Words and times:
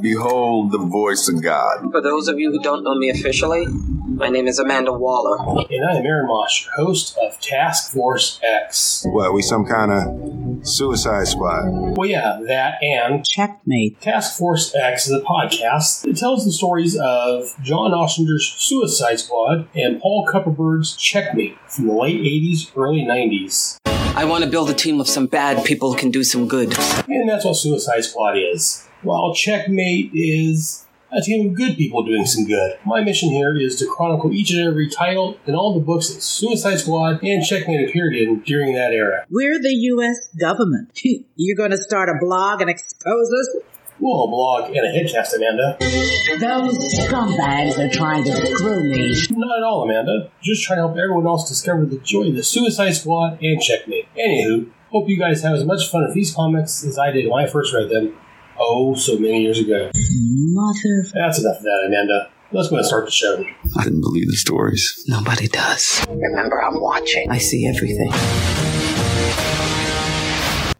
Behold 0.00 0.70
the 0.70 0.78
voice 0.78 1.28
of 1.28 1.42
God. 1.42 1.90
For 1.90 2.00
those 2.00 2.28
of 2.28 2.38
you 2.38 2.52
who 2.52 2.60
don't 2.60 2.84
know 2.84 2.94
me 2.94 3.10
officially, 3.10 3.66
my 3.66 4.28
name 4.28 4.46
is 4.46 4.58
Amanda 4.58 4.92
Waller. 4.92 5.38
And 5.70 5.84
I 5.84 5.96
am 5.96 6.06
Aaron 6.06 6.28
Moss, 6.28 6.64
your 6.64 6.74
host 6.74 7.16
of 7.20 7.40
Task 7.40 7.92
Force 7.92 8.38
X. 8.42 9.04
What, 9.08 9.32
we 9.32 9.42
some 9.42 9.64
kind 9.64 9.90
of 9.90 10.66
suicide 10.66 11.26
squad? 11.26 11.96
Well, 11.96 12.08
yeah, 12.08 12.40
that 12.46 12.82
and 12.82 13.24
Checkmate. 13.24 14.00
Task 14.00 14.38
Force 14.38 14.74
X 14.74 15.08
is 15.08 15.12
a 15.12 15.20
podcast 15.20 16.02
that 16.02 16.16
tells 16.16 16.44
the 16.44 16.52
stories 16.52 16.96
of 16.96 17.54
John 17.62 17.92
Ostrander's 17.92 18.46
Suicide 18.46 19.18
Squad 19.18 19.68
and 19.74 20.00
Paul 20.00 20.28
Kupperberg's 20.32 20.96
Checkmate 20.96 21.58
from 21.66 21.88
the 21.88 21.94
late 21.94 22.20
80s, 22.20 22.70
early 22.76 23.00
90s. 23.00 23.78
I 23.84 24.24
want 24.24 24.42
to 24.42 24.50
build 24.50 24.70
a 24.70 24.74
team 24.74 25.00
of 25.00 25.08
some 25.08 25.26
bad 25.26 25.64
people 25.64 25.92
who 25.92 25.98
can 25.98 26.10
do 26.10 26.24
some 26.24 26.48
good. 26.48 26.76
And 27.08 27.28
that's 27.28 27.44
what 27.44 27.54
Suicide 27.54 28.04
Squad 28.04 28.36
is. 28.36 28.87
While 29.02 29.32
Checkmate 29.34 30.10
is 30.12 30.86
a 31.12 31.20
team 31.22 31.48
of 31.50 31.54
good 31.54 31.76
people 31.76 32.02
doing 32.02 32.26
some 32.26 32.46
good. 32.46 32.78
My 32.84 33.00
mission 33.02 33.30
here 33.30 33.56
is 33.56 33.76
to 33.76 33.86
chronicle 33.86 34.32
each 34.32 34.50
and 34.50 34.60
every 34.60 34.88
title 34.88 35.38
in 35.46 35.54
all 35.54 35.74
the 35.74 35.84
books 35.84 36.12
that 36.12 36.20
Suicide 36.20 36.76
Squad 36.78 37.22
and 37.22 37.44
Checkmate 37.44 37.88
appeared 37.88 38.14
in 38.14 38.40
during 38.40 38.74
that 38.74 38.92
era. 38.92 39.24
We're 39.30 39.60
the 39.60 39.72
U.S. 39.72 40.28
government. 40.38 41.00
You're 41.36 41.56
going 41.56 41.70
to 41.70 41.78
start 41.78 42.08
a 42.08 42.14
blog 42.20 42.60
and 42.60 42.68
expose 42.68 43.32
us? 43.32 43.56
Well, 44.00 44.24
a 44.24 44.28
blog 44.28 44.70
and 44.70 44.78
a 44.78 44.92
headcast, 44.92 45.34
Amanda. 45.34 45.76
Those 45.80 46.78
scumbags 47.00 47.78
are 47.78 47.90
trying 47.90 48.24
to 48.24 48.46
screw 48.46 48.84
me. 48.84 49.14
Not 49.30 49.58
at 49.58 49.64
all, 49.64 49.82
Amanda. 49.82 50.30
Just 50.40 50.62
trying 50.64 50.76
to 50.76 50.82
help 50.82 50.96
everyone 50.96 51.26
else 51.26 51.48
discover 51.48 51.84
the 51.84 51.98
joy 51.98 52.28
of 52.28 52.36
the 52.36 52.44
Suicide 52.44 52.92
Squad 52.92 53.42
and 53.42 53.60
Checkmate. 53.60 54.06
Anywho, 54.16 54.70
hope 54.90 55.08
you 55.08 55.18
guys 55.18 55.42
have 55.42 55.54
as 55.54 55.64
much 55.64 55.90
fun 55.90 56.04
with 56.04 56.14
these 56.14 56.32
comics 56.32 56.84
as 56.84 56.96
I 56.98 57.10
did 57.10 57.28
when 57.28 57.44
I 57.44 57.48
first 57.48 57.74
read 57.74 57.88
them. 57.88 58.14
Oh, 58.60 58.94
so 58.94 59.16
many 59.18 59.42
years 59.42 59.60
ago. 59.60 59.90
Mother. 59.94 61.06
That's 61.14 61.38
enough 61.38 61.58
of 61.58 61.62
that, 61.62 61.84
Amanda. 61.86 62.28
Let's 62.50 62.68
go 62.68 62.76
and 62.76 62.84
start 62.84 63.04
the 63.04 63.10
show. 63.12 63.44
I 63.78 63.84
didn't 63.84 64.00
believe 64.00 64.26
the 64.26 64.36
stories. 64.36 65.04
Nobody 65.06 65.46
does. 65.46 66.04
Remember, 66.08 66.60
I'm 66.60 66.80
watching. 66.80 67.30
I 67.30 67.38
see 67.38 67.66
everything. 67.68 68.10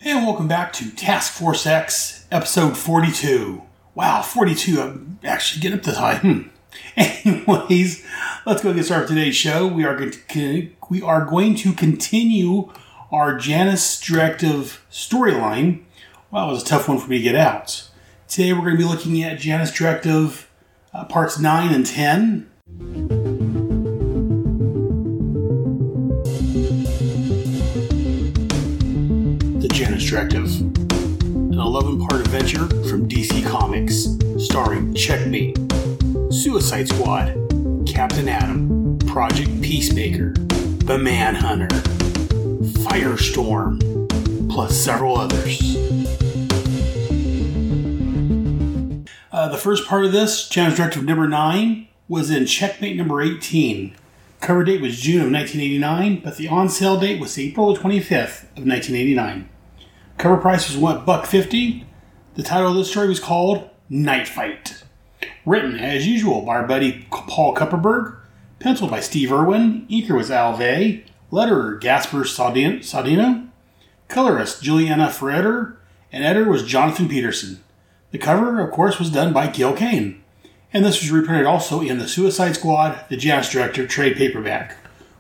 And 0.00 0.26
welcome 0.26 0.48
back 0.48 0.72
to 0.74 0.90
Task 0.90 1.32
Force 1.34 1.66
X, 1.66 2.26
episode 2.32 2.76
42. 2.76 3.62
Wow, 3.94 4.22
42. 4.22 4.80
I'm 4.80 5.18
actually 5.22 5.60
getting 5.60 5.78
up 5.78 5.84
this 5.84 5.98
high. 5.98 6.16
Hmm. 6.16 6.48
Anyways, 6.96 8.04
let's 8.44 8.62
go 8.62 8.74
get 8.74 8.86
started 8.86 9.02
with 9.02 9.10
today's 9.18 9.36
show. 9.36 9.68
We 9.68 9.84
are 9.84 9.96
going 9.96 10.10
to, 10.10 10.72
we 10.90 11.02
are 11.02 11.24
going 11.24 11.54
to 11.56 11.72
continue 11.72 12.72
our 13.12 13.38
Janus 13.38 14.00
Directive 14.00 14.84
storyline. 14.90 15.84
Wow, 16.30 16.48
it 16.48 16.52
was 16.52 16.62
a 16.62 16.66
tough 16.66 16.88
one 16.88 16.98
for 16.98 17.08
me 17.08 17.16
to 17.16 17.22
get 17.22 17.34
out. 17.34 17.88
Today 18.28 18.52
we're 18.52 18.60
going 18.60 18.72
to 18.72 18.76
be 18.76 18.84
looking 18.84 19.22
at 19.22 19.38
Janus 19.38 19.72
Directive 19.72 20.50
uh, 20.92 21.06
parts 21.06 21.38
9 21.38 21.72
and 21.72 21.86
10. 21.86 22.50
The 29.58 29.68
Janus 29.72 30.04
Directive, 30.04 30.60
an 30.60 31.54
11 31.54 32.06
part 32.06 32.20
adventure 32.20 32.68
from 32.90 33.08
DC 33.08 33.46
Comics, 33.46 34.08
starring 34.36 34.92
Checkmate, 34.92 35.56
Suicide 36.30 36.88
Squad, 36.88 37.32
Captain 37.86 38.28
Atom, 38.28 38.98
Project 39.06 39.62
Peacemaker, 39.62 40.34
The 40.34 40.98
Manhunter, 40.98 41.68
Firestorm, 42.84 43.80
plus 44.50 44.76
several 44.76 45.16
others. 45.16 45.78
Uh, 49.38 49.46
the 49.46 49.56
first 49.56 49.86
part 49.86 50.04
of 50.04 50.10
this, 50.10 50.48
Janus 50.48 50.76
Directive 50.76 51.04
number 51.04 51.28
9, 51.28 51.86
was 52.08 52.28
in 52.28 52.44
Checkmate 52.44 52.96
number 52.96 53.22
18. 53.22 53.94
Cover 54.40 54.64
date 54.64 54.80
was 54.80 54.98
June 54.98 55.26
of 55.26 55.30
1989, 55.30 56.22
but 56.24 56.36
the 56.36 56.48
on 56.48 56.68
sale 56.68 56.98
date 56.98 57.20
was 57.20 57.38
April 57.38 57.76
25th 57.76 58.42
of 58.56 58.66
1989. 58.66 59.48
Cover 60.16 60.38
price 60.38 60.68
was 60.68 60.76
one 60.76 61.04
buck 61.04 61.24
fifty. 61.24 61.86
The 62.34 62.42
title 62.42 62.72
of 62.72 62.76
this 62.78 62.90
story 62.90 63.06
was 63.06 63.20
called 63.20 63.70
Night 63.88 64.26
Fight. 64.26 64.82
Written 65.46 65.76
as 65.76 66.04
usual 66.04 66.40
by 66.40 66.56
our 66.56 66.66
buddy 66.66 67.06
Paul 67.12 67.54
Kupperberg, 67.54 68.16
penciled 68.58 68.90
by 68.90 68.98
Steve 68.98 69.30
Erwin, 69.30 69.86
inker 69.88 70.16
was 70.16 70.32
Al 70.32 70.56
Vey, 70.56 71.04
letterer 71.30 71.80
Gaspar 71.80 72.24
Saladino, 72.24 73.48
colorist 74.08 74.64
Julianna 74.64 75.06
Ferriter, 75.06 75.76
and 76.10 76.24
editor 76.24 76.50
was 76.50 76.64
Jonathan 76.64 77.08
Peterson. 77.08 77.62
The 78.10 78.18
cover, 78.18 78.60
of 78.60 78.70
course, 78.70 78.98
was 78.98 79.10
done 79.10 79.34
by 79.34 79.48
Gil 79.48 79.74
Kane. 79.74 80.22
And 80.72 80.84
this 80.84 81.00
was 81.00 81.10
reprinted 81.10 81.46
also 81.46 81.80
in 81.80 81.98
the 81.98 82.08
Suicide 82.08 82.54
Squad, 82.56 83.04
the 83.08 83.16
Janus 83.16 83.50
Directive 83.50 83.88
trade 83.88 84.16
paperback, 84.16 84.76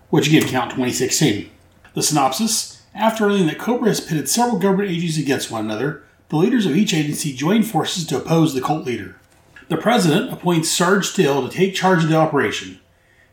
which 0.08 0.28
again 0.28 0.48
count 0.48 0.70
2016. 0.70 1.50
The 1.94 2.02
synopsis 2.02 2.82
After 2.94 3.28
learning 3.28 3.46
that 3.48 3.58
Kobra 3.58 3.88
has 3.88 4.00
pitted 4.00 4.28
several 4.28 4.58
government 4.58 4.90
agencies 4.90 5.22
against 5.22 5.50
one 5.50 5.64
another, 5.64 6.02
the 6.30 6.36
leaders 6.36 6.64
of 6.64 6.76
each 6.76 6.94
agency 6.94 7.34
join 7.34 7.62
forces 7.62 8.06
to 8.06 8.16
oppose 8.16 8.54
the 8.54 8.60
cult 8.60 8.84
leader. 8.86 9.16
The 9.68 9.76
president 9.76 10.32
appoints 10.32 10.70
Sarge 10.70 11.06
Steel 11.06 11.46
to 11.46 11.54
take 11.54 11.74
charge 11.74 12.04
of 12.04 12.08
the 12.08 12.16
operation. 12.16 12.80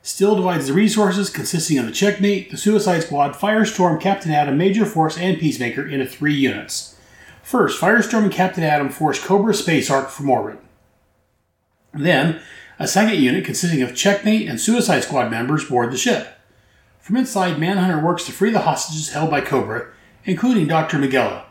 Steel 0.01 0.35
divides 0.35 0.67
the 0.67 0.73
resources 0.73 1.29
consisting 1.29 1.77
of 1.77 1.85
the 1.85 1.91
Checkmate, 1.91 2.51
the 2.51 2.57
Suicide 2.57 3.03
Squad, 3.03 3.33
Firestorm, 3.33 3.99
Captain 3.99 4.31
Atom, 4.31 4.57
Major 4.57 4.85
Force, 4.85 5.17
and 5.17 5.39
Peacemaker 5.39 5.87
into 5.87 6.05
three 6.05 6.35
units. 6.35 6.94
First, 7.45 7.79
Firestorm 7.79 8.23
and 8.23 8.31
Captain 8.31 8.63
Atom 8.63 8.89
force 8.89 9.23
Kobra 9.23 9.53
space 9.53 9.91
ark 9.91 10.09
from 10.09 10.31
orbit. 10.31 10.57
Then, 11.93 12.41
a 12.79 12.87
second 12.87 13.19
unit 13.19 13.45
consisting 13.45 13.83
of 13.83 13.95
Checkmate 13.95 14.49
and 14.49 14.59
Suicide 14.59 15.01
Squad 15.01 15.29
members 15.29 15.69
board 15.69 15.91
the 15.91 15.97
ship. 15.97 16.39
From 16.99 17.17
inside, 17.17 17.59
Manhunter 17.59 18.03
works 18.03 18.25
to 18.25 18.31
free 18.31 18.49
the 18.49 18.61
hostages 18.61 19.11
held 19.11 19.29
by 19.29 19.41
Kobra, 19.41 19.91
including 20.23 20.65
Dr. 20.65 20.97
Miguela. 20.97 21.43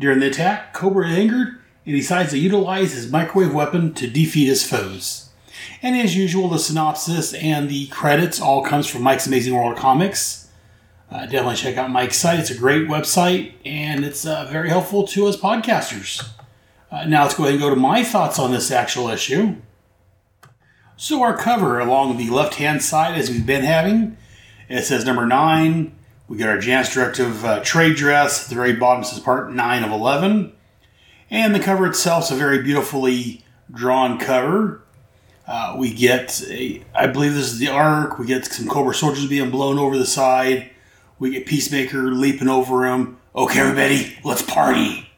During 0.00 0.18
the 0.18 0.26
attack, 0.26 0.74
Kobra 0.74 1.08
is 1.12 1.16
injured 1.16 1.60
and 1.86 1.94
decides 1.94 2.30
to 2.30 2.38
utilize 2.38 2.92
his 2.92 3.12
microwave 3.12 3.54
weapon 3.54 3.94
to 3.94 4.10
defeat 4.10 4.46
his 4.46 4.68
foes. 4.68 5.28
And 5.80 5.94
as 5.94 6.16
usual, 6.16 6.48
the 6.48 6.58
synopsis 6.58 7.32
and 7.34 7.68
the 7.68 7.86
credits 7.86 8.40
all 8.40 8.64
comes 8.64 8.88
from 8.88 9.02
Mike's 9.02 9.28
Amazing 9.28 9.54
World 9.54 9.74
of 9.74 9.78
Comics. 9.78 10.45
Uh, 11.10 11.20
definitely 11.26 11.54
check 11.54 11.76
out 11.76 11.90
Mike's 11.90 12.18
site. 12.18 12.40
It's 12.40 12.50
a 12.50 12.58
great 12.58 12.88
website 12.88 13.52
and 13.64 14.04
it's 14.04 14.26
uh, 14.26 14.48
very 14.50 14.68
helpful 14.68 15.06
to 15.08 15.26
us 15.26 15.36
podcasters. 15.36 16.28
Uh, 16.90 17.04
now 17.04 17.22
let's 17.22 17.34
go 17.34 17.44
ahead 17.44 17.54
and 17.54 17.62
go 17.62 17.70
to 17.70 17.76
my 17.76 18.02
thoughts 18.02 18.38
on 18.38 18.50
this 18.50 18.70
actual 18.70 19.08
issue. 19.08 19.56
So 20.96 21.22
our 21.22 21.36
cover 21.36 21.78
along 21.78 22.16
the 22.16 22.30
left-hand 22.30 22.82
side, 22.82 23.18
as 23.18 23.30
we've 23.30 23.46
been 23.46 23.64
having, 23.64 24.16
it 24.68 24.82
says 24.82 25.04
number 25.04 25.26
nine. 25.26 25.94
We 26.26 26.38
got 26.38 26.48
our 26.48 26.58
Janus 26.58 26.92
Directive 26.92 27.44
uh, 27.44 27.60
trade 27.62 27.96
dress. 27.96 28.44
At 28.44 28.48
the 28.48 28.56
very 28.56 28.72
bottom 28.72 29.04
says 29.04 29.20
part 29.20 29.52
nine 29.52 29.84
of 29.84 29.92
eleven, 29.92 30.54
and 31.30 31.54
the 31.54 31.60
cover 31.60 31.86
itself 31.86 32.24
is 32.24 32.30
a 32.32 32.34
very 32.34 32.62
beautifully 32.62 33.44
drawn 33.70 34.18
cover. 34.18 34.82
Uh, 35.46 35.76
we 35.78 35.92
get, 35.92 36.42
a, 36.48 36.82
I 36.94 37.06
believe 37.06 37.34
this 37.34 37.52
is 37.52 37.58
the 37.60 37.68
ark. 37.68 38.18
We 38.18 38.26
get 38.26 38.44
some 38.46 38.66
Kobra 38.66 38.94
soldiers 38.94 39.28
being 39.28 39.50
blown 39.50 39.78
over 39.78 39.96
the 39.96 40.06
side. 40.06 40.70
We 41.18 41.30
get 41.30 41.46
Peacemaker 41.46 42.10
leaping 42.12 42.48
over 42.48 42.86
him. 42.86 43.18
Okay, 43.34 43.60
everybody, 43.60 44.18
let's 44.22 44.42
party. 44.42 45.08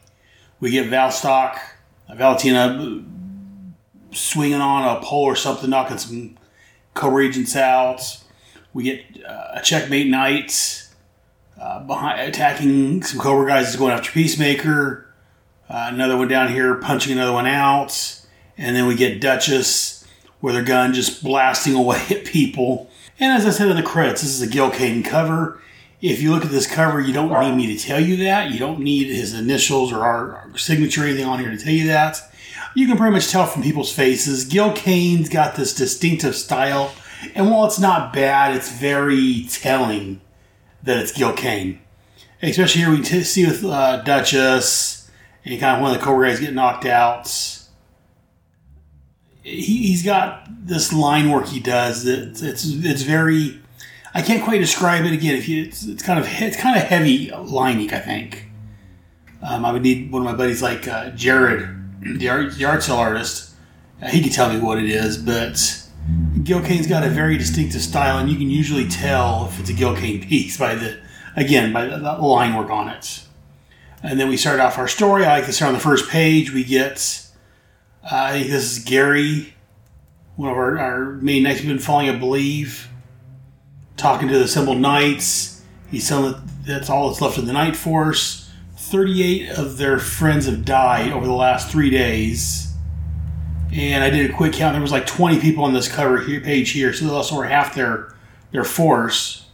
We 0.61 0.71
get 0.71 0.89
Val 0.89 1.09
Vostok, 1.09 1.59
Valentina 2.15 3.05
swinging 4.13 4.61
on 4.61 4.97
a 4.97 5.01
pole 5.01 5.25
or 5.25 5.37
something, 5.37 5.71
knocking 5.71 5.99
some 5.99 6.37
co-regents 6.95 7.57
out. 7.57 8.19
We 8.73 8.85
get 8.85 9.25
uh, 9.25 9.53
a 9.55 9.63
checkmate 9.63 10.07
knight 10.07 10.89
uh, 11.61 11.81
behind 11.81 12.21
attacking 12.21 13.03
some 13.03 13.19
Kobra 13.19 13.49
guys 13.49 13.67
that's 13.67 13.77
going 13.77 13.93
after 13.93 14.13
Peacemaker. 14.13 15.07
Uh, 15.69 15.91
another 15.93 16.17
one 16.17 16.29
down 16.29 16.51
here 16.51 16.77
punching 16.77 17.13
another 17.13 17.33
one 17.33 17.47
out, 17.47 18.23
and 18.57 18.75
then 18.75 18.87
we 18.87 18.95
get 18.95 19.21
Duchess 19.21 20.07
with 20.41 20.55
her 20.55 20.63
gun 20.63 20.95
just 20.95 21.23
blasting 21.23 21.75
away 21.75 22.01
at 22.11 22.25
people. 22.25 22.89
And 23.21 23.33
as 23.33 23.45
I 23.45 23.51
said 23.51 23.69
in 23.69 23.77
the 23.77 23.83
credits, 23.83 24.23
this 24.23 24.31
is 24.31 24.43
a 24.43 24.47
Gil 24.47 24.71
Kane 24.71 25.03
cover. 25.03 25.61
If 26.01 26.23
you 26.23 26.31
look 26.31 26.45
at 26.45 26.51
this 26.51 26.67
cover, 26.67 27.01
you 27.01 27.13
don't 27.13 27.31
need 27.31 27.67
me 27.67 27.77
to 27.77 27.85
tell 27.85 28.01
you 28.01 28.17
that. 28.19 28.53
You 28.53 28.59
don't 28.59 28.81
need 28.81 29.09
his 29.09 29.35
initials 29.35 29.93
or 29.93 30.05
our, 30.05 30.53
signature 30.57 31.03
or 31.03 31.07
anything 31.07 31.25
on 31.25 31.41
here 31.41 31.51
to 31.51 31.59
tell 31.59 31.73
you 31.73 31.89
that 31.89 32.21
you 32.75 32.87
can 32.87 32.97
pretty 32.97 33.13
much 33.13 33.29
tell 33.29 33.47
from 33.47 33.63
people's 33.63 33.93
faces. 33.93 34.45
Gil 34.45 34.73
Kane's 34.73 35.29
got 35.29 35.57
this 35.57 35.75
distinctive 35.75 36.37
style, 36.37 36.93
and 37.35 37.51
while 37.51 37.67
it's 37.67 37.81
not 37.81 38.13
bad, 38.13 38.55
it's 38.55 38.71
very 38.71 39.47
telling 39.51 40.21
that 40.83 40.99
it's 40.99 41.13
Gil 41.13 41.33
Kane. 41.33 41.81
Especially 42.41 42.83
here, 42.83 42.91
we 42.91 43.03
t- 43.03 43.25
see 43.25 43.47
with 43.47 43.65
uh, 43.65 44.03
Duchess 44.03 45.11
and 45.45 45.59
kind 45.59 45.77
of 45.77 45.83
one 45.83 45.93
of 45.93 46.01
the 46.01 46.07
Kobra 46.07 46.29
guys 46.29 46.41
get 46.41 46.55
knocked 46.55 46.85
out. 46.85 47.27
He, 49.43 49.89
he's 49.89 50.05
got 50.05 50.47
this 50.49 50.93
line 50.93 51.31
work 51.31 51.47
he 51.47 51.59
does 51.59 52.05
that 52.05 52.41
it's 52.43 52.65
it's 52.65 53.03
very. 53.03 53.61
I 54.19 54.23
can't 54.23 54.43
quite 54.43 54.59
describe 54.59 55.05
it 55.05 55.13
again. 55.13 55.37
If 55.37 55.49
you, 55.49 55.63
it's, 55.63 55.87
it's 55.87 56.03
kind 56.03 56.19
of 56.19 56.27
it's 56.29 56.57
kind 56.57 56.77
of 56.77 56.83
heavy 56.83 57.31
lining, 57.31 57.95
I 57.95 58.01
think. 58.01 58.51
Um, 59.41 59.65
I 59.65 59.71
would 59.71 59.83
need 59.83 60.11
one 60.11 60.23
of 60.23 60.27
my 60.27 60.35
buddies 60.35 60.61
like 60.61 60.89
uh, 60.89 61.11
Jared 61.11 61.69
the 62.03 62.29
art, 62.29 62.53
the 62.55 62.65
art 62.65 62.83
cell 62.83 62.99
artist. 62.99 63.55
Uh, 64.03 64.09
he 64.09 64.21
can 64.21 64.33
tell 64.33 64.53
me 64.53 64.59
what 64.59 64.79
it 64.79 64.91
is, 64.91 65.19
but 65.19 65.89
Gil 66.43 66.61
Kane's 66.63 66.89
got 66.89 67.05
a 67.05 67.09
very 67.09 67.39
distinctive 67.39 67.81
style, 67.81 68.19
and 68.19 68.29
you 68.29 68.37
can 68.37 68.51
usually 68.51 68.89
tell 68.89 69.47
if 69.53 69.61
it's 69.61 69.71
a 69.71 69.73
Gil 69.73 69.95
Kane 69.95 70.21
piece 70.21 70.57
by 70.57 70.75
the, 70.75 70.99
again, 71.37 71.73
by 71.73 71.85
the, 71.85 71.99
the 71.99 72.13
line 72.15 72.57
work 72.57 72.71
on 72.71 72.89
it. 72.89 73.23
And 74.03 74.19
then 74.19 74.29
we 74.29 74.37
start 74.37 74.59
off 74.59 74.79
our 74.79 74.89
story. 74.89 75.27
I 75.27 75.37
like 75.37 75.47
to 75.47 75.53
start 75.53 75.69
on 75.69 75.75
the 75.75 75.81
first 75.81 76.11
page. 76.11 76.53
We 76.53 76.65
get, 76.65 77.25
uh, 78.03 78.09
I 78.17 78.33
think 78.33 78.51
this 78.51 78.79
is 78.79 78.85
Gary, 78.85 79.55
one 80.35 80.51
of 80.51 80.57
our, 80.57 80.77
our 80.77 81.05
main 81.13 81.45
knights 81.45 81.61
we've 81.61 81.69
been 81.69 81.79
following, 81.79 82.09
I 82.09 82.17
believe, 82.17 82.89
talking 83.99 84.29
to 84.29 84.39
the 84.39 84.45
assembled 84.45 84.79
knights. 84.79 85.63
He's 85.91 86.09
telling 86.09 86.33
that 86.33 86.43
that's 86.65 86.89
all 86.91 87.09
that's 87.09 87.21
left 87.21 87.39
of 87.39 87.47
the 87.47 87.53
Night 87.53 87.77
Force. 87.77 88.51
38 88.77 89.51
of 89.51 89.77
their 89.77 89.99
friends 89.99 90.47
have 90.47 90.65
died 90.65 91.13
over 91.13 91.27
the 91.27 91.33
last 91.33 91.71
three 91.71 91.91
days. 91.91 92.73
And 93.73 94.03
I 94.03 94.09
did 94.09 94.31
a 94.31 94.35
quick 94.35 94.55
count. 94.55 94.73
There 94.73 94.81
was 94.81 94.93
like 94.93 95.07
20 95.07 95.41
people 95.41 95.65
on 95.65 95.75
this 95.75 95.89
cover 95.89 96.21
here, 96.21 96.41
page 96.41 96.71
here, 96.71 96.93
so 96.93 97.05
they 97.05 97.11
lost 97.11 97.33
over 97.33 97.45
half 97.45 97.75
their 97.75 98.15
their 98.51 98.65
force. 98.65 99.47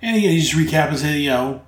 And 0.00 0.16
again, 0.16 0.30
he 0.30 0.40
just 0.40 0.54
recaps 0.54 0.90
and 0.90 0.98
said, 0.98 1.20
you 1.20 1.30
know, 1.30 1.62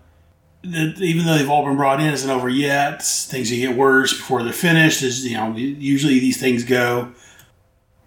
that 0.62 0.98
even 1.00 1.26
though 1.26 1.36
they've 1.36 1.50
all 1.50 1.64
been 1.64 1.76
brought 1.76 2.00
in, 2.00 2.06
it 2.06 2.14
isn't 2.14 2.30
over 2.30 2.48
yet. 2.48 3.02
Things 3.02 3.50
will 3.50 3.58
get 3.58 3.76
worse 3.76 4.12
before 4.12 4.44
they're 4.44 4.52
finished. 4.52 5.02
As 5.02 5.26
you 5.26 5.36
know, 5.36 5.56
usually 5.56 6.20
these 6.20 6.38
things 6.38 6.62
go. 6.62 7.12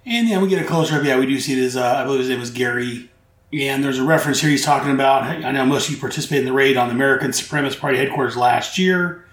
And 0.05 0.29
yeah, 0.29 0.41
we 0.41 0.47
get 0.47 0.63
a 0.63 0.67
closer 0.67 0.95
up. 0.95 1.03
Yeah, 1.03 1.19
we 1.19 1.25
do 1.25 1.39
see 1.39 1.55
this. 1.55 1.75
Uh, 1.75 1.95
I 1.97 2.03
believe 2.05 2.19
his 2.19 2.29
name 2.29 2.39
was 2.39 2.51
Gary. 2.51 3.09
And 3.55 3.81
there's 3.81 3.99
a 3.99 4.03
reference 4.03 4.41
here. 4.41 4.49
He's 4.49 4.65
talking 4.65 4.91
about. 4.91 5.23
I 5.23 5.51
know 5.51 5.65
most 5.65 5.87
of 5.87 5.95
you 5.95 6.01
participated 6.01 6.41
in 6.41 6.45
the 6.45 6.53
raid 6.53 6.75
on 6.75 6.89
the 6.89 6.93
American 6.93 7.31
Supremacist 7.31 7.79
Party 7.79 7.97
headquarters 7.97 8.35
last 8.35 8.77
year. 8.77 9.25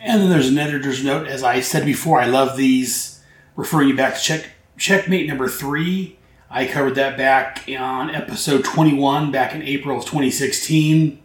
And 0.00 0.22
then 0.22 0.30
there's 0.30 0.48
an 0.48 0.58
editor's 0.58 1.04
note. 1.04 1.26
As 1.26 1.42
I 1.42 1.60
said 1.60 1.84
before, 1.84 2.18
I 2.20 2.26
love 2.26 2.56
these, 2.56 3.22
referring 3.56 3.88
you 3.88 3.96
back 3.96 4.14
to 4.14 4.20
check 4.20 4.46
checkmate 4.78 5.28
number 5.28 5.46
three. 5.46 6.18
I 6.48 6.66
covered 6.66 6.94
that 6.94 7.18
back 7.18 7.64
on 7.68 8.08
episode 8.08 8.64
21 8.64 9.30
back 9.30 9.54
in 9.54 9.62
April 9.62 9.98
of 9.98 10.04
2016. 10.04 11.20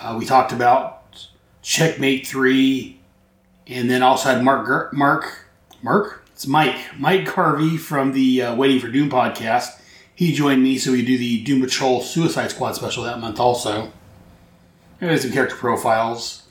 Uh, 0.00 0.16
we 0.16 0.24
talked 0.24 0.52
about 0.52 1.28
checkmate 1.60 2.24
three, 2.24 3.00
and 3.66 3.90
then 3.90 4.04
also 4.04 4.28
had 4.28 4.44
Mark 4.44 4.92
Mark 4.92 5.48
Mark. 5.82 6.24
It's 6.32 6.46
Mike 6.46 6.78
Mike 6.96 7.26
Carvey 7.26 7.80
from 7.80 8.12
the 8.12 8.42
uh, 8.42 8.54
Waiting 8.54 8.78
for 8.78 8.88
Doom 8.88 9.10
podcast. 9.10 9.77
He 10.18 10.32
joined 10.32 10.64
me, 10.64 10.78
so 10.78 10.90
we 10.90 11.04
do 11.04 11.16
the 11.16 11.44
Doom 11.44 11.60
Patrol 11.60 12.00
Suicide 12.00 12.50
Squad 12.50 12.72
special 12.72 13.04
that 13.04 13.20
month 13.20 13.38
also. 13.38 13.92
And 15.00 15.20
some 15.20 15.30
character 15.30 15.54
profiles. 15.54 16.42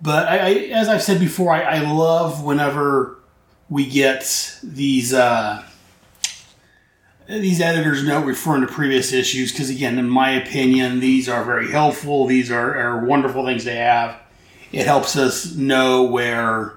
But 0.00 0.26
I, 0.26 0.38
I, 0.38 0.50
as 0.72 0.88
I've 0.88 1.04
said 1.04 1.20
before, 1.20 1.52
I, 1.52 1.62
I 1.62 1.92
love 1.92 2.42
whenever 2.42 3.20
we 3.68 3.86
get 3.86 4.58
these 4.64 5.14
uh, 5.14 5.64
these 7.28 7.60
editors 7.60 8.02
note 8.02 8.26
referring 8.26 8.62
to 8.62 8.66
previous 8.66 9.12
issues 9.12 9.52
because, 9.52 9.70
again, 9.70 10.00
in 10.00 10.08
my 10.08 10.30
opinion, 10.30 10.98
these 10.98 11.28
are 11.28 11.44
very 11.44 11.70
helpful. 11.70 12.26
These 12.26 12.50
are, 12.50 12.76
are 12.76 13.04
wonderful 13.04 13.46
things 13.46 13.62
to 13.66 13.72
have. 13.72 14.18
It 14.72 14.84
helps 14.84 15.14
us 15.14 15.54
know 15.54 16.02
where, 16.02 16.76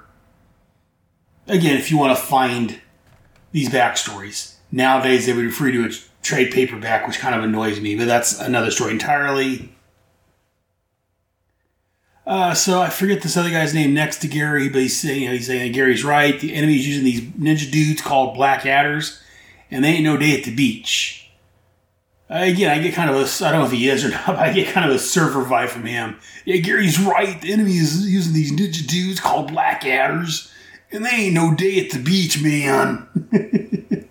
again, 1.47 1.75
if 1.75 1.89
you 1.89 1.97
want 1.97 2.15
to 2.15 2.23
find 2.23 2.79
these 3.51 3.67
backstories. 3.67 4.57
Nowadays, 4.71 5.25
they 5.25 5.33
would 5.33 5.45
refer 5.45 5.71
to 5.71 5.85
a 5.85 5.89
trade 6.25 6.51
paperback, 6.51 7.07
which 7.07 7.19
kind 7.19 7.35
of 7.35 7.43
annoys 7.43 7.79
me, 7.79 7.95
but 7.95 8.07
that's 8.07 8.39
another 8.39 8.71
story 8.71 8.91
entirely. 8.91 9.69
Uh, 12.25 12.55
so 12.55 12.81
I 12.81 12.89
forget 12.89 13.21
this 13.21 13.37
other 13.37 13.51
guy's 13.51 13.75
name 13.75 13.93
next 13.93 14.17
to 14.19 14.27
Gary, 14.27 14.67
but 14.67 14.81
he's 14.81 14.99
saying, 14.99 15.21
you 15.21 15.27
know, 15.27 15.33
he's 15.35 15.45
saying 15.45 15.71
Gary's 15.73 16.03
right. 16.03 16.39
The 16.39 16.55
enemy's 16.55 16.87
using 16.87 17.03
these 17.03 17.21
ninja 17.21 17.71
dudes 17.71 18.01
called 18.01 18.33
Black 18.33 18.65
Adders, 18.65 19.21
and 19.69 19.83
they 19.83 19.89
ain't 19.89 20.03
no 20.03 20.17
day 20.17 20.35
at 20.35 20.43
the 20.43 20.55
beach. 20.55 21.29
Uh, 22.27 22.39
again, 22.41 22.71
I 22.71 22.81
get 22.81 22.95
kind 22.95 23.11
of 23.11 23.17
a, 23.17 23.45
I 23.45 23.51
don't 23.51 23.59
know 23.59 23.67
if 23.67 23.71
he 23.71 23.87
is 23.87 24.03
or 24.03 24.09
not, 24.11 24.25
but 24.25 24.39
I 24.39 24.51
get 24.51 24.73
kind 24.73 24.89
of 24.89 24.95
a 24.95 24.99
surfer 24.99 25.43
vibe 25.43 25.69
from 25.69 25.85
him. 25.85 26.17
Yeah, 26.43 26.57
Gary's 26.57 26.99
right. 26.99 27.39
The 27.39 27.53
enemy 27.53 27.73
is 27.73 28.09
using 28.09 28.33
these 28.33 28.51
ninja 28.51 28.87
dudes 28.87 29.19
called 29.19 29.49
Black 29.49 29.85
Adders, 29.85 30.51
and 30.95 31.05
they 31.05 31.11
ain't 31.11 31.35
no 31.35 31.53
day 31.53 31.79
at 31.83 31.91
the 31.91 31.99
beach, 31.99 32.41
man. 32.41 33.07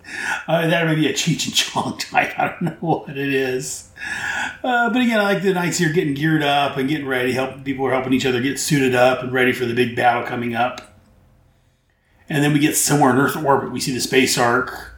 uh, 0.47 0.67
that 0.67 0.85
may 0.85 0.95
be 0.95 1.07
a 1.07 1.13
Cheech 1.13 1.45
and 1.47 1.55
Chong 1.55 1.97
type. 1.99 2.37
I 2.39 2.49
don't 2.49 2.61
know 2.61 2.77
what 2.79 3.09
it 3.09 3.17
is. 3.17 3.89
Uh, 4.63 4.89
but 4.89 5.01
again, 5.01 5.19
I 5.19 5.23
like 5.23 5.43
the 5.43 5.53
knights 5.53 5.79
here 5.79 5.91
getting 5.91 6.13
geared 6.13 6.43
up 6.43 6.77
and 6.77 6.87
getting 6.87 7.07
ready. 7.07 7.33
Helping 7.33 7.63
people 7.63 7.85
are 7.87 7.91
helping 7.91 8.13
each 8.13 8.25
other 8.25 8.41
get 8.41 8.59
suited 8.59 8.95
up 8.95 9.23
and 9.23 9.33
ready 9.33 9.51
for 9.51 9.65
the 9.65 9.73
big 9.73 9.95
battle 9.95 10.23
coming 10.23 10.55
up. 10.55 10.95
And 12.29 12.43
then 12.43 12.53
we 12.53 12.59
get 12.59 12.75
somewhere 12.75 13.11
in 13.11 13.17
Earth 13.17 13.35
orbit. 13.35 13.71
We 13.71 13.79
see 13.79 13.93
the 13.93 14.01
space 14.01 14.37
ark, 14.37 14.95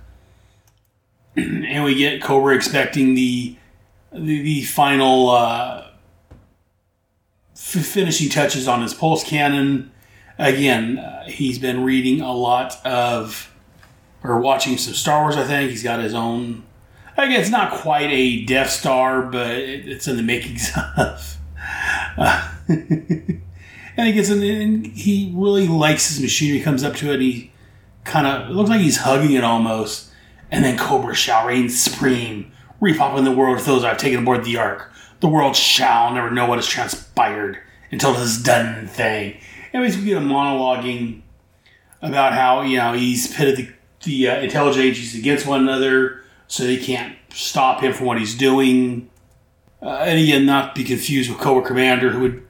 and 1.35 1.83
we 1.83 1.95
get 1.95 2.21
Kobra 2.21 2.55
expecting 2.55 3.15
the 3.15 3.55
the, 4.13 4.41
the 4.41 4.63
final 4.63 5.29
uh, 5.29 5.87
f- 7.53 7.85
finishing 7.85 8.29
touches 8.29 8.67
on 8.67 8.81
his 8.81 8.93
pulse 8.93 9.23
cannon. 9.23 9.91
Again, 10.39 10.99
uh, 10.99 11.25
he's 11.25 11.59
been 11.59 11.83
reading 11.83 12.21
a 12.21 12.33
lot 12.33 12.85
of 12.85 13.53
or 14.23 14.39
watching 14.39 14.77
some 14.77 14.93
Star 14.93 15.21
Wars. 15.21 15.37
I 15.37 15.43
think 15.43 15.69
he's 15.69 15.83
got 15.83 15.99
his 15.99 16.13
own 16.13 16.63
Again, 17.17 17.41
it's 17.41 17.49
not 17.49 17.71
quite 17.71 18.11
a 18.11 18.45
Death 18.45 18.69
Star, 18.69 19.23
but 19.23 19.49
it, 19.49 19.87
it's 19.87 20.07
in 20.07 20.17
the 20.17 20.23
makings 20.23 20.71
of. 20.97 21.37
Uh, 22.15 22.51
and 22.67 23.41
he 23.97 24.13
gets 24.13 24.29
in, 24.29 24.43
and 24.43 24.85
he 24.85 25.33
really 25.35 25.67
likes 25.67 26.09
his 26.09 26.21
machine. 26.21 26.53
He 26.53 26.61
comes 26.61 26.83
up 26.83 26.95
to 26.97 27.11
it, 27.11 27.19
he 27.19 27.51
kind 28.03 28.27
of 28.27 28.55
looks 28.55 28.69
like 28.69 28.81
he's 28.81 28.97
hugging 28.97 29.31
it 29.31 29.43
almost. 29.43 30.11
And 30.51 30.63
then 30.63 30.77
Kobra 30.77 31.15
shall 31.15 31.47
reign 31.47 31.69
supreme, 31.69 32.51
repop 32.79 33.17
in 33.17 33.23
the 33.23 33.31
world 33.31 33.55
with 33.55 33.65
those 33.65 33.83
I've 33.83 33.97
taken 33.97 34.19
aboard 34.19 34.45
the 34.45 34.57
Ark. 34.57 34.91
The 35.19 35.27
world 35.27 35.55
shall 35.55 36.13
never 36.13 36.29
know 36.29 36.45
what 36.45 36.59
has 36.59 36.67
transpired 36.67 37.57
until 37.91 38.13
this 38.13 38.37
done 38.37 38.85
thing. 38.85 39.39
We 39.73 39.89
get 39.89 40.17
a 40.17 40.21
monologuing 40.21 41.21
about 42.01 42.33
how 42.33 42.61
you 42.61 42.77
know 42.77 42.93
he's 42.93 43.33
pitted 43.33 43.57
the, 43.57 43.69
the 44.03 44.27
uh, 44.29 44.41
intelligence 44.41 44.83
agencies 44.83 45.19
against 45.19 45.45
one 45.45 45.61
another 45.61 46.23
so 46.47 46.63
they 46.63 46.77
can't 46.77 47.15
stop 47.29 47.81
him 47.81 47.93
from 47.93 48.05
what 48.07 48.17
he's 48.17 48.35
doing. 48.35 49.09
Uh, 49.81 49.89
and 49.89 50.19
again, 50.19 50.45
not 50.45 50.73
be 50.73 50.83
confused 50.83 51.29
with 51.29 51.39
Cobra 51.39 51.65
Commander, 51.65 52.09
who 52.11 52.21
would, 52.21 52.47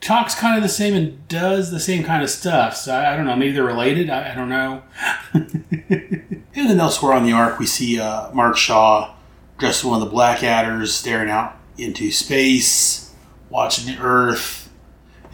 talks 0.00 0.34
kind 0.34 0.56
of 0.56 0.62
the 0.62 0.68
same 0.68 0.94
and 0.94 1.26
does 1.28 1.70
the 1.70 1.80
same 1.80 2.04
kind 2.04 2.22
of 2.22 2.30
stuff. 2.30 2.76
So 2.76 2.94
I, 2.94 3.12
I 3.12 3.16
don't 3.16 3.26
know, 3.26 3.36
maybe 3.36 3.52
they're 3.52 3.64
related. 3.64 4.08
I, 4.08 4.32
I 4.32 4.34
don't 4.34 4.48
know. 4.48 4.82
and 5.32 6.46
then 6.54 6.80
elsewhere 6.80 7.12
on 7.12 7.24
the 7.24 7.32
Ark, 7.32 7.58
we 7.58 7.66
see 7.66 8.00
uh, 8.00 8.32
Mark 8.32 8.56
Shaw 8.56 9.14
dressed 9.58 9.80
as 9.80 9.84
one 9.84 10.00
of 10.00 10.06
the 10.06 10.10
Black 10.10 10.42
Adders, 10.42 10.94
staring 10.94 11.30
out 11.30 11.56
into 11.76 12.10
space, 12.10 13.12
watching 13.50 13.94
the 13.94 14.00
Earth. 14.00 14.63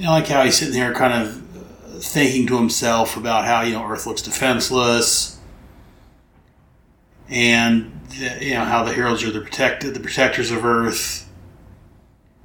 I 0.02 0.09
like 0.09 0.28
how 0.28 0.45
he's 0.45 0.57
sitting 0.57 0.75
there, 0.75 0.95
kind 0.95 1.12
of 1.12 2.02
thinking 2.02 2.47
to 2.47 2.57
himself 2.57 3.16
about 3.16 3.45
how 3.45 3.61
you 3.61 3.75
know 3.75 3.85
Earth 3.85 4.07
looks 4.07 4.23
defenseless 4.23 5.38
and 7.28 7.92
you 8.40 8.54
know 8.54 8.64
how 8.64 8.83
the 8.83 8.92
heroes 8.92 9.23
are 9.25 9.30
the 9.30 9.40
protected, 9.40 9.95
the 9.95 10.00
protectors 10.00 10.50
of 10.50 10.64
Earth. 10.64 11.28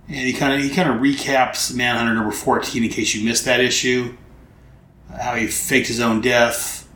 And 0.07 0.17
he 0.17 0.33
kind 0.33 0.53
of 0.53 0.62
he 0.62 0.75
kind 0.75 0.89
of 0.89 0.97
recaps 0.97 1.74
Manhunter 1.74 2.13
number 2.13 2.31
fourteen 2.31 2.83
in 2.83 2.89
case 2.89 3.15
you 3.15 3.25
missed 3.25 3.45
that 3.45 3.59
issue. 3.59 4.15
How 5.19 5.35
he 5.35 5.47
faked 5.47 5.88
his 5.88 6.01
own 6.01 6.21
death 6.21 6.88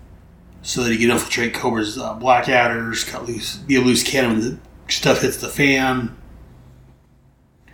so 0.61 0.83
that 0.83 0.91
he 0.91 0.97
could 0.97 1.09
infiltrate 1.09 1.53
Kobra's 1.53 1.97
uh, 1.97 2.17
Blackadders, 2.19 3.07
cut 3.07 3.25
loose, 3.27 3.55
be 3.55 3.75
a 3.77 3.81
loose 3.81 4.03
cannon 4.03 4.31
when 4.31 4.41
the 4.41 4.59
stuff 4.91 5.21
hits 5.21 5.37
the 5.37 5.47
fan. 5.47 6.15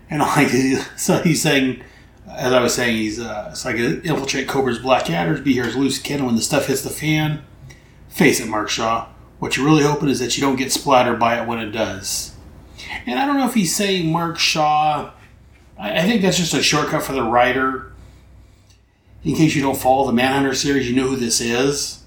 And 0.10 0.20
like 0.22 0.50
so, 0.98 1.22
he's 1.24 1.42
saying, 1.42 1.82
as 2.30 2.54
I 2.54 2.62
was 2.62 2.74
saying, 2.74 2.98
he's 2.98 3.20
uh, 3.20 3.50
it's 3.52 3.66
like 3.66 3.76
infiltrate 3.76 4.48
Kobra's 4.48 4.80
black 4.80 5.10
adders, 5.10 5.42
be 5.42 5.54
here 5.54 5.66
as 5.66 5.76
loose 5.76 6.00
cannon 6.00 6.26
when 6.26 6.36
the 6.36 6.42
stuff 6.42 6.68
hits 6.68 6.82
the 6.82 6.90
fan. 6.90 7.44
Face 8.10 8.40
it, 8.40 8.48
Mark 8.48 8.70
Shaw 8.70 9.08
what 9.40 9.58
you're 9.58 9.66
really 9.66 9.84
hoping 9.84 10.10
is 10.10 10.20
that 10.20 10.38
you 10.38 10.42
don't 10.42 10.56
get 10.56 10.72
splattered 10.72 11.20
by 11.20 11.40
it 11.40 11.48
when 11.48 11.60
it 11.60 11.72
does. 11.72 12.34
And 13.06 13.20
I 13.20 13.26
don't 13.26 13.38
know 13.38 13.48
if 13.48 13.54
he's 13.54 13.76
saying 13.76 14.12
Mark 14.12 14.40
Shaw. 14.40 15.12
I, 15.78 16.00
I 16.00 16.02
think 16.04 16.22
that's 16.22 16.38
just 16.38 16.54
a 16.54 16.64
shortcut 16.64 17.04
for 17.04 17.14
the 17.14 17.24
writer. 17.24 17.92
In 19.24 19.36
case 19.36 19.56
you 19.56 19.62
don't 19.62 19.78
follow 19.78 20.06
the 20.06 20.14
Manhunter 20.14 20.54
series, 20.54 20.90
you 20.90 20.96
know 20.96 21.08
who 21.08 21.16
this 21.16 21.42
is. 21.42 22.04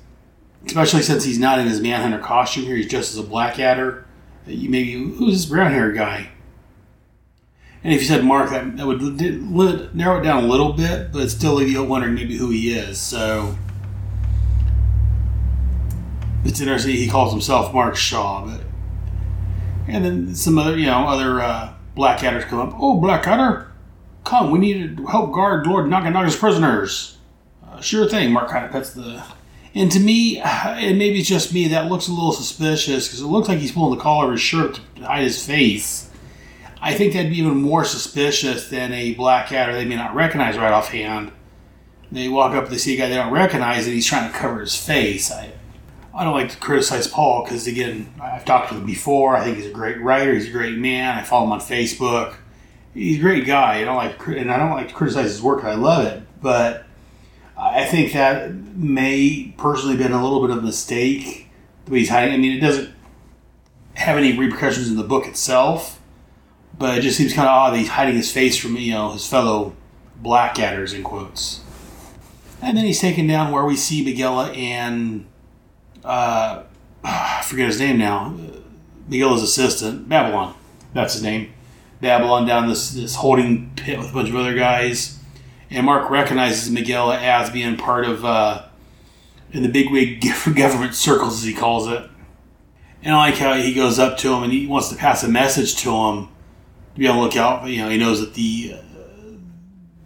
Especially 0.64 1.02
since 1.02 1.24
he's 1.24 1.38
not 1.38 1.58
in 1.58 1.66
his 1.66 1.80
Manhunter 1.80 2.18
costume 2.18 2.64
here, 2.64 2.76
he's 2.76 2.88
just 2.88 3.12
as 3.12 3.18
a 3.18 3.22
Blackadder. 3.22 4.06
You 4.46 4.70
maybe 4.70 4.92
who's 4.92 5.34
this 5.34 5.46
brown 5.46 5.72
hair 5.72 5.92
guy? 5.92 6.30
And 7.84 7.92
if 7.92 8.00
you 8.00 8.08
said 8.08 8.24
Mark, 8.24 8.50
that, 8.50 8.76
that 8.76 8.86
would 8.86 9.94
narrow 9.94 10.20
it 10.20 10.24
down 10.24 10.44
a 10.44 10.46
little 10.46 10.72
bit, 10.72 11.12
but 11.12 11.30
still 11.30 11.54
leave 11.54 11.68
you 11.68 11.82
wondering 11.84 12.14
maybe 12.14 12.36
who 12.36 12.50
he 12.50 12.76
is. 12.76 12.98
So 12.98 13.56
it's 16.44 16.60
interesting. 16.60 16.96
He 16.96 17.08
calls 17.08 17.32
himself 17.32 17.72
Mark 17.72 17.94
Shaw, 17.94 18.46
but 18.46 18.60
and 19.86 20.04
then 20.04 20.34
some 20.34 20.58
other 20.58 20.76
you 20.76 20.86
know 20.86 21.06
other 21.06 21.40
uh, 21.40 21.74
Blackadders 21.96 22.44
come 22.44 22.60
up. 22.60 22.74
Oh, 22.78 23.00
Black 23.00 23.22
Blackadder, 23.22 23.70
come! 24.24 24.50
We 24.50 24.58
need 24.58 24.96
to 24.96 25.06
help 25.06 25.32
guard 25.32 25.66
Lord 25.66 25.86
Naganaga's 25.86 26.36
prisoners. 26.36 27.18
Uh, 27.66 27.80
sure 27.80 28.08
thing. 28.08 28.32
Mark 28.32 28.50
kind 28.50 28.64
of 28.64 28.72
pets 28.72 28.92
the 28.92 29.22
And 29.74 29.90
to 29.92 30.00
me, 30.00 30.38
and 30.44 30.98
maybe 30.98 31.20
it's 31.20 31.28
just 31.28 31.52
me, 31.52 31.68
that 31.68 31.86
looks 31.86 32.08
a 32.08 32.12
little 32.12 32.32
suspicious 32.32 33.06
because 33.06 33.20
it 33.20 33.26
looks 33.26 33.48
like 33.48 33.58
he's 33.58 33.72
pulling 33.72 33.96
the 33.96 34.02
collar 34.02 34.26
of 34.26 34.32
his 34.32 34.40
shirt 34.40 34.80
to 34.96 35.02
hide 35.02 35.22
his 35.22 35.44
face. 35.44 36.07
I 36.80 36.94
think 36.94 37.12
that'd 37.12 37.30
be 37.30 37.38
even 37.38 37.56
more 37.56 37.84
suspicious 37.84 38.68
than 38.68 38.92
a 38.92 39.14
Blackadder 39.14 39.72
they 39.72 39.84
may 39.84 39.96
not 39.96 40.14
recognize 40.14 40.56
right 40.56 40.72
offhand. 40.72 41.32
They 42.10 42.28
walk 42.28 42.54
up, 42.54 42.68
they 42.68 42.78
see 42.78 42.94
a 42.94 42.98
guy 42.98 43.08
they 43.08 43.16
don't 43.16 43.32
recognize, 43.32 43.84
and 43.84 43.94
he's 43.94 44.06
trying 44.06 44.30
to 44.30 44.38
cover 44.38 44.60
his 44.60 44.76
face. 44.76 45.30
I, 45.30 45.52
I 46.14 46.24
don't 46.24 46.34
like 46.34 46.50
to 46.50 46.56
criticize 46.56 47.06
Paul 47.06 47.44
because, 47.44 47.66
again, 47.66 48.12
I've 48.20 48.44
talked 48.44 48.70
to 48.70 48.76
him 48.76 48.86
before. 48.86 49.36
I 49.36 49.44
think 49.44 49.56
he's 49.56 49.66
a 49.66 49.72
great 49.72 50.00
writer. 50.00 50.32
He's 50.32 50.48
a 50.48 50.52
great 50.52 50.78
man. 50.78 51.18
I 51.18 51.22
follow 51.22 51.46
him 51.46 51.52
on 51.52 51.60
Facebook. 51.60 52.36
He's 52.94 53.18
a 53.18 53.20
great 53.20 53.46
guy. 53.46 53.80
I 53.80 53.84
don't 53.84 53.96
like, 53.96 54.26
and 54.26 54.50
I 54.50 54.56
don't 54.56 54.70
like 54.70 54.88
to 54.88 54.94
criticize 54.94 55.30
his 55.30 55.42
work. 55.42 55.64
I 55.64 55.74
love 55.74 56.06
it, 56.06 56.22
but 56.40 56.86
I 57.56 57.84
think 57.84 58.12
that 58.12 58.54
may 58.54 59.52
personally 59.58 59.96
been 59.96 60.12
a 60.12 60.22
little 60.22 60.40
bit 60.40 60.50
of 60.50 60.58
a 60.58 60.66
mistake 60.66 61.48
the 61.84 61.92
way 61.92 61.98
he's 61.98 62.08
hiding. 62.08 62.32
I 62.32 62.36
mean, 62.36 62.56
it 62.56 62.60
doesn't 62.60 62.94
have 63.94 64.16
any 64.16 64.36
repercussions 64.38 64.88
in 64.88 64.96
the 64.96 65.04
book 65.04 65.26
itself, 65.26 65.97
but 66.78 66.98
it 66.98 67.00
just 67.02 67.16
seems 67.16 67.32
kind 67.32 67.48
of 67.48 67.52
odd 67.52 67.70
that 67.72 67.78
he's 67.78 67.88
hiding 67.88 68.14
his 68.14 68.30
face 68.30 68.56
from 68.56 68.76
you 68.76 68.92
know 68.92 69.12
his 69.12 69.26
fellow 69.26 69.74
Blackadders 70.22 70.94
in 70.94 71.02
quotes. 71.02 71.62
And 72.60 72.76
then 72.76 72.84
he's 72.84 73.00
taken 73.00 73.26
down 73.26 73.52
where 73.52 73.64
we 73.64 73.76
see 73.76 74.04
Miguela 74.04 74.56
and 74.56 75.26
uh, 76.04 76.62
I 77.04 77.42
forget 77.44 77.66
his 77.66 77.80
name 77.80 77.98
now. 77.98 78.36
Miguela's 79.08 79.42
assistant, 79.42 80.08
Babylon. 80.08 80.54
That's 80.92 81.14
his 81.14 81.22
name. 81.22 81.52
Babylon 82.00 82.46
down 82.46 82.68
this 82.68 82.90
this 82.90 83.16
holding 83.16 83.72
pit 83.74 83.98
with 83.98 84.10
a 84.10 84.12
bunch 84.12 84.28
of 84.28 84.36
other 84.36 84.54
guys, 84.54 85.18
and 85.70 85.84
Mark 85.84 86.10
recognizes 86.10 86.72
Miguela 86.72 87.20
as 87.20 87.50
being 87.50 87.76
part 87.76 88.04
of 88.04 88.24
uh, 88.24 88.66
in 89.52 89.62
the 89.62 89.68
bigwig 89.68 90.20
government 90.56 90.94
circles, 90.94 91.38
as 91.38 91.44
he 91.44 91.54
calls 91.54 91.88
it. 91.88 92.08
And 93.02 93.14
I 93.14 93.30
like 93.30 93.36
how 93.36 93.54
he 93.54 93.74
goes 93.74 93.98
up 93.98 94.18
to 94.18 94.32
him 94.32 94.42
and 94.42 94.52
he 94.52 94.66
wants 94.66 94.88
to 94.88 94.96
pass 94.96 95.22
a 95.22 95.28
message 95.28 95.76
to 95.76 95.90
him 95.90 96.28
be 96.98 97.06
on 97.06 97.16
the 97.16 97.22
lookout. 97.22 97.66
You 97.68 97.82
know, 97.82 97.88
he 97.88 97.96
knows 97.96 98.20
that 98.20 98.34
the 98.34 98.74
uh, 98.74 98.82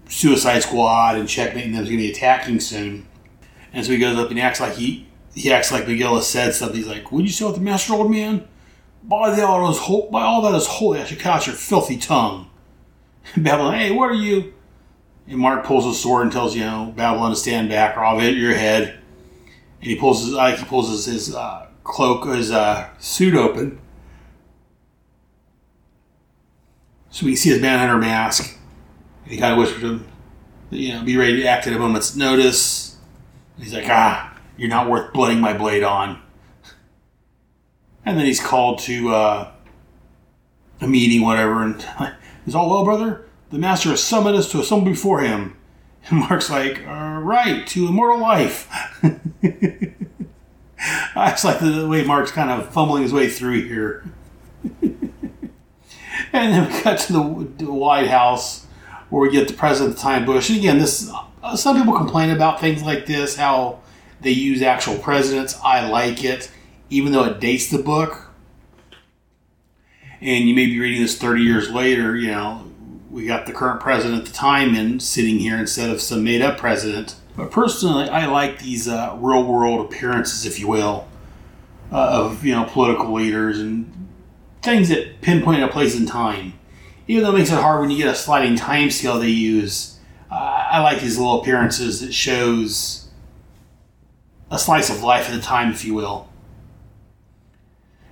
Suicide 0.08 0.61
Squad 0.61 1.16
and 1.16 1.28
Checkmate 1.28 1.64
and 1.64 1.75
them 1.75 1.82
is 1.82 1.88
going 1.88 2.00
to 2.00 2.06
be 2.06 2.12
attacking 2.12 2.61
soon. 2.61 3.06
And 3.72 3.84
so 3.84 3.92
he 3.92 3.99
goes 3.99 4.18
up 4.18 4.30
and 4.30 4.38
acts 4.38 4.61
like 4.61 4.75
he 4.75 5.06
he 5.34 5.50
acts 5.50 5.72
like 5.72 5.88
Miguel 5.88 6.20
said 6.20 6.54
something. 6.54 6.76
He's 6.76 6.87
like, 6.87 7.11
"Would 7.11 7.25
you 7.25 7.30
say 7.30 7.46
what 7.46 7.54
the 7.54 7.61
master, 7.61 7.94
old 7.94 8.11
man? 8.11 8.46
By 9.02 9.34
the 9.34 9.46
all, 9.46 9.72
ho- 9.72 10.11
by 10.11 10.22
all 10.22 10.42
that 10.42 10.54
is 10.54 10.66
holy, 10.66 11.00
I 11.00 11.04
should 11.04 11.18
catch 11.18 11.46
your 11.46 11.56
filthy 11.56 11.96
tongue." 11.96 12.50
Babylon, 13.37 13.75
hey, 13.75 13.92
what 13.92 14.11
are 14.11 14.14
you? 14.14 14.52
And 15.26 15.38
Mark 15.38 15.64
pulls 15.64 15.87
his 15.87 15.99
sword 15.99 16.25
and 16.25 16.32
tells 16.32 16.54
you 16.54 16.62
know 16.62 16.92
Babylon 16.94 17.30
to 17.30 17.37
stand 17.37 17.70
back, 17.70 17.96
or 17.96 18.04
I'll 18.04 18.18
hit 18.18 18.37
your 18.37 18.54
head. 18.54 18.99
And 19.80 19.90
he 19.90 19.96
pulls 19.96 20.22
his 20.22 20.34
like 20.34 20.58
he 20.58 20.64
pulls 20.66 20.90
his, 20.90 21.06
his 21.06 21.34
uh, 21.34 21.66
cloak, 21.84 22.26
his 22.26 22.50
uh, 22.50 22.90
suit 22.99 23.34
open, 23.34 23.80
so 27.12 27.26
we 27.26 27.37
see 27.37 27.50
his 27.50 27.61
manhunter 27.61 27.99
mask. 27.99 28.59
And 29.25 29.33
he 29.33 29.38
kind 29.38 29.52
of 29.52 29.59
whispers 29.59 29.83
to 29.83 29.87
him, 29.87 30.09
you 30.71 30.95
know, 30.95 31.04
be 31.04 31.16
ready 31.16 31.42
to 31.42 31.47
act 31.47 31.66
at 31.66 31.75
a 31.75 31.78
moment's 31.78 32.16
notice. 32.16 32.97
And 33.54 33.64
he's 33.64 33.75
like, 33.75 33.87
ah, 33.87 34.37
you're 34.57 34.71
not 34.71 34.88
worth 34.88 35.12
blooding 35.12 35.38
my 35.38 35.52
blade 35.52 35.85
on. 35.85 36.21
And 38.04 38.19
then 38.19 38.25
he's 38.25 38.40
called 38.40 38.78
to 38.81 39.11
uh, 39.11 39.52
a 40.81 40.88
meeting, 40.88 41.21
whatever, 41.23 41.62
and 41.62 41.87
he's 42.47 42.54
all 42.54 42.71
well, 42.71 42.85
brother. 42.85 43.26
The 43.50 43.59
master 43.59 43.90
has 43.90 44.02
summoned 44.02 44.37
us 44.37 44.50
to 44.52 44.61
assemble 44.61 44.90
before 44.90 45.21
him. 45.21 45.57
And 46.09 46.21
Mark's 46.21 46.50
like, 46.50 46.81
uh, 46.87 47.21
right, 47.23 47.64
to 47.69 47.87
immortal 47.87 48.19
life. 48.19 48.69
I 51.14 51.31
just 51.31 51.45
like 51.45 51.61
the 51.61 51.87
way 51.87 52.04
Mark's 52.04 52.33
kind 52.33 52.50
of 52.50 52.73
fumbling 52.73 53.02
his 53.02 53.12
way 53.12 53.28
through 53.28 53.69
here. 53.69 54.04
and 56.34 56.52
then 56.52 56.72
we 56.72 56.80
cut 56.80 56.98
to 57.00 57.12
the, 57.12 57.64
the 57.64 57.72
White 57.72 58.08
House 58.08 58.66
where 59.10 59.20
we 59.20 59.30
get 59.30 59.48
the 59.48 59.54
president 59.54 59.92
at 59.92 59.96
the 59.96 60.02
time, 60.02 60.24
Bush. 60.24 60.48
And 60.48 60.58
again, 60.58 60.78
this 60.78 61.10
uh, 61.42 61.56
some 61.56 61.76
people 61.76 61.92
complain 61.92 62.30
about 62.30 62.60
things 62.60 62.82
like 62.82 63.04
this, 63.04 63.36
how 63.36 63.80
they 64.22 64.30
use 64.30 64.62
actual 64.62 64.96
presidents. 64.96 65.58
I 65.62 65.88
like 65.88 66.24
it, 66.24 66.50
even 66.88 67.12
though 67.12 67.24
it 67.24 67.38
dates 67.38 67.68
the 67.68 67.78
book. 67.78 68.30
And 70.22 70.48
you 70.48 70.54
may 70.54 70.66
be 70.66 70.78
reading 70.78 71.02
this 71.02 71.18
30 71.18 71.42
years 71.42 71.68
later, 71.68 72.16
you 72.16 72.30
know, 72.30 72.64
we 73.10 73.26
got 73.26 73.44
the 73.44 73.52
current 73.52 73.80
president 73.80 74.20
at 74.20 74.26
the 74.26 74.32
time 74.32 74.74
and 74.74 75.02
sitting 75.02 75.38
here 75.38 75.58
instead 75.58 75.90
of 75.90 76.00
some 76.00 76.24
made 76.24 76.40
up 76.40 76.56
president. 76.56 77.16
But 77.36 77.50
personally, 77.50 78.08
I 78.08 78.26
like 78.26 78.60
these 78.60 78.88
uh, 78.88 79.16
real 79.18 79.44
world 79.44 79.84
appearances, 79.84 80.46
if 80.46 80.58
you 80.58 80.68
will, 80.68 81.08
uh, 81.90 82.24
of 82.24 82.44
you 82.44 82.54
know 82.54 82.64
political 82.64 83.12
leaders 83.12 83.60
and 83.60 84.01
things 84.62 84.88
that 84.88 85.21
pinpoint 85.21 85.62
a 85.62 85.69
place 85.69 85.99
in 85.99 86.07
time. 86.07 86.54
Even 87.09 87.25
though 87.25 87.31
it 87.31 87.38
makes 87.38 87.50
it 87.50 87.59
hard 87.59 87.81
when 87.81 87.90
you 87.90 87.99
get 87.99 88.09
a 88.09 88.14
sliding 88.14 88.57
time 88.57 88.90
scale 88.90 89.19
they 89.19 89.28
use, 89.28 89.99
uh, 90.31 90.66
I 90.71 90.81
like 90.81 91.00
these 91.00 91.19
little 91.19 91.40
appearances 91.40 92.00
that 92.00 92.14
shows 92.14 93.09
a 94.50 94.59
slice 94.59 94.88
of 94.88 95.02
life 95.02 95.28
at 95.28 95.35
a 95.35 95.42
time, 95.42 95.71
if 95.73 95.85
you 95.85 95.95
will. 95.95 96.28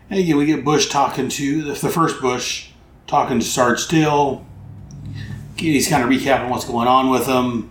And 0.09 0.19
again, 0.19 0.37
we 0.37 0.47
get 0.47 0.64
Bush 0.64 0.88
talking 0.88 1.28
to 1.28 1.62
the 1.62 1.75
first 1.76 2.21
Bush 2.21 2.71
talking 3.07 3.38
to 3.38 3.45
Sarge 3.45 3.80
Steel. 3.80 4.45
He's 5.57 5.88
kind 5.88 6.02
of 6.02 6.11
recapping 6.11 6.49
what's 6.49 6.64
going 6.64 6.88
on 6.88 7.11
with 7.11 7.26
him, 7.26 7.71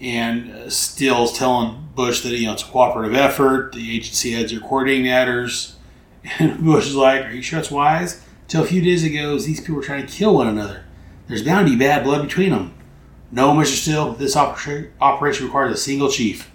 and 0.00 0.50
uh, 0.50 0.70
Steel's 0.70 1.36
telling 1.38 1.88
Bush 1.94 2.22
that 2.22 2.30
you 2.30 2.46
know 2.46 2.54
it's 2.54 2.62
a 2.62 2.66
cooperative 2.66 3.14
effort. 3.14 3.72
The 3.72 3.96
agency 3.96 4.32
heads 4.32 4.52
are 4.52 4.60
coordinating 4.60 5.04
matters, 5.04 5.76
and 6.38 6.64
Bush 6.64 6.86
is 6.86 6.94
like, 6.94 7.24
"Are 7.24 7.30
you 7.30 7.42
sure 7.42 7.58
it's 7.58 7.70
wise?" 7.70 8.20
Till 8.46 8.62
a 8.62 8.66
few 8.66 8.80
days 8.80 9.04
ago, 9.04 9.38
these 9.38 9.60
people 9.60 9.76
were 9.76 9.82
trying 9.82 10.06
to 10.06 10.12
kill 10.12 10.34
one 10.34 10.46
another. 10.46 10.84
There's 11.26 11.42
bound 11.42 11.66
to 11.66 11.72
be 11.72 11.78
bad 11.78 12.04
blood 12.04 12.22
between 12.22 12.50
them. 12.50 12.74
No, 13.30 13.52
Mr. 13.52 13.76
Steel, 13.76 14.12
this 14.12 14.36
operation 14.36 15.44
requires 15.44 15.74
a 15.74 15.76
single 15.76 16.10
chief, 16.10 16.50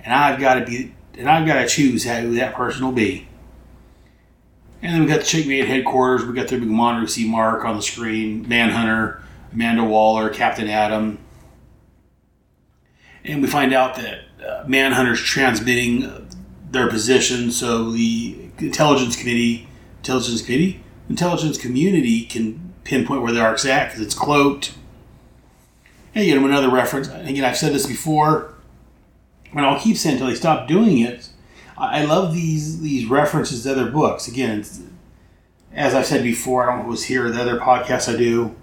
and 0.00 0.12
I've 0.12 0.38
got 0.38 0.54
to 0.54 0.66
be, 0.66 0.94
and 1.16 1.28
I've 1.28 1.46
got 1.46 1.62
to 1.62 1.66
choose 1.66 2.04
who 2.04 2.34
that 2.34 2.54
person 2.54 2.84
will 2.84 2.92
be. 2.92 3.28
And 4.82 4.92
then 4.92 5.00
we 5.00 5.08
got 5.08 5.20
the 5.20 5.26
Checkmate 5.26 5.66
headquarters. 5.66 6.24
We 6.24 6.34
got 6.34 6.48
their 6.48 6.60
big 6.60 6.68
monitor. 6.68 7.00
We 7.00 7.08
see 7.08 7.28
Mark 7.28 7.64
on 7.64 7.76
the 7.76 7.82
screen, 7.82 8.46
Manhunter, 8.46 9.22
Amanda 9.52 9.84
Waller, 9.84 10.28
Captain 10.28 10.68
Atom, 10.68 11.18
and 13.24 13.42
we 13.42 13.48
find 13.48 13.74
out 13.74 13.96
that 13.96 14.20
uh, 14.44 14.64
Manhunter's 14.66 15.20
transmitting 15.20 16.28
their 16.70 16.88
position, 16.88 17.50
so 17.50 17.90
the 17.90 18.47
intelligence 18.58 19.16
committee, 19.16 19.68
intelligence 19.98 20.42
committee, 20.42 20.82
intelligence 21.08 21.58
community 21.58 22.22
can 22.22 22.72
pinpoint 22.84 23.22
where 23.22 23.32
the 23.32 23.40
ark's 23.40 23.64
at 23.64 23.86
because 23.86 24.00
it's 24.00 24.14
cloaked. 24.14 24.74
And 26.14 26.24
again, 26.24 26.42
another 26.42 26.70
reference. 26.70 27.08
Again, 27.08 27.44
I've 27.44 27.56
said 27.56 27.72
this 27.72 27.86
before, 27.86 28.54
and 29.52 29.60
I'll 29.60 29.80
keep 29.80 29.96
saying 29.96 30.14
until 30.14 30.28
they 30.28 30.34
stop 30.34 30.66
doing 30.66 30.98
it. 30.98 31.30
I 31.76 32.04
love 32.04 32.34
these 32.34 32.80
these 32.80 33.06
references 33.06 33.62
to 33.62 33.72
other 33.72 33.90
books. 33.90 34.26
Again, 34.26 34.64
as 35.72 35.94
I've 35.94 36.06
said 36.06 36.22
before, 36.24 36.64
I 36.64 36.66
don't 36.66 36.80
know 36.80 36.88
it 36.88 36.90
was 36.90 37.04
here 37.04 37.30
the 37.30 37.40
other 37.40 37.58
podcasts 37.58 38.12
I 38.12 38.16
do. 38.16 38.56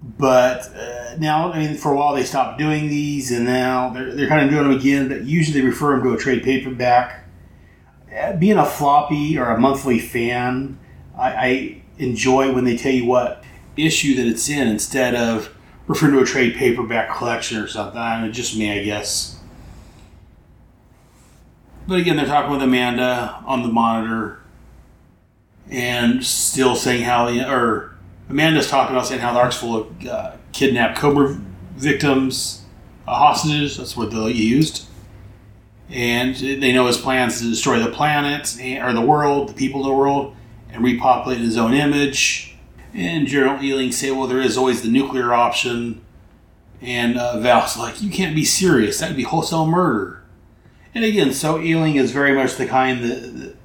But 0.00 0.72
uh, 0.76 1.16
now, 1.18 1.52
I 1.52 1.58
mean, 1.58 1.76
for 1.76 1.92
a 1.92 1.96
while 1.96 2.14
they 2.14 2.22
stopped 2.22 2.58
doing 2.58 2.88
these, 2.88 3.32
and 3.32 3.44
now 3.44 3.90
they're, 3.90 4.14
they're 4.14 4.28
kind 4.28 4.44
of 4.44 4.50
doing 4.50 4.68
them 4.68 4.78
again. 4.78 5.08
But 5.08 5.24
usually 5.24 5.60
they 5.60 5.66
refer 5.66 5.90
them 5.96 6.04
to 6.04 6.14
a 6.14 6.16
trade 6.16 6.44
paperback. 6.44 7.24
Uh, 8.16 8.32
being 8.36 8.56
a 8.56 8.64
floppy 8.64 9.38
or 9.38 9.50
a 9.50 9.60
monthly 9.60 9.98
fan, 9.98 10.78
I, 11.16 11.32
I 11.32 11.82
enjoy 11.98 12.52
when 12.52 12.64
they 12.64 12.76
tell 12.76 12.92
you 12.92 13.04
what 13.04 13.44
issue 13.76 14.14
that 14.16 14.26
it's 14.26 14.48
in 14.48 14.66
instead 14.68 15.14
of 15.14 15.54
referring 15.86 16.12
to 16.12 16.20
a 16.20 16.24
trade 16.24 16.54
paperback 16.54 17.14
collection 17.16 17.58
or 17.58 17.66
something. 17.66 18.00
I 18.00 18.22
mean, 18.22 18.32
just 18.32 18.56
me, 18.56 18.78
I 18.78 18.84
guess. 18.84 19.38
But 21.86 21.98
again, 21.98 22.16
they're 22.16 22.26
talking 22.26 22.52
with 22.52 22.62
Amanda 22.62 23.42
on 23.46 23.62
the 23.62 23.68
monitor 23.68 24.40
and 25.70 26.24
still 26.24 26.76
saying 26.76 27.02
how, 27.02 27.28
or 27.28 27.96
Amanda's 28.28 28.68
talking 28.68 28.94
about 28.94 29.06
saying 29.06 29.20
how 29.20 29.32
the 29.32 29.38
ark's 29.38 29.56
full 29.56 29.76
of 29.76 30.06
uh, 30.06 30.32
kidnapped 30.52 30.98
Kobra 30.98 31.38
victims, 31.76 32.62
uh, 33.06 33.14
hostages. 33.14 33.78
That's 33.78 33.96
what 33.96 34.10
they 34.10 34.30
used. 34.30 34.86
And 35.90 36.34
they 36.34 36.72
know 36.72 36.86
his 36.86 36.98
plans 36.98 37.40
to 37.40 37.48
destroy 37.48 37.78
the 37.78 37.90
planet 37.90 38.56
or 38.82 38.92
the 38.92 39.00
world, 39.00 39.48
the 39.48 39.54
people 39.54 39.80
of 39.80 39.86
the 39.86 39.94
world, 39.94 40.36
and 40.70 40.84
repopulate 40.84 41.40
his 41.40 41.56
own 41.56 41.72
image. 41.72 42.56
And 42.92 43.26
General 43.26 43.62
Ealing 43.62 43.92
say, 43.92 44.10
well, 44.10 44.26
there 44.26 44.40
is 44.40 44.58
always 44.58 44.82
the 44.82 44.88
nuclear 44.88 45.32
option. 45.32 46.02
And 46.80 47.18
uh, 47.18 47.40
Val's 47.40 47.76
like, 47.76 48.02
you 48.02 48.10
can't 48.10 48.34
be 48.34 48.44
serious. 48.44 48.98
That'd 48.98 49.16
be 49.16 49.22
wholesale 49.22 49.66
murder. 49.66 50.22
And 50.94 51.04
again, 51.04 51.32
so 51.32 51.60
Ealing 51.60 51.96
is 51.96 52.12
very 52.12 52.34
much 52.34 52.56
the 52.56 52.66
kind 52.66 53.02
that, 53.04 53.38
that, 53.38 53.56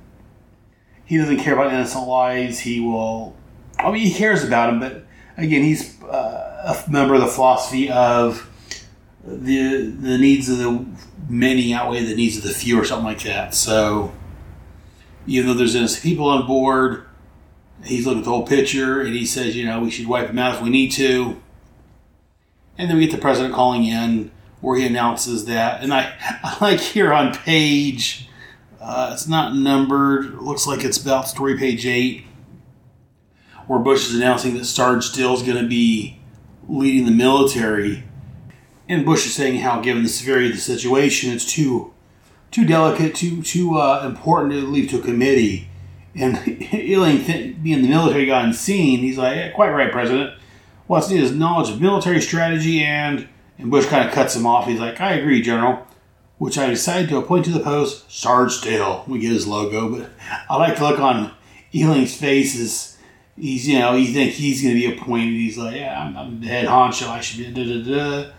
he 1.06 1.18
doesn't 1.18 1.38
care 1.38 1.54
about 1.54 1.72
innocent 1.72 2.08
lives. 2.08 2.60
He 2.60 2.80
will, 2.80 3.36
I 3.78 3.92
mean, 3.92 4.02
he 4.02 4.14
cares 4.14 4.44
about 4.44 4.68
them, 4.68 4.80
but 4.80 5.06
again, 5.38 5.62
he's 5.62 6.02
uh, 6.04 6.76
a 6.88 6.92
member 6.92 7.16
of 7.16 7.22
the 7.22 7.28
philosophy 7.28 7.90
of 7.90 8.50
the 9.26 9.86
the 9.86 10.18
needs 10.18 10.50
of 10.50 10.58
the 10.58 10.86
many 11.30 11.74
outweigh 11.74 12.04
the 12.04 12.16
needs 12.16 12.38
of 12.38 12.44
the 12.44 12.50
few 12.50 12.80
or 12.80 12.86
something 12.86 13.06
like 13.06 13.24
that. 13.24 13.54
So 13.54 14.14
even 15.26 15.48
though 15.48 15.54
there's 15.54 15.76
innocent 15.76 16.04
people 16.04 16.28
on 16.28 16.46
board, 16.46 17.06
he's 17.84 18.06
looking 18.06 18.20
at 18.20 18.26
the 18.26 18.32
whole 18.32 18.46
picture 18.46 19.02
and 19.02 19.14
he 19.14 19.26
says, 19.26 19.56
you 19.56 19.66
know, 19.66 19.82
we 19.82 19.90
should 19.90 20.08
wipe 20.08 20.28
them 20.28 20.40
out 20.40 20.56
if 20.56 20.62
we 20.62 20.70
need 20.70 20.92
to. 20.92 21.42
And 22.78 22.90
then 22.90 22.98
we 22.98 23.08
get 23.08 23.16
the 23.16 23.22
president 23.22 23.54
calling 23.54 23.86
in 23.86 24.32
where 24.62 24.78
he 24.78 24.86
announces 24.86 25.46
that. 25.46 25.84
And 25.84 25.94
I, 25.94 26.14
I 26.44 26.58
like 26.62 26.80
here 26.80 27.14
on 27.14 27.34
page, 27.34 28.30
uh, 28.82 29.12
it's 29.14 29.28
not 29.28 29.56
numbered, 29.56 30.26
it 30.26 30.42
looks 30.42 30.66
like 30.66 30.84
it's 30.84 30.98
about 30.98 31.28
story 31.28 31.58
page 31.58 31.86
8, 31.86 32.26
where 33.68 33.80
Bush 33.80 34.10
is 34.10 34.16
announcing 34.16 34.58
that 34.58 34.66
Sarge 34.66 35.06
Steel 35.06 35.34
is 35.34 35.44
going 35.44 35.62
to 35.62 35.68
be 35.68 36.20
leading 36.68 37.06
the 37.06 37.12
military. 37.12 38.04
And 38.94 39.06
Bush 39.06 39.26
is 39.26 39.34
saying 39.34 39.60
how, 39.60 39.82
given 39.82 40.04
the 40.04 40.10
severity 40.10 40.50
of 40.50 40.54
the 40.54 40.62
situation, 40.62 41.34
it's 41.34 41.52
too 41.52 41.94
too 42.52 42.64
delicate, 42.64 43.16
too 43.16 43.42
too 43.42 43.78
uh, 43.78 44.04
important 44.06 44.54
to 44.54 44.62
leave 44.68 44.92
to 44.92 45.00
a 45.00 45.02
committee. 45.02 45.68
And 46.16 46.38
Ealing, 46.74 47.24
being 47.64 47.82
the 47.82 47.90
military 47.90 48.28
guy 48.28 48.44
on 48.44 48.54
he's 48.54 49.18
like, 49.18 49.36
yeah, 49.36 49.50
"Quite 49.50 49.72
right, 49.72 49.92
President. 49.92 50.38
What's 50.86 51.10
needed 51.10 51.24
is 51.24 51.32
knowledge 51.32 51.72
of 51.72 51.82
military 51.82 52.22
strategy 52.22 52.84
and." 52.84 53.28
And 53.58 53.70
Bush 53.70 53.86
kind 53.86 54.08
of 54.08 54.14
cuts 54.14 54.36
him 54.36 54.46
off. 54.46 54.68
He's 54.68 54.80
like, 54.80 55.02
"I 55.02 55.14
agree, 55.14 55.42
General." 55.42 55.88
Which 56.38 56.58
I 56.58 56.68
decided 56.68 57.10
to 57.10 57.18
appoint 57.18 57.46
to 57.46 57.52
the 57.52 57.62
post 57.62 58.12
Sarge 58.12 58.52
Steel. 58.52 59.06
We 59.08 59.20
get 59.20 59.32
his 59.32 59.48
logo, 59.48 59.90
but 59.90 60.10
I 60.50 60.58
like 60.58 60.76
to 60.78 60.88
look 60.88 61.00
on 61.00 61.32
Ealing's 61.74 62.16
face 62.16 62.56
is 62.56 62.98
he's 63.36 63.68
you 63.68 63.80
know 63.80 63.96
you 63.96 64.14
think 64.14 64.34
he's 64.34 64.62
going 64.62 64.76
to 64.76 64.80
be 64.80 64.96
appointed. 64.96 65.34
He's 65.34 65.58
like, 65.58 65.78
"Yeah, 65.78 66.00
I'm, 66.00 66.16
I'm 66.16 66.42
the 66.42 66.48
head 66.48 66.68
honcho. 66.68 67.08
I 67.08 67.22
should 67.22 67.40
be." 67.40 67.52
Da, 67.52 67.82
da, 67.82 68.24
da. 68.24 68.32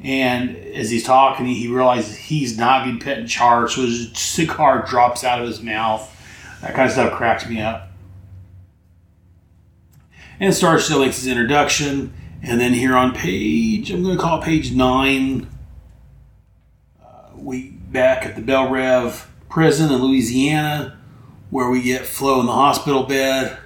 And 0.00 0.56
as 0.56 0.90
he's 0.90 1.04
talking, 1.04 1.46
he 1.46 1.66
realizes 1.66 2.16
he's 2.16 2.56
not 2.56 2.84
being 2.84 3.00
put 3.00 3.18
in 3.18 3.26
charge, 3.26 3.74
so 3.74 3.82
his 3.82 4.16
cigar 4.16 4.86
drops 4.86 5.24
out 5.24 5.40
of 5.40 5.46
his 5.46 5.60
mouth. 5.60 6.14
That 6.60 6.74
kind 6.74 6.86
of 6.86 6.92
stuff 6.92 7.12
cracks 7.14 7.48
me 7.48 7.60
up. 7.60 7.90
And 10.40 10.54
makes 11.00 11.16
his 11.16 11.26
introduction, 11.26 12.12
and 12.42 12.60
then 12.60 12.72
here 12.72 12.96
on 12.96 13.12
page, 13.12 13.90
I'm 13.90 14.04
going 14.04 14.16
to 14.16 14.22
call 14.22 14.40
it 14.40 14.44
page 14.44 14.72
nine, 14.72 15.48
uh, 17.02 17.30
we 17.34 17.70
back 17.70 18.24
at 18.24 18.36
the 18.36 18.42
Belle 18.42 18.68
Reve 18.68 19.26
prison 19.48 19.90
in 19.90 20.00
Louisiana, 20.00 20.96
where 21.50 21.68
we 21.68 21.82
get 21.82 22.06
Flo 22.06 22.38
in 22.38 22.46
the 22.46 22.52
hospital 22.52 23.02
bed. 23.02 23.58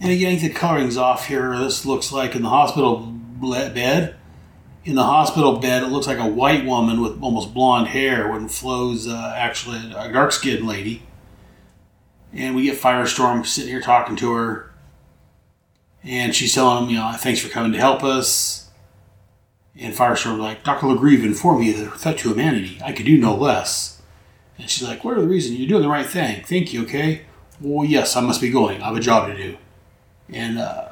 And 0.00 0.10
again, 0.10 0.40
the 0.40 0.48
coloring's 0.48 0.96
off 0.96 1.28
here. 1.28 1.56
This 1.58 1.86
looks 1.86 2.10
like 2.10 2.34
in 2.34 2.42
the 2.42 2.48
hospital 2.48 3.19
bed. 3.40 4.16
In 4.84 4.94
the 4.94 5.04
hospital 5.04 5.58
bed, 5.58 5.82
it 5.82 5.88
looks 5.88 6.06
like 6.06 6.18
a 6.18 6.26
white 6.26 6.64
woman 6.64 7.00
with 7.00 7.22
almost 7.22 7.52
blonde 7.52 7.88
hair 7.88 8.30
when 8.30 8.48
Flo's 8.48 9.06
uh, 9.06 9.34
actually 9.36 9.92
a 9.94 10.10
dark 10.10 10.32
skinned 10.32 10.66
lady. 10.66 11.02
And 12.32 12.54
we 12.54 12.64
get 12.64 12.78
Firestorm 12.78 13.44
sitting 13.44 13.70
here 13.70 13.80
talking 13.80 14.16
to 14.16 14.32
her. 14.32 14.72
And 16.02 16.34
she's 16.34 16.54
telling 16.54 16.84
him, 16.84 16.90
you 16.90 16.96
know, 16.96 17.12
thanks 17.18 17.40
for 17.40 17.50
coming 17.50 17.72
to 17.72 17.78
help 17.78 18.02
us. 18.02 18.70
And 19.78 19.94
Firestorm's 19.94 20.38
like, 20.38 20.64
Dr. 20.64 20.86
Legrieve 20.86 21.24
informed 21.24 21.60
me 21.60 21.72
that 21.72 21.86
a 21.86 21.90
threat 21.90 22.18
to 22.18 22.30
humanity. 22.30 22.80
I 22.84 22.92
could 22.92 23.06
do 23.06 23.18
no 23.18 23.34
less. 23.34 24.00
And 24.58 24.68
she's 24.68 24.86
like, 24.86 25.04
what 25.04 25.16
are 25.16 25.20
the 25.20 25.28
reasons? 25.28 25.58
You're 25.58 25.68
doing 25.68 25.82
the 25.82 25.88
right 25.88 26.06
thing. 26.06 26.42
Thank 26.44 26.72
you, 26.72 26.82
okay? 26.82 27.22
Well, 27.60 27.86
yes, 27.86 28.16
I 28.16 28.20
must 28.20 28.40
be 28.40 28.50
going. 28.50 28.82
I 28.82 28.86
have 28.86 28.96
a 28.96 29.00
job 29.00 29.28
to 29.28 29.36
do. 29.36 29.56
And 30.28 30.58
uh, 30.58 30.89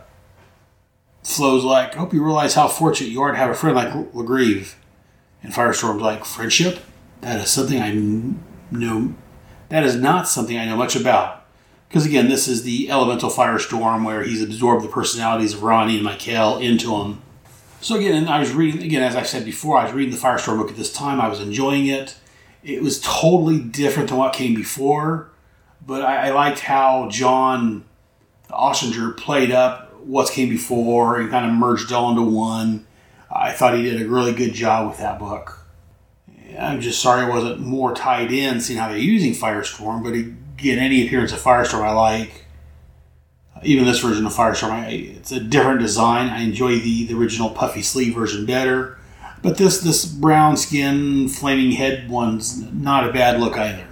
Flo's 1.28 1.62
like, 1.62 1.94
I 1.94 1.99
hope 1.99 2.14
you 2.14 2.25
realize 2.25 2.54
how 2.54 2.68
fortunate 2.68 3.11
you 3.11 3.20
are 3.20 3.30
to 3.30 3.37
have 3.37 3.50
a 3.50 3.54
friend 3.54 3.76
like 3.76 4.14
Legrieve. 4.14 4.76
And 5.42 5.52
Firestorm's 5.52 6.00
like, 6.00 6.25
friendship? 6.25 6.80
That 7.20 7.38
is 7.40 7.50
something 7.50 7.80
I 7.80 7.92
know. 8.75 9.14
That 9.68 9.85
is 9.85 9.94
not 9.94 10.26
something 10.26 10.56
I 10.56 10.64
know 10.64 10.76
much 10.76 10.97
about. 10.97 11.45
Because 11.88 12.06
again, 12.06 12.28
this 12.28 12.49
is 12.49 12.62
the 12.62 12.91
elemental 12.91 13.28
firestorm 13.28 14.06
where 14.06 14.23
he's 14.23 14.43
absorbed 14.43 14.82
the 14.82 14.88
personalities 14.88 15.52
of 15.52 15.62
Ronnie 15.62 15.97
and 15.97 16.04
Michael 16.04 16.58
into 16.58 16.97
him. 16.97 17.21
So 17.82 17.97
again, 17.97 18.26
I 18.26 18.41
was 18.41 18.52
reading 18.52 18.82
again, 18.82 19.02
as 19.02 19.14
I 19.14 19.23
said 19.23 19.45
before, 19.45 19.76
I 19.76 19.84
was 19.84 19.93
reading 19.93 20.14
the 20.14 20.21
Firestorm 20.21 20.58
book 20.58 20.71
at 20.71 20.76
this 20.76 20.93
time. 20.93 21.21
I 21.21 21.28
was 21.28 21.41
enjoying 21.41 21.86
it. 21.86 22.17
It 22.64 22.82
was 22.82 23.00
totally 23.00 23.60
different 23.60 24.08
than 24.08 24.19
what 24.19 24.32
came 24.32 24.54
before, 24.54 25.30
but 25.86 26.02
I, 26.02 26.28
I 26.28 26.30
liked 26.30 26.60
how 26.60 27.08
John 27.08 27.84
Ostrander 28.50 29.12
played 29.12 29.52
up 29.52 29.87
what's 30.08 30.30
came 30.30 30.49
before 30.49 31.21
and 31.21 31.30
kind 31.30 31.47
of 31.47 31.52
merged 31.52 31.92
all 31.92 32.10
into 32.10 32.23
one. 32.23 32.86
I 33.30 33.52
thought 33.52 33.76
he 33.76 33.82
did 33.82 34.00
a 34.00 34.08
really 34.08 34.32
good 34.32 34.54
job 34.54 34.88
with 34.88 34.99
that 34.99 35.18
book. 35.18 35.66
I'm 36.58 36.80
just 36.80 37.02
sorry 37.02 37.26
I 37.26 37.28
wasn't 37.28 37.60
more 37.60 37.94
tied 37.94 38.32
in, 38.32 38.60
seeing 38.60 38.78
how 38.78 38.88
they're 38.88 38.97
using 38.97 39.32
Firestorm. 39.32 40.02
But 40.02 40.14
again, 40.14 40.78
any 40.78 41.06
appearance 41.06 41.32
of 41.32 41.40
Firestorm 41.40 41.82
I 41.82 41.92
like. 41.92 42.47
Even 43.62 43.84
this 43.84 44.00
version 44.00 44.25
of 44.25 44.32
Firestorm, 44.32 44.71
I, 44.71 44.88
it's 44.88 45.30
a 45.30 45.40
different 45.40 45.80
design. 45.80 46.28
I 46.28 46.40
enjoy 46.40 46.78
the, 46.78 47.04
the 47.06 47.14
original 47.14 47.50
puffy 47.50 47.82
sleeve 47.82 48.14
version 48.14 48.47
better. 48.47 48.99
But 49.42 49.58
this 49.58 49.80
this 49.80 50.04
brown 50.04 50.56
skin, 50.56 51.28
flaming 51.28 51.73
head 51.73 52.08
one's 52.08 52.60
not 52.73 53.08
a 53.08 53.12
bad 53.12 53.38
look 53.40 53.56
either. 53.56 53.86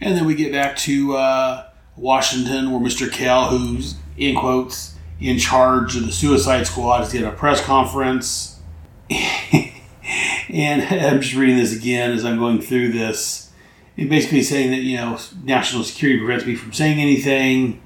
And 0.00 0.16
then 0.16 0.26
we 0.26 0.34
get 0.34 0.52
back 0.52 0.76
to 0.78 1.16
uh, 1.16 1.66
Washington, 1.96 2.72
where 2.72 2.80
Mr. 2.80 3.10
Kell, 3.10 3.48
who's 3.48 3.94
in 4.18 4.36
quotes 4.36 4.93
in 5.20 5.38
charge 5.38 5.96
of 5.96 6.06
the 6.06 6.12
Suicide 6.12 6.66
Squad 6.66 7.02
is 7.02 7.14
at 7.14 7.24
a 7.24 7.30
press 7.30 7.60
conference. 7.60 8.60
and 9.10 10.82
I'm 10.82 11.20
just 11.20 11.34
reading 11.34 11.56
this 11.56 11.76
again 11.76 12.12
as 12.12 12.24
I'm 12.24 12.38
going 12.38 12.60
through 12.60 12.92
this. 12.92 13.50
And 13.96 14.10
basically 14.10 14.42
saying 14.42 14.70
that, 14.72 14.80
you 14.80 14.96
know, 14.96 15.18
national 15.44 15.84
security 15.84 16.18
prevents 16.18 16.46
me 16.46 16.56
from 16.56 16.72
saying 16.72 16.98
anything. 16.98 17.80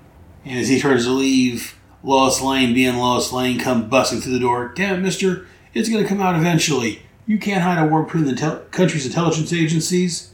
And 0.45 0.59
as 0.59 0.69
he 0.69 0.81
turns 0.81 1.05
to 1.05 1.11
leave, 1.11 1.79
Lois 2.03 2.41
Lane, 2.41 2.73
being 2.73 2.97
Lois 2.97 3.33
Lane, 3.33 3.59
come 3.59 3.89
busting 3.89 4.21
through 4.21 4.33
the 4.33 4.39
door. 4.39 4.73
Damn 4.75 4.97
it, 4.97 5.03
mister, 5.03 5.47
it's 5.75 5.89
going 5.89 6.03
to 6.03 6.09
come 6.09 6.21
out 6.21 6.37
eventually. 6.37 7.03
You 7.27 7.39
can't 7.39 7.63
hide 7.63 7.79
a 7.79 7.87
war 7.87 8.05
between 8.05 8.25
the 8.25 8.35
tel- 8.35 8.61
country's 8.71 9.05
intelligence 9.05 9.53
agencies. 9.53 10.33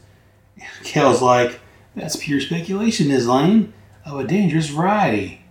Kell's 0.83 1.21
like, 1.21 1.59
that's 1.95 2.15
pure 2.15 2.39
speculation, 2.39 3.09
Ms. 3.09 3.27
Lane, 3.27 3.73
of 4.05 4.19
a 4.19 4.23
dangerous 4.25 4.69
variety. 4.69 5.44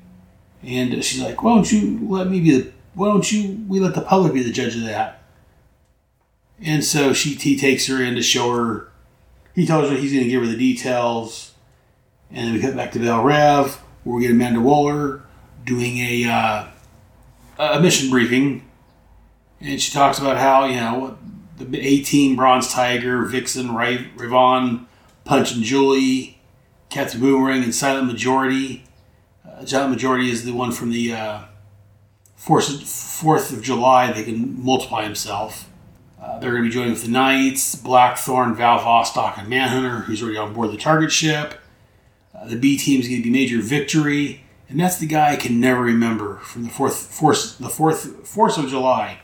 And 0.66 1.04
she's 1.04 1.20
like, 1.20 1.42
"Why 1.42 1.54
don't 1.54 1.70
you 1.70 2.00
let 2.08 2.28
me 2.28 2.40
be 2.40 2.58
the? 2.58 2.72
Why 2.94 3.08
don't 3.08 3.30
you 3.30 3.64
we 3.68 3.80
let 3.80 3.94
the 3.94 4.00
public 4.00 4.32
be 4.32 4.42
the 4.42 4.52
judge 4.52 4.74
of 4.76 4.82
that?" 4.82 5.22
And 6.60 6.84
so 6.84 7.12
she 7.12 7.34
he 7.34 7.56
takes 7.56 7.86
her 7.86 8.02
in 8.02 8.14
to 8.14 8.22
show 8.22 8.54
her. 8.54 8.90
He 9.54 9.66
tells 9.66 9.90
her 9.90 9.96
he's 9.96 10.12
going 10.12 10.24
to 10.24 10.30
give 10.30 10.42
her 10.42 10.48
the 10.48 10.56
details, 10.56 11.52
and 12.30 12.48
then 12.48 12.54
we 12.54 12.60
cut 12.60 12.74
back 12.74 12.92
to 12.92 12.98
Belle 12.98 13.22
Reve, 13.22 13.74
where 14.02 14.16
we 14.16 14.22
get 14.22 14.30
Amanda 14.30 14.60
Waller 14.60 15.22
doing 15.64 15.98
a 15.98 16.24
uh, 16.24 16.66
a 17.58 17.80
mission 17.80 18.10
briefing, 18.10 18.68
and 19.60 19.80
she 19.80 19.92
talks 19.92 20.18
about 20.18 20.38
how 20.38 20.64
you 20.64 20.76
know 20.76 21.18
the 21.56 21.80
18 21.80 22.36
Bronze 22.36 22.72
Tiger, 22.72 23.24
Vixen, 23.26 23.74
Ray, 23.74 24.10
Ravan, 24.16 24.86
Punch 25.24 25.54
and 25.54 25.62
Jewelee, 25.62 26.38
Captain 26.90 27.20
Boomerang, 27.20 27.62
and 27.62 27.74
Silent 27.74 28.06
Majority 28.06 28.84
uh, 29.58 29.88
Majority 29.88 30.30
is 30.30 30.44
the 30.44 30.52
one 30.52 30.72
from 30.72 30.90
the 30.90 31.12
uh, 31.12 31.42
Fourth 32.36 33.52
of 33.52 33.62
July. 33.62 34.12
They 34.12 34.24
can 34.24 34.62
multiply 34.62 35.04
himself. 35.04 35.70
Uh, 36.20 36.38
they're 36.38 36.52
going 36.52 36.62
to 36.62 36.68
be 36.68 36.74
joining 36.74 36.92
with 36.92 37.04
the 37.04 37.10
Knights, 37.10 37.74
Blackthorn, 37.74 38.54
Val 38.54 38.78
Vostok, 38.78 39.38
and 39.38 39.48
Manhunter, 39.48 40.00
who's 40.00 40.22
already 40.22 40.38
on 40.38 40.52
board 40.54 40.70
the 40.70 40.76
target 40.76 41.12
ship. 41.12 41.60
Uh, 42.34 42.46
the 42.46 42.56
B 42.56 42.76
team 42.76 43.00
is 43.00 43.08
going 43.08 43.22
to 43.22 43.24
be 43.24 43.30
Major 43.30 43.60
Victory, 43.60 44.42
and 44.68 44.80
that's 44.80 44.98
the 44.98 45.06
guy 45.06 45.32
I 45.32 45.36
can 45.36 45.60
never 45.60 45.82
remember 45.82 46.38
from 46.38 46.64
the 46.64 46.70
fourth 46.70 46.96
force, 46.96 47.56
the 47.56 47.68
fourth 47.68 48.26
Force 48.26 48.58
of 48.58 48.68
July. 48.68 49.20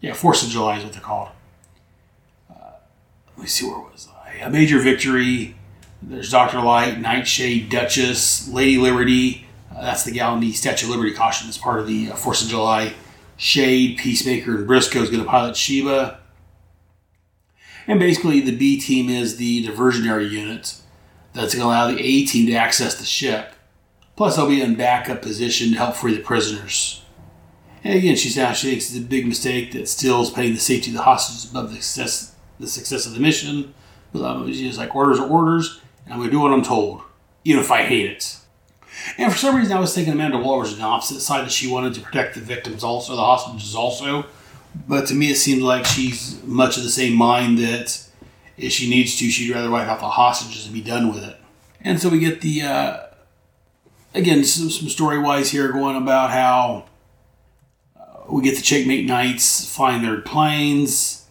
Yeah, 0.00 0.12
Force 0.12 0.44
of 0.44 0.50
July 0.50 0.78
is 0.78 0.84
what 0.84 0.92
they're 0.92 1.02
called. 1.02 1.30
Uh, 2.48 2.70
let 3.30 3.38
me 3.38 3.46
see 3.46 3.66
where 3.66 3.80
was 3.80 4.08
I. 4.24 4.34
A 4.36 4.50
Major 4.50 4.78
Victory, 4.78 5.56
there's 6.02 6.30
Dr. 6.30 6.60
Light, 6.60 7.00
Nightshade, 7.00 7.70
Duchess, 7.70 8.48
Lady 8.48 8.78
Liberty. 8.78 9.46
Uh, 9.74 9.82
that's 9.82 10.04
the 10.04 10.10
gal 10.10 10.34
in 10.34 10.40
the 10.40 10.52
Statue 10.52 10.86
of 10.86 10.90
Liberty 10.90 11.12
costume 11.12 11.48
as 11.48 11.58
part 11.58 11.80
of 11.80 11.86
the 11.86 12.10
uh, 12.10 12.14
Force 12.14 12.42
of 12.42 12.48
July. 12.48 12.94
Shade, 13.36 13.98
Peacemaker, 13.98 14.56
and 14.56 14.66
Briscoe 14.66 15.02
is 15.02 15.10
going 15.10 15.22
to 15.22 15.28
pilot 15.28 15.56
Sheba. 15.56 16.18
And 17.86 17.98
basically, 17.98 18.40
the 18.40 18.56
B 18.56 18.80
team 18.80 19.08
is 19.08 19.36
the 19.36 19.66
diversionary 19.66 20.28
unit 20.28 20.76
that's 21.32 21.54
going 21.54 21.62
to 21.62 21.68
allow 21.68 21.90
the 21.90 22.00
A 22.00 22.24
team 22.24 22.46
to 22.46 22.54
access 22.54 22.96
the 22.96 23.04
ship. 23.04 23.54
Plus, 24.16 24.36
they'll 24.36 24.48
be 24.48 24.60
in 24.60 24.74
backup 24.74 25.22
position 25.22 25.70
to 25.70 25.78
help 25.78 25.94
free 25.94 26.14
the 26.14 26.22
prisoners. 26.22 27.02
And 27.84 27.96
again, 27.96 28.16
she 28.16 28.28
says 28.28 28.58
she 28.58 28.70
thinks 28.70 28.90
it's 28.90 28.98
a 28.98 29.00
big 29.00 29.26
mistake 29.26 29.72
that 29.72 29.88
Steel's 29.88 30.30
putting 30.30 30.52
the 30.52 30.60
safety 30.60 30.90
of 30.90 30.96
the 30.96 31.02
hostages 31.02 31.48
above 31.48 31.70
the 31.70 31.76
success, 31.76 32.34
the 32.58 32.66
success 32.66 33.06
of 33.06 33.14
the 33.14 33.20
mission. 33.20 33.72
But 34.12 34.48
she's 34.48 34.76
like, 34.76 34.94
orders 34.96 35.20
are 35.20 35.28
orders, 35.28 35.80
and 36.08 36.14
I'm 36.14 36.20
going 36.20 36.30
to 36.30 36.36
do 36.36 36.40
what 36.40 36.52
I'm 36.52 36.62
told, 36.62 37.02
even 37.44 37.60
if 37.60 37.70
I 37.70 37.82
hate 37.82 38.06
it. 38.06 38.38
And 39.18 39.30
for 39.30 39.38
some 39.38 39.54
reason, 39.54 39.76
I 39.76 39.80
was 39.80 39.94
thinking 39.94 40.14
Amanda 40.14 40.38
Waller 40.38 40.60
was 40.60 40.72
on 40.72 40.78
the 40.78 40.84
opposite 40.84 41.20
side 41.20 41.44
that 41.44 41.52
she 41.52 41.70
wanted 41.70 41.92
to 41.94 42.00
protect 42.00 42.34
the 42.34 42.40
victims 42.40 42.82
also, 42.82 43.14
the 43.14 43.22
hostages 43.22 43.74
also. 43.74 44.24
But 44.88 45.06
to 45.08 45.14
me, 45.14 45.30
it 45.30 45.36
seems 45.36 45.62
like 45.62 45.84
she's 45.84 46.42
much 46.44 46.78
of 46.78 46.82
the 46.82 46.88
same 46.88 47.14
mind 47.14 47.58
that 47.58 48.06
if 48.56 48.72
she 48.72 48.88
needs 48.88 49.18
to, 49.18 49.28
she'd 49.30 49.52
rather 49.52 49.70
wipe 49.70 49.86
out 49.86 50.00
the 50.00 50.08
hostages 50.08 50.64
and 50.64 50.74
be 50.74 50.80
done 50.80 51.12
with 51.12 51.22
it. 51.22 51.36
And 51.82 52.00
so 52.00 52.08
we 52.08 52.18
get 52.18 52.40
the, 52.40 52.62
uh, 52.62 53.00
again, 54.14 54.44
some, 54.44 54.70
some 54.70 54.88
story 54.88 55.18
wise 55.18 55.50
here 55.50 55.70
going 55.70 55.96
about 55.96 56.30
how 56.30 56.86
uh, 57.98 58.32
we 58.32 58.42
get 58.42 58.56
the 58.56 58.62
Checkmate 58.62 59.06
Knights 59.06 59.74
flying 59.74 60.02
their 60.02 60.20
planes, 60.22 61.26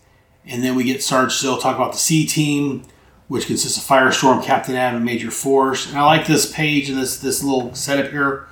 and 0.45 0.63
then 0.63 0.75
we 0.75 0.83
get 0.83 1.03
Sarge 1.03 1.33
Steel 1.33 1.57
talk 1.57 1.75
about 1.75 1.93
the 1.93 1.97
C 1.97 2.25
team, 2.27 2.83
which 3.27 3.47
consists 3.47 3.77
of 3.77 3.83
Firestorm, 3.83 4.43
Captain 4.43 4.75
Atom, 4.75 4.97
and 4.97 5.05
Major 5.05 5.31
Force. 5.31 5.89
And 5.89 5.97
I 5.97 6.05
like 6.05 6.27
this 6.27 6.51
page 6.51 6.89
and 6.89 6.97
this 6.97 7.17
this 7.17 7.43
little 7.43 7.73
setup 7.75 8.11
here 8.11 8.47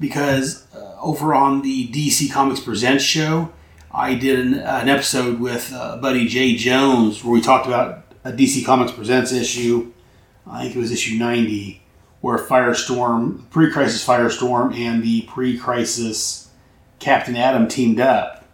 because 0.00 0.66
uh, 0.74 0.96
over 1.00 1.34
on 1.34 1.62
the 1.62 1.88
DC 1.88 2.30
Comics 2.30 2.60
Presents 2.60 3.04
show, 3.04 3.52
I 3.90 4.14
did 4.14 4.38
an, 4.38 4.54
an 4.54 4.88
episode 4.88 5.40
with 5.40 5.72
uh, 5.72 5.96
buddy 5.96 6.28
Jay 6.28 6.54
Jones 6.56 7.24
where 7.24 7.32
we 7.32 7.40
talked 7.40 7.66
about 7.66 8.04
a 8.24 8.32
DC 8.32 8.64
Comics 8.64 8.92
Presents 8.92 9.32
issue. 9.32 9.92
I 10.46 10.62
think 10.62 10.76
it 10.76 10.78
was 10.78 10.92
issue 10.92 11.18
90, 11.18 11.82
where 12.20 12.38
Firestorm, 12.38 13.48
pre 13.50 13.70
crisis 13.70 14.06
Firestorm, 14.06 14.74
and 14.74 15.02
the 15.02 15.22
pre 15.22 15.58
crisis 15.58 16.50
Captain 16.98 17.36
Atom 17.36 17.68
teamed 17.68 18.00
up. 18.00 18.44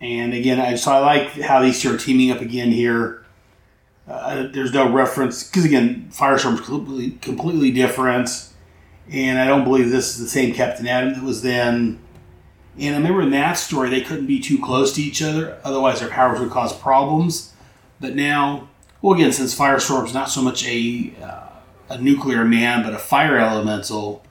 And 0.00 0.34
again, 0.34 0.60
I, 0.60 0.74
so 0.74 0.92
I 0.92 0.98
like 0.98 1.28
how 1.40 1.62
these 1.62 1.80
two 1.80 1.94
are 1.94 1.98
teaming 1.98 2.30
up 2.30 2.40
again 2.40 2.70
here. 2.70 3.24
Uh, 4.08 4.46
there's 4.52 4.72
no 4.72 4.90
reference, 4.90 5.42
because 5.44 5.64
again, 5.64 6.08
Firestorm's 6.12 6.60
completely, 6.60 7.18
completely 7.18 7.70
different. 7.72 8.30
And 9.10 9.38
I 9.38 9.46
don't 9.46 9.64
believe 9.64 9.90
this 9.90 10.14
is 10.14 10.20
the 10.20 10.28
same 10.28 10.54
Captain 10.54 10.86
Atom 10.86 11.14
that 11.14 11.22
was 11.22 11.42
then. 11.42 12.00
And 12.78 12.94
I 12.94 12.98
remember 12.98 13.22
in 13.22 13.30
that 13.30 13.54
story, 13.54 13.88
they 13.88 14.02
couldn't 14.02 14.26
be 14.26 14.38
too 14.38 14.58
close 14.58 14.92
to 14.94 15.02
each 15.02 15.22
other, 15.22 15.58
otherwise, 15.64 16.00
their 16.00 16.08
powers 16.08 16.40
would 16.40 16.50
cause 16.50 16.76
problems. 16.78 17.52
But 18.00 18.14
now, 18.14 18.68
well, 19.00 19.14
again, 19.14 19.32
since 19.32 19.58
Firestorm's 19.58 20.12
not 20.12 20.28
so 20.28 20.42
much 20.42 20.66
a, 20.66 21.12
uh, 21.22 21.48
a 21.88 21.98
nuclear 21.98 22.44
man, 22.44 22.82
but 22.82 22.92
a 22.92 22.98
fire 22.98 23.38
elemental, 23.38 24.24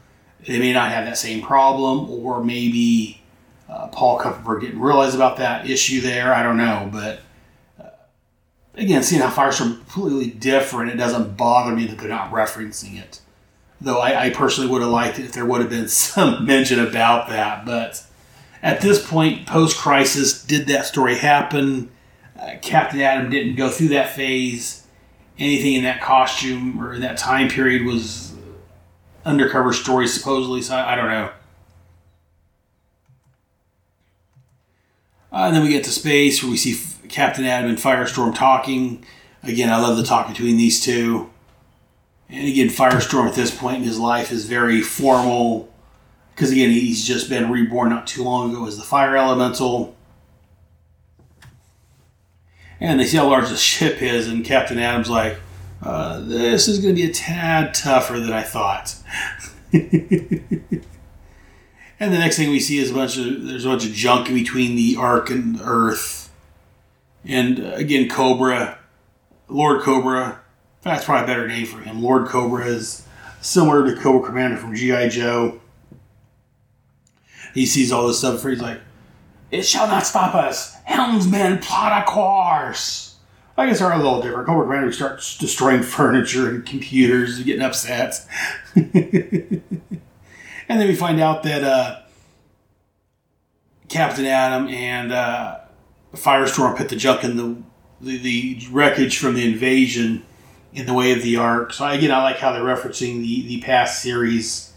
they 0.46 0.60
may 0.60 0.74
not 0.74 0.92
have 0.92 1.06
that 1.06 1.18
same 1.18 1.42
problem, 1.42 2.10
or 2.10 2.44
maybe 2.44 3.24
uh, 3.68 3.88
Paul 3.88 4.20
Kupperberg 4.20 4.62
didn't 4.62 4.80
realize 4.80 5.16
about 5.16 5.38
that 5.38 5.68
issue 5.68 6.02
there. 6.02 6.34
I 6.34 6.44
don't 6.44 6.58
know. 6.58 6.88
But 6.92 7.22
again, 8.78 9.04
seeing 9.04 9.22
how 9.22 9.30
Firestorm 9.30 9.78
completely 9.78 10.30
different, 10.30 10.92
it 10.92 10.98
doesn't 10.98 11.38
bother 11.38 11.76
me 11.76 11.86
that 11.86 11.98
they're 11.98 12.10
not 12.10 12.32
referencing 12.32 13.00
it. 13.00 13.22
Though 13.82 14.00
I, 14.00 14.26
I 14.26 14.30
personally 14.30 14.70
would 14.70 14.82
have 14.82 14.92
liked 14.92 15.20
it 15.20 15.26
if 15.26 15.34
there 15.34 15.46
would 15.46 15.62
have 15.62 15.70
been 15.70 15.88
some 15.90 16.46
mention 16.46 16.80
about 16.80 17.30
that. 17.30 17.66
But 17.66 18.04
at 18.62 18.82
this 18.82 19.06
point, 19.06 19.46
post 19.48 19.78
crisis, 19.78 20.44
did 20.44 20.68
that 20.68 20.86
story 20.86 21.16
happen? 21.16 21.92
Uh, 22.40 22.56
Captain 22.62 23.00
Atom 23.00 23.30
didn't 23.30 23.56
go 23.56 23.70
through 23.70 23.90
that 23.90 24.10
phase. 24.10 24.86
Anything 25.38 25.74
in 25.74 25.84
that 25.84 26.02
costume 26.02 26.82
or 26.82 26.94
in 26.94 27.02
that 27.02 27.18
time 27.18 27.50
period 27.50 27.86
was 27.86 28.34
undercover 29.26 29.74
story, 29.74 30.08
supposedly. 30.08 30.62
So 30.62 30.76
I, 30.76 30.94
I 30.94 30.96
don't 30.96 31.10
know. 31.10 31.32
Uh, 35.32 35.48
and 35.48 35.56
then 35.56 35.64
we 35.64 35.70
get 35.70 35.84
to 35.84 35.92
space 35.92 36.42
where 36.42 36.50
we 36.50 36.56
see 36.56 36.95
Captain 37.10 37.46
Atom 37.46 37.70
and 37.70 37.80
Firestorm 37.80 38.36
talking. 38.36 39.06
Again, 39.44 39.70
I 39.70 39.78
love 39.78 39.98
the 39.98 40.04
talk 40.04 40.28
between 40.28 40.58
these 40.58 40.84
two. 40.84 41.30
And 42.30 42.48
again, 42.48 42.70
Firestorm 42.70 43.28
at 43.28 43.36
this 43.36 43.56
point 43.56 43.78
in 43.78 43.84
his 43.84 44.00
life 44.00 44.32
is 44.32 44.46
very 44.46 44.82
formal 44.82 45.72
because 46.36 46.52
again, 46.52 46.70
he's 46.70 47.06
just 47.06 47.30
been 47.30 47.50
reborn 47.50 47.90
not 47.90 48.08
too 48.08 48.24
long 48.24 48.52
ago 48.52 48.68
as 48.68 48.78
the 48.78 48.84
Fire 48.84 49.16
Elemental. 49.16 49.96
And 52.82 53.00
they 53.00 53.06
see 53.06 53.16
how 53.16 53.30
large 53.30 53.48
the 53.48 53.56
ship 53.56 54.02
is, 54.02 54.28
and 54.28 54.44
Captain 54.44 54.78
Atom's 54.78 55.10
like, 55.10 55.40
uh, 55.82 56.20
"This 56.20 56.68
is 56.68 56.80
going 56.80 56.94
to 56.94 57.02
be 57.02 57.10
a 57.10 57.14
tad 57.14 57.74
tougher 57.74 58.20
than 58.20 58.34
I 58.34 58.44
thought." 58.44 58.96
and 59.72 59.94
the 62.00 62.20
next 62.20 62.36
thing 62.36 62.50
we 62.50 62.60
see 62.60 62.80
is 62.80 62.92
a 62.92 62.94
bunch 62.94 63.18
of 63.18 63.46
there's 63.46 63.64
a 63.64 63.70
bunch 63.70 63.86
of 63.86 63.94
junk 63.94 64.28
between 64.28 64.76
the 64.76 64.98
Ark 65.00 65.30
and 65.30 65.58
Earth, 65.64 66.15
and 67.28 67.60
uh, 67.60 67.74
again, 67.74 68.10
Kobra, 68.10 68.78
Lord 69.48 69.82
Kobra. 69.82 70.40
That's 70.82 71.06
probably 71.06 71.24
a 71.24 71.28
better 71.28 71.48
name 71.48 71.66
for 71.66 71.80
him. 71.80 72.04
Lord 72.04 72.28
Kobra 72.28 72.66
is 72.66 73.08
similar 73.42 73.86
to 73.86 74.00
Cobra 74.00 74.28
Commander 74.28 74.58
from 74.58 74.76
GI 74.76 75.10
Joe. 75.10 75.60
He 77.54 77.66
sees 77.66 77.92
all 77.92 78.08
this 78.08 78.20
stuff, 78.20 78.44
he's 78.44 78.62
like, 78.62 78.82
"It 79.50 79.64
shall 79.64 79.88
not 79.88 80.06
stop 80.06 80.36
us, 80.36 80.76
helmsman, 80.84 81.60
plot 81.60 82.04
a 82.04 82.06
course." 82.06 83.16
I 83.58 83.68
guess 83.68 83.80
they're 83.80 83.92
a 83.92 83.98
little 83.98 84.22
different. 84.22 84.48
Cobra 84.48 84.66
Commander 84.66 84.92
starts 84.92 85.38
destroying 85.38 85.82
furniture 85.84 86.50
and 86.50 86.66
computers, 86.66 87.38
and 87.38 87.46
getting 87.46 87.62
upset. 87.62 88.26
And 90.68 90.80
then 90.80 90.88
we 90.88 90.96
find 90.96 91.20
out 91.20 91.44
that 91.44 91.64
uh, 91.64 92.00
Captain 93.88 94.26
Adam 94.26 94.68
and 94.68 95.12
uh, 95.12 95.60
Firestorm 96.16 96.76
put 96.78 96.90
the 96.90 96.96
junk 96.96 97.24
in 97.24 97.38
the, 97.38 97.56
the, 98.02 98.18
the 98.18 98.68
wreckage 98.72 99.18
from 99.18 99.36
the 99.36 99.46
invasion 99.46 100.24
in 100.74 100.86
the 100.86 100.94
way 100.94 101.12
of 101.12 101.22
the 101.22 101.38
Ark. 101.38 101.74
So 101.74 101.88
again, 101.88 102.12
I 102.12 102.22
like 102.22 102.38
how 102.38 102.52
they're 102.52 102.62
referencing 102.62 103.22
the, 103.22 103.48
the 103.48 103.62
past 103.62 104.02
series 104.02 104.74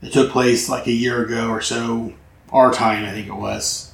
that 0.00 0.12
took 0.12 0.30
place 0.30 0.68
like 0.68 0.86
a 0.86 0.92
year 0.92 1.24
ago 1.24 1.48
or 1.48 1.60
so, 1.60 2.12
our 2.50 2.72
time, 2.72 3.04
I 3.04 3.10
think 3.10 3.26
it 3.26 3.34
was. 3.34 3.92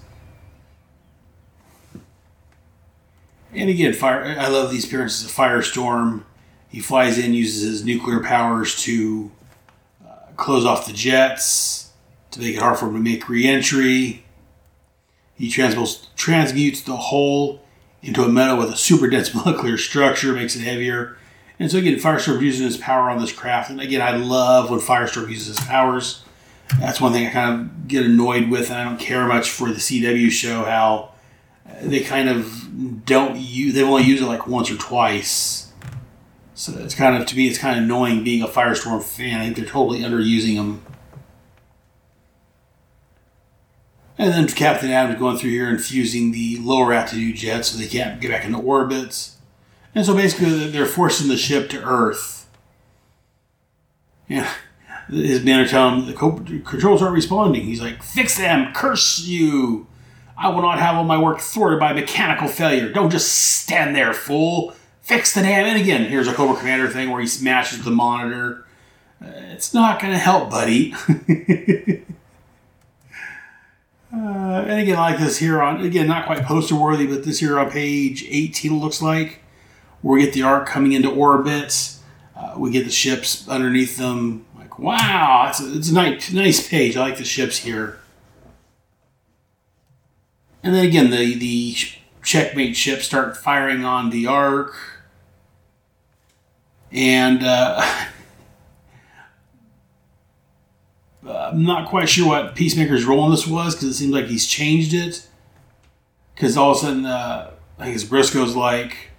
And 3.52 3.68
again, 3.68 3.92
fire. 3.92 4.37
I 4.38 4.48
love 4.48 4.70
these 4.70 4.87
appearances 4.87 5.24
of 5.24 5.30
Firestorm. 5.33 6.24
He 6.68 6.80
flies 6.80 7.18
in, 7.18 7.35
uses 7.35 7.62
his 7.62 7.85
nuclear 7.85 8.22
powers 8.22 8.80
to 8.83 9.33
uh, 10.06 10.14
close 10.37 10.64
off 10.64 10.87
the 10.87 10.92
jets 10.92 11.90
to 12.30 12.40
make 12.40 12.54
it 12.54 12.62
hard 12.62 12.78
for 12.78 12.87
him 12.87 12.94
to 12.94 13.00
make 13.00 13.28
reentry. 13.28 14.24
He 15.40 15.50
transmutes, 15.50 16.09
transmutes 16.16 16.83
the 16.83 16.96
whole 16.96 17.62
into 18.03 18.22
a 18.22 18.29
metal 18.29 18.59
with 18.59 18.70
a 18.70 18.76
super 18.76 19.09
dense 19.09 19.35
molecular 19.35 19.76
structure, 19.76 20.33
makes 20.33 20.55
it 20.55 20.62
heavier. 20.62 21.16
And 21.59 21.70
so 21.70 21.79
again, 21.79 21.96
Firestorm 21.96 22.40
using 22.40 22.66
his 22.66 22.76
power 22.76 23.11
on 23.11 23.20
this 23.20 23.33
craft. 23.33 23.70
And 23.70 23.81
again, 23.81 24.00
I 24.00 24.16
love 24.16 24.70
when 24.70 24.81
Firestorm 24.81 25.29
uses 25.29 25.59
his 25.59 25.66
powers. 25.66 26.22
That's 26.79 27.00
one 27.00 27.12
thing 27.12 27.26
I 27.26 27.31
kind 27.31 27.61
of 27.61 27.88
get 27.88 28.07
annoyed 28.07 28.48
with, 28.48 28.70
and 28.70 28.79
I 28.79 28.85
don't 28.85 29.00
care 29.00 29.26
much 29.26 29.50
for 29.50 29.68
the 29.68 29.81
CW 29.81 30.31
show 30.31 30.64
how 30.64 31.12
they 31.83 32.00
kind 32.00 32.29
of 32.29 33.05
don't 33.05 33.37
use. 33.37 33.74
They've 33.74 33.87
only 33.87 34.05
use 34.05 34.22
it 34.22 34.26
like 34.26 34.46
once 34.46 34.70
or 34.70 34.76
twice 34.76 35.70
so 36.61 36.76
it's 36.76 36.94
kind 36.94 37.16
of 37.16 37.26
to 37.26 37.37
me, 37.37 37.48
it's 37.48 37.57
kind 37.57 37.79
of 37.79 37.85
annoying 37.85 38.22
being 38.22 38.42
a 38.42 38.46
Firestorm 38.46 39.03
fan. 39.03 39.40
I 39.40 39.44
think 39.44 39.57
they're 39.57 39.64
totally 39.64 40.00
underusing 40.00 40.57
him. 40.57 40.83
And 44.20 44.35
then 44.35 44.46
Captain 44.48 44.90
Atom's 44.90 45.18
going 45.18 45.38
through 45.38 45.50
here 45.50 45.70
and 45.70 45.83
fusing 45.83 46.30
the 46.30 46.59
lower 46.59 46.92
altitude 46.92 47.37
jets 47.37 47.68
so 47.68 47.78
they 47.78 47.87
can't 47.87 48.20
get 48.20 48.30
back 48.30 48.44
into 48.44 48.59
orbits. 48.59 49.38
And 49.94 50.04
so 50.04 50.14
basically, 50.14 50.68
they're 50.68 50.85
forcing 50.85 51.28
the 51.28 51.38
ship 51.38 51.70
to 51.70 51.83
Earth. 51.83 52.46
Yeah, 54.28 54.52
his 55.09 55.42
men 55.42 55.61
are 55.61 55.66
telling 55.66 56.02
him 56.02 56.06
the 56.06 56.12
controls 56.12 57.00
aren't 57.00 57.14
responding. 57.14 57.62
He's 57.62 57.80
like, 57.80 58.02
"Fix 58.02 58.37
them! 58.37 58.74
Curse 58.74 59.20
you! 59.20 59.87
I 60.37 60.50
will 60.50 60.61
not 60.61 60.78
have 60.78 60.96
all 60.96 61.04
my 61.04 61.18
work 61.18 61.40
thwarted 61.40 61.80
by 61.80 61.94
mechanical 61.94 62.46
failure. 62.46 62.92
Don't 62.92 63.11
just 63.11 63.33
stand 63.33 63.96
there, 63.96 64.12
fool! 64.12 64.74
fix 65.11 65.35
the 65.35 65.40
damn. 65.40 65.66
And 65.66 65.80
again, 65.80 66.04
here's 66.04 66.28
a 66.28 66.35
Cobra 66.35 66.56
Commander 66.56 66.88
thing 66.88 67.11
where 67.11 67.20
he 67.20 67.26
smashes 67.26 67.85
the 67.85 67.90
monitor. 67.90 68.66
Uh, 69.20 69.30
it's 69.50 69.74
not 69.74 69.98
going 69.98 70.12
to 70.12 70.18
help, 70.18 70.50
buddy. 70.50 70.94
uh, 74.12 74.64
and 74.66 74.80
again, 74.80 74.96
like 74.96 75.18
this 75.18 75.38
here 75.38 75.62
on, 75.62 75.80
again, 75.82 76.08
not 76.08 76.26
quite 76.26 76.44
poster 76.44 76.74
worthy, 76.74 77.06
but 77.06 77.24
this 77.24 77.38
here 77.40 77.58
on 77.58 77.70
page 77.70 78.24
18 78.28 78.78
looks 78.78 79.00
like, 79.00 79.40
we 80.02 80.22
get 80.22 80.32
the 80.32 80.42
Ark 80.42 80.66
coming 80.66 80.92
into 80.92 81.10
orbit. 81.10 81.96
Uh, 82.34 82.54
we 82.56 82.70
get 82.70 82.84
the 82.84 82.90
ships 82.90 83.46
underneath 83.48 83.98
them. 83.98 84.46
Like, 84.56 84.78
wow, 84.78 85.46
it's 85.48 85.60
a, 85.60 85.76
it's 85.76 85.90
a 85.90 85.94
nice, 85.94 86.32
nice 86.32 86.66
page. 86.66 86.96
I 86.96 87.00
like 87.00 87.18
the 87.18 87.24
ships 87.24 87.58
here. 87.58 88.00
And 90.62 90.74
then 90.74 90.84
again, 90.84 91.10
the, 91.10 91.34
the 91.34 91.76
checkmate 92.22 92.76
ships 92.76 93.04
start 93.04 93.36
firing 93.36 93.84
on 93.84 94.10
the 94.10 94.26
Ark 94.26 94.74
and 96.92 97.42
uh, 97.42 97.80
I'm 101.30 101.62
not 101.64 101.88
quite 101.88 102.08
sure 102.08 102.28
what 102.28 102.54
Peacemaker's 102.54 103.04
role 103.04 103.24
in 103.24 103.30
this 103.30 103.46
was 103.46 103.74
because 103.74 103.88
it 103.88 103.94
seems 103.94 104.12
like 104.12 104.26
he's 104.26 104.46
changed 104.46 104.94
it. 104.94 105.26
Because 106.34 106.56
all 106.56 106.72
of 106.72 106.78
a 106.78 106.80
sudden, 106.80 107.06
uh, 107.06 107.50
I 107.78 107.90
guess 107.90 108.04
Briscoe's 108.04 108.56
like, 108.56 109.10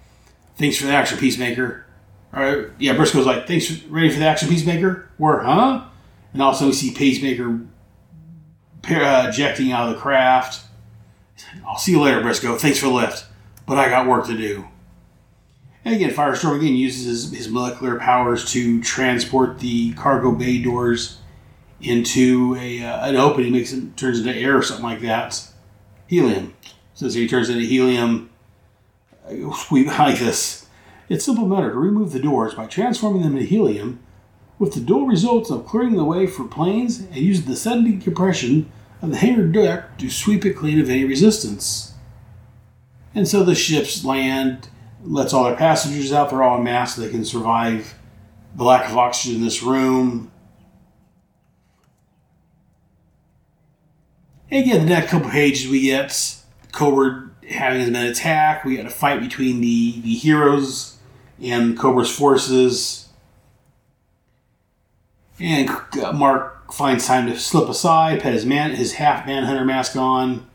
"Thanks 0.56 0.76
for 0.76 0.86
the 0.86 0.92
action, 0.92 1.18
Peacemaker." 1.18 1.86
All 2.34 2.42
right, 2.42 2.68
yeah, 2.78 2.94
Briscoe's 2.94 3.26
like, 3.26 3.46
"Thanks, 3.46 3.68
for, 3.68 3.88
ready 3.88 4.10
for 4.10 4.18
the 4.18 4.26
action, 4.26 4.48
Peacemaker?" 4.48 5.08
Where, 5.18 5.40
huh? 5.40 5.84
And 6.32 6.42
also 6.42 6.66
we 6.66 6.72
see 6.72 6.90
Peacemaker 6.92 7.60
uh, 8.90 9.26
ejecting 9.28 9.72
out 9.72 9.88
of 9.88 9.94
the 9.94 10.00
craft. 10.00 10.64
I'll 11.66 11.78
see 11.78 11.92
you 11.92 12.00
later, 12.00 12.20
Briscoe. 12.20 12.56
Thanks 12.56 12.78
for 12.78 12.86
the 12.86 12.92
lift, 12.92 13.26
but 13.66 13.78
I 13.78 13.88
got 13.88 14.06
work 14.06 14.26
to 14.26 14.36
do. 14.36 14.66
And 15.84 15.94
again, 15.94 16.10
Firestorm 16.10 16.58
again 16.58 16.74
uses 16.74 17.04
his, 17.04 17.32
his 17.32 17.48
molecular 17.48 17.98
powers 17.98 18.50
to 18.52 18.80
transport 18.82 19.58
the 19.58 19.92
cargo 19.94 20.32
bay 20.32 20.62
doors 20.62 21.18
into 21.82 22.56
a 22.58 22.82
uh, 22.82 23.08
an 23.08 23.16
opening, 23.16 23.52
makes 23.52 23.72
it 23.72 23.96
turns 23.96 24.20
into 24.20 24.34
air 24.34 24.56
or 24.56 24.62
something 24.62 24.84
like 24.84 25.00
that. 25.00 25.48
Helium. 26.06 26.54
So 26.94 27.08
he 27.08 27.28
turns 27.28 27.48
into 27.48 27.64
helium. 27.64 28.30
We 29.70 29.86
like 29.86 30.18
this. 30.18 30.66
It's 31.08 31.24
simple 31.24 31.46
matter 31.46 31.70
to 31.70 31.78
remove 31.78 32.12
the 32.12 32.18
doors 32.18 32.54
by 32.54 32.66
transforming 32.66 33.22
them 33.22 33.36
into 33.36 33.46
helium, 33.46 34.00
with 34.58 34.74
the 34.74 34.80
dual 34.80 35.06
results 35.06 35.50
of 35.50 35.66
clearing 35.66 35.96
the 35.96 36.04
way 36.04 36.26
for 36.26 36.44
planes 36.44 37.00
and 37.00 37.16
using 37.16 37.46
the 37.46 37.56
sudden 37.56 38.00
compression 38.00 38.70
of 39.00 39.10
the 39.10 39.16
hangar 39.18 39.46
deck 39.46 39.96
to 39.98 40.10
sweep 40.10 40.44
it 40.44 40.54
clean 40.54 40.80
of 40.80 40.90
any 40.90 41.04
resistance. 41.04 41.94
And 43.14 43.28
so 43.28 43.44
the 43.44 43.54
ships 43.54 44.04
land, 44.04 44.68
lets 45.04 45.32
all 45.32 45.44
their 45.44 45.56
passengers 45.56 46.12
out. 46.12 46.30
They're 46.30 46.42
all 46.42 46.58
en 46.58 46.64
masse. 46.64 46.96
So 46.96 47.02
they 47.02 47.10
can 47.10 47.24
survive 47.24 47.94
the 48.54 48.64
lack 48.64 48.88
of 48.90 48.96
oxygen 48.96 49.38
in 49.38 49.44
this 49.44 49.62
room. 49.62 50.31
Again, 54.52 54.80
the 54.80 54.90
next 54.90 55.10
couple 55.10 55.30
pages 55.30 55.70
we 55.70 55.80
get 55.80 56.10
Kobra 56.72 57.30
having 57.48 57.80
his 57.80 57.90
men 57.90 58.06
attack. 58.06 58.66
We 58.66 58.76
got 58.76 58.84
a 58.84 58.90
fight 58.90 59.20
between 59.20 59.62
the, 59.62 59.98
the 60.02 60.14
heroes 60.14 60.98
and 61.40 61.76
Kobra's 61.76 62.14
forces. 62.14 63.08
And 65.40 65.70
Mark 66.12 66.70
finds 66.70 67.06
time 67.06 67.28
to 67.28 67.38
slip 67.38 67.66
aside, 67.70 68.20
put 68.20 68.34
his 68.34 68.44
man 68.44 68.72
his 68.72 68.92
half 68.94 69.26
manhunter 69.26 69.64
mask 69.64 69.96
on. 69.96 70.46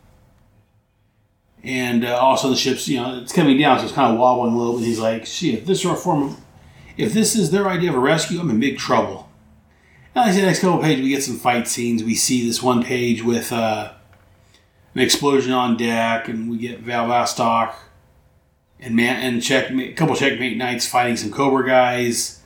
And 1.63 2.05
uh, 2.05 2.17
also 2.17 2.51
the 2.51 2.55
ship's, 2.55 2.87
you 2.87 2.97
know, 2.97 3.17
it's 3.17 3.33
coming 3.33 3.57
down, 3.57 3.79
so 3.79 3.85
it's 3.85 3.93
kind 3.95 4.13
of 4.13 4.19
wobbling 4.19 4.53
a 4.53 4.57
little 4.57 4.77
bit. 4.77 4.85
He's 4.85 4.99
like, 4.99 5.25
"Shit, 5.25 5.55
if 5.55 5.65
this 5.65 5.83
is 5.83 6.03
form 6.03 6.23
of, 6.23 6.39
if 6.97 7.13
this 7.13 7.35
is 7.35 7.49
their 7.49 7.67
idea 7.67 7.89
of 7.89 7.95
a 7.95 7.99
rescue, 7.99 8.39
I'm 8.39 8.51
in 8.51 8.59
big 8.59 8.77
trouble." 8.77 9.26
I 10.19 10.31
said, 10.31 10.41
the 10.41 10.47
next 10.47 10.59
couple 10.59 10.81
pages 10.81 11.03
we 11.03 11.09
get 11.09 11.23
some 11.23 11.37
fight 11.37 11.67
scenes. 11.67 12.03
We 12.03 12.15
see 12.15 12.45
this 12.47 12.63
one 12.63 12.83
page 12.83 13.23
with 13.23 13.51
uh, 13.51 13.93
an 14.95 15.01
explosion 15.01 15.51
on 15.53 15.77
deck, 15.77 16.27
and 16.27 16.49
we 16.49 16.57
get 16.57 16.79
Val 16.79 17.07
Vostok 17.07 17.73
and 18.79 18.95
man 18.95 19.21
and 19.23 19.43
checkmate, 19.43 19.91
a 19.91 19.93
couple 19.95 20.15
checkmate 20.15 20.57
knights 20.57 20.87
fighting 20.87 21.17
some 21.17 21.31
Kobra 21.31 21.65
guys. 21.65 22.41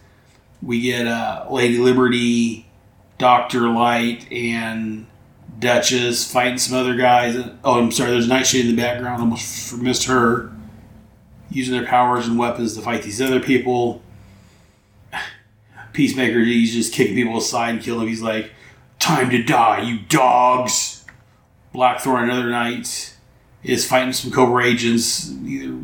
We 0.61 0.81
get 0.81 1.07
uh, 1.07 1.47
Lady 1.49 1.77
Liberty, 1.77 2.67
Doctor 3.17 3.69
Light, 3.69 4.31
and 4.31 5.07
Duchess 5.59 6.31
fighting 6.31 6.57
some 6.57 6.77
other 6.77 6.95
guys. 6.95 7.35
Oh, 7.63 7.79
I'm 7.79 7.91
sorry. 7.91 8.11
There's 8.11 8.25
a 8.25 8.29
Nightshade 8.29 8.65
in 8.65 8.75
the 8.75 8.81
background. 8.81 9.21
Almost 9.21 9.77
missed 9.77 10.05
her. 10.05 10.51
Using 11.49 11.73
their 11.73 11.85
powers 11.85 12.27
and 12.27 12.37
weapons 12.37 12.75
to 12.75 12.81
fight 12.81 13.03
these 13.03 13.21
other 13.21 13.39
people. 13.39 14.01
Peacemaker, 15.93 16.39
he's 16.39 16.73
just 16.73 16.93
kicking 16.93 17.15
people 17.15 17.37
aside 17.37 17.75
and 17.75 17.81
killing 17.81 18.01
them. 18.01 18.09
He's 18.09 18.21
like, 18.21 18.51
"Time 18.99 19.29
to 19.29 19.43
die, 19.43 19.81
you 19.81 19.99
dogs!" 20.09 21.05
Blackthorn, 21.73 22.29
another 22.29 22.49
knight, 22.49 23.15
is 23.63 23.87
fighting 23.87 24.13
some 24.13 24.31
Kobra 24.31 24.65
agents, 24.65 25.31
either 25.45 25.77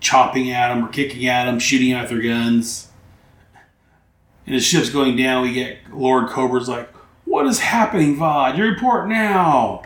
chopping 0.00 0.50
at 0.50 0.68
them 0.68 0.84
or 0.84 0.88
kicking 0.88 1.26
at 1.26 1.44
them, 1.44 1.58
shooting 1.58 1.92
at 1.92 2.08
their 2.08 2.20
guns. 2.20 2.88
And 4.46 4.56
as 4.56 4.64
ship's 4.64 4.90
going 4.90 5.16
down, 5.16 5.42
we 5.42 5.52
get 5.52 5.78
Lord 5.92 6.28
Kobra's 6.28 6.68
like, 6.68 6.88
What 7.24 7.46
is 7.46 7.60
happening, 7.60 8.16
Vod? 8.16 8.56
You 8.56 8.64
report 8.64 9.08
now. 9.08 9.82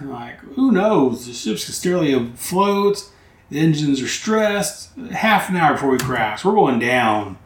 I'm 0.00 0.10
like, 0.10 0.38
who 0.40 0.72
knows? 0.72 1.26
The 1.26 1.32
ship's 1.32 1.64
steadily 1.74 2.12
afloat. 2.12 3.10
The 3.50 3.60
engines 3.60 4.02
are 4.02 4.08
stressed. 4.08 4.94
Half 5.10 5.48
an 5.48 5.56
hour 5.56 5.74
before 5.74 5.90
we 5.90 5.98
crash, 5.98 6.44
we're 6.44 6.52
going 6.52 6.78
down. 6.78 7.38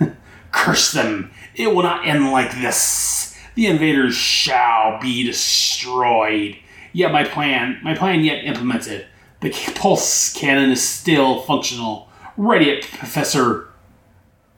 Curse 0.58 0.90
them. 0.90 1.30
It 1.54 1.72
will 1.72 1.84
not 1.84 2.06
end 2.06 2.32
like 2.32 2.50
this. 2.60 3.38
The 3.54 3.66
invaders 3.66 4.16
shall 4.16 5.00
be 5.00 5.22
destroyed. 5.22 6.56
Yet 6.92 7.12
my 7.12 7.22
plan, 7.22 7.78
my 7.84 7.94
plan 7.94 8.24
yet 8.24 8.44
implemented. 8.44 9.06
The 9.40 9.50
pulse 9.76 10.32
cannon 10.32 10.70
is 10.72 10.82
still 10.82 11.42
functional. 11.42 12.08
Ready 12.36 12.70
it, 12.70 12.84
Professor 12.84 13.68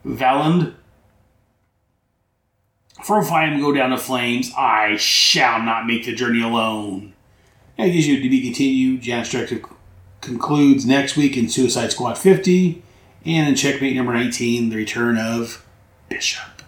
Valand. 0.05 0.75
For 3.05 3.21
if 3.21 3.31
I 3.31 3.45
am 3.45 3.61
go 3.61 3.73
down 3.73 3.91
to 3.91 3.99
flames, 3.99 4.51
I 4.57 4.97
shall 4.97 5.63
not 5.63 5.87
make 5.87 6.07
the 6.07 6.15
journey 6.15 6.43
alone. 6.43 7.13
That 7.77 7.89
gives 7.89 8.09
you 8.09 8.23
to 8.23 8.29
be 8.29 8.43
continued. 8.43 9.03
Janus 9.03 9.31
Directive 9.31 9.65
concludes 10.23 10.87
next 10.87 11.17
week 11.17 11.37
in 11.37 11.51
Suicide 11.51 11.93
Squad 11.93 12.17
50, 12.17 12.83
and 13.27 13.49
in 13.49 13.55
Checkmate 13.55 13.97
number 13.97 14.15
19, 14.15 14.71
the 14.71 14.77
return 14.77 15.19
of 15.19 15.65
Bishop. 16.11 16.62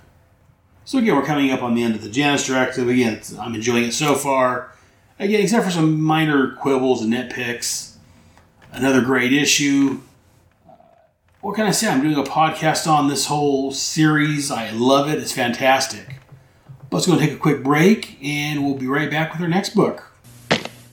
So 0.87 0.99
again, 0.99 1.15
we're 1.17 1.27
coming 1.27 1.51
up 1.51 1.63
on 1.63 1.75
the 1.75 1.83
end 1.83 1.95
of 1.95 2.03
the 2.03 2.09
Janus 2.09 2.47
Directive. 2.47 2.89
Again, 2.89 3.21
I'm 3.39 3.55
enjoying 3.55 3.85
it 3.85 3.93
so 3.93 4.15
far. 4.15 4.73
Again, 5.19 5.43
except 5.43 5.65
for 5.65 5.71
some 5.71 6.01
minor 6.01 6.53
quibbles 6.57 7.03
and 7.03 7.13
nitpicks. 7.13 7.97
Another 8.73 9.03
great 9.03 9.33
issue. 9.33 10.01
Uh, 10.67 10.73
what 11.41 11.55
can 11.55 11.67
I 11.67 11.71
say? 11.71 11.89
I'm 11.89 12.01
doing 12.01 12.17
a 12.17 12.23
podcast 12.23 12.87
on 12.87 13.09
this 13.09 13.27
whole 13.27 13.73
series. 13.73 14.51
I 14.51 14.71
love 14.71 15.09
it. 15.09 15.19
It's 15.19 15.33
fantastic. 15.33 16.17
Let's 16.91 17.07
go 17.07 17.19
take 17.19 17.33
a 17.33 17.37
quick 17.37 17.63
break, 17.63 18.19
and 18.23 18.65
we'll 18.65 18.77
be 18.77 18.87
right 18.87 19.11
back 19.11 19.33
with 19.33 19.43
our 19.43 19.49
next 19.49 19.75
book. 19.75 20.11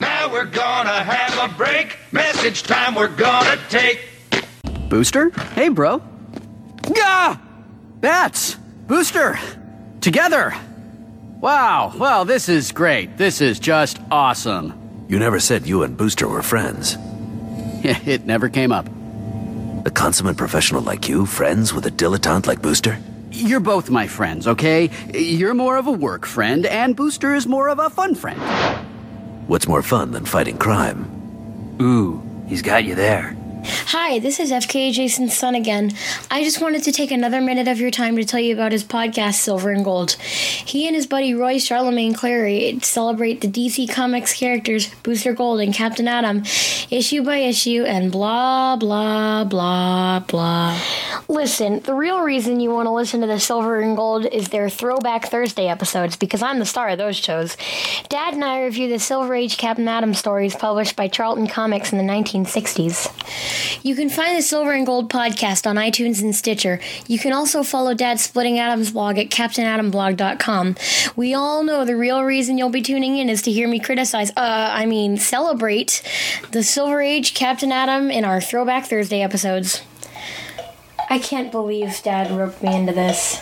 Now 0.00 0.32
we're 0.32 0.44
gonna 0.44 1.04
have 1.04 1.50
a 1.50 1.54
break. 1.56 1.98
Message 2.10 2.62
time 2.62 2.94
we're 2.94 3.08
gonna 3.08 3.58
take. 3.68 4.08
Booster? 4.88 5.30
Hey, 5.54 5.68
bro. 5.68 6.02
Gah! 6.94 7.38
Bats! 8.00 8.54
Booster! 8.86 9.38
Together! 10.00 10.54
Wow, 11.40 11.92
well, 11.98 12.24
this 12.24 12.48
is 12.48 12.72
great. 12.72 13.18
This 13.18 13.42
is 13.42 13.58
just 13.58 13.98
awesome. 14.10 15.06
You 15.08 15.18
never 15.18 15.38
said 15.38 15.66
you 15.66 15.82
and 15.82 15.96
Booster 15.96 16.26
were 16.26 16.42
friends. 16.42 16.96
it 17.82 18.24
never 18.24 18.48
came 18.48 18.72
up. 18.72 18.86
A 19.84 19.90
consummate 19.90 20.38
professional 20.38 20.80
like 20.80 21.08
you, 21.08 21.26
friends 21.26 21.74
with 21.74 21.84
a 21.86 21.90
dilettante 21.90 22.46
like 22.46 22.62
Booster? 22.62 22.98
You're 23.32 23.60
both 23.60 23.90
my 23.90 24.06
friends, 24.06 24.48
okay? 24.48 24.90
You're 25.12 25.54
more 25.54 25.76
of 25.76 25.86
a 25.86 25.92
work 25.92 26.24
friend, 26.24 26.64
and 26.66 26.96
Booster 26.96 27.34
is 27.34 27.46
more 27.46 27.68
of 27.68 27.78
a 27.78 27.90
fun 27.90 28.14
friend. 28.14 28.40
What's 29.46 29.68
more 29.68 29.82
fun 29.82 30.12
than 30.12 30.24
fighting 30.24 30.56
crime? 30.56 31.76
Ooh, 31.82 32.22
he's 32.46 32.62
got 32.62 32.84
you 32.84 32.94
there. 32.94 33.36
Hi, 33.62 34.18
this 34.18 34.40
is 34.40 34.50
FKA 34.50 34.92
Jason's 34.92 35.36
son 35.36 35.54
again. 35.54 35.92
I 36.30 36.42
just 36.44 36.60
wanted 36.60 36.82
to 36.84 36.92
take 36.92 37.10
another 37.10 37.40
minute 37.40 37.68
of 37.68 37.78
your 37.78 37.90
time 37.90 38.16
to 38.16 38.24
tell 38.24 38.40
you 38.40 38.54
about 38.54 38.72
his 38.72 38.84
podcast, 38.84 39.34
Silver 39.34 39.70
and 39.70 39.84
Gold. 39.84 40.12
He 40.12 40.86
and 40.86 40.96
his 40.96 41.06
buddy 41.06 41.34
Roy 41.34 41.58
Charlemagne 41.58 42.14
Clary 42.14 42.78
celebrate 42.82 43.40
the 43.40 43.48
DC 43.48 43.92
Comics 43.92 44.32
characters 44.32 44.94
Booster 45.02 45.32
Gold 45.32 45.60
and 45.60 45.74
Captain 45.74 46.08
Atom, 46.08 46.44
issue 46.90 47.22
by 47.22 47.38
issue, 47.38 47.84
and 47.84 48.10
blah, 48.10 48.76
blah, 48.76 49.44
blah, 49.44 50.20
blah. 50.20 50.80
Listen, 51.28 51.80
the 51.80 51.94
real 51.94 52.20
reason 52.20 52.60
you 52.60 52.70
want 52.70 52.86
to 52.86 52.92
listen 52.92 53.20
to 53.20 53.26
the 53.26 53.38
Silver 53.38 53.80
and 53.80 53.96
Gold 53.96 54.26
is 54.26 54.48
their 54.48 54.68
Throwback 54.68 55.26
Thursday 55.26 55.68
episodes, 55.68 56.16
because 56.16 56.42
I'm 56.42 56.58
the 56.58 56.66
star 56.66 56.88
of 56.88 56.98
those 56.98 57.16
shows. 57.16 57.56
Dad 58.08 58.34
and 58.34 58.44
I 58.44 58.62
review 58.62 58.88
the 58.88 58.98
Silver 58.98 59.34
Age 59.34 59.58
Captain 59.58 59.88
Atom 59.88 60.14
stories 60.14 60.56
published 60.56 60.96
by 60.96 61.08
Charlton 61.08 61.46
Comics 61.46 61.92
in 61.92 61.98
the 61.98 62.04
1960s. 62.04 63.10
You 63.82 63.94
can 63.94 64.08
find 64.08 64.36
the 64.36 64.42
Silver 64.42 64.72
and 64.72 64.86
Gold 64.86 65.10
podcast 65.10 65.66
on 65.66 65.76
iTunes 65.76 66.22
and 66.22 66.34
Stitcher. 66.34 66.80
You 67.06 67.18
can 67.18 67.32
also 67.32 67.62
follow 67.62 67.94
Dad 67.94 68.20
Splitting 68.20 68.58
Atoms 68.58 68.90
blog 68.90 69.18
at 69.18 69.28
CaptainAtomBlog.com. 69.30 70.76
We 71.16 71.34
all 71.34 71.62
know 71.62 71.84
the 71.84 71.96
real 71.96 72.22
reason 72.22 72.58
you'll 72.58 72.70
be 72.70 72.82
tuning 72.82 73.16
in 73.16 73.28
is 73.28 73.42
to 73.42 73.52
hear 73.52 73.68
me 73.68 73.80
criticize, 73.80 74.30
uh, 74.30 74.70
I 74.72 74.86
mean, 74.86 75.16
celebrate 75.16 76.02
the 76.52 76.62
Silver 76.62 77.00
Age 77.00 77.34
Captain 77.34 77.72
Atom 77.72 78.10
in 78.10 78.24
our 78.24 78.40
Throwback 78.40 78.86
Thursday 78.86 79.22
episodes. 79.22 79.82
I 81.08 81.18
can't 81.18 81.50
believe 81.50 82.00
Dad 82.02 82.30
roped 82.30 82.62
me 82.62 82.74
into 82.74 82.92
this. 82.92 83.40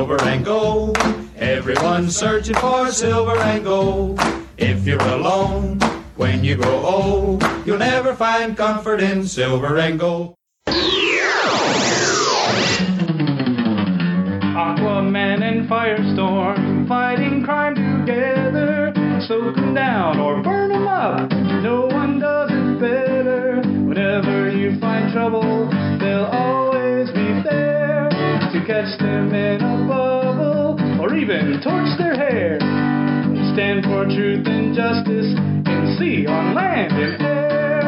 Silver 0.00 0.22
and 0.22 0.42
gold. 0.46 0.96
Everyone's 1.36 2.16
searching 2.16 2.54
for 2.54 2.90
silver 2.90 3.36
and 3.36 3.62
gold. 3.62 4.18
If 4.56 4.86
you're 4.86 4.98
alone 4.98 5.78
when 6.16 6.42
you 6.42 6.56
grow 6.56 6.78
old, 6.86 7.44
you'll 7.66 7.76
never 7.76 8.14
find 8.14 8.56
comfort 8.56 9.02
in 9.02 9.26
silver 9.26 9.76
and 9.76 10.00
gold. 10.00 10.36
Aquaman 14.56 15.42
and 15.42 15.68
Firestorm 15.68 16.88
fighting 16.88 17.44
crime 17.44 17.74
together. 17.74 18.94
Soak 19.28 19.58
'em 19.58 19.74
down 19.74 20.18
or 20.18 20.40
burn 20.42 20.72
'em 20.72 20.88
up. 20.88 21.30
No 21.62 21.88
one 21.92 22.18
does 22.18 22.50
it 22.50 22.80
better. 22.80 23.60
Whenever 23.88 24.48
you 24.50 24.80
find 24.80 25.12
trouble, 25.12 25.68
catch 28.70 28.98
them 29.00 29.34
in 29.34 29.60
a 29.60 29.88
bubble 29.88 30.78
or 31.02 31.12
even 31.16 31.60
torch 31.60 31.98
their 31.98 32.14
hair. 32.14 32.56
Stand 33.52 33.82
for 33.82 34.04
truth 34.04 34.46
and 34.46 34.76
justice 34.76 35.26
in 35.26 35.96
sea, 35.98 36.24
on 36.26 36.54
land, 36.54 36.92
in 36.92 37.20
air. 37.20 37.82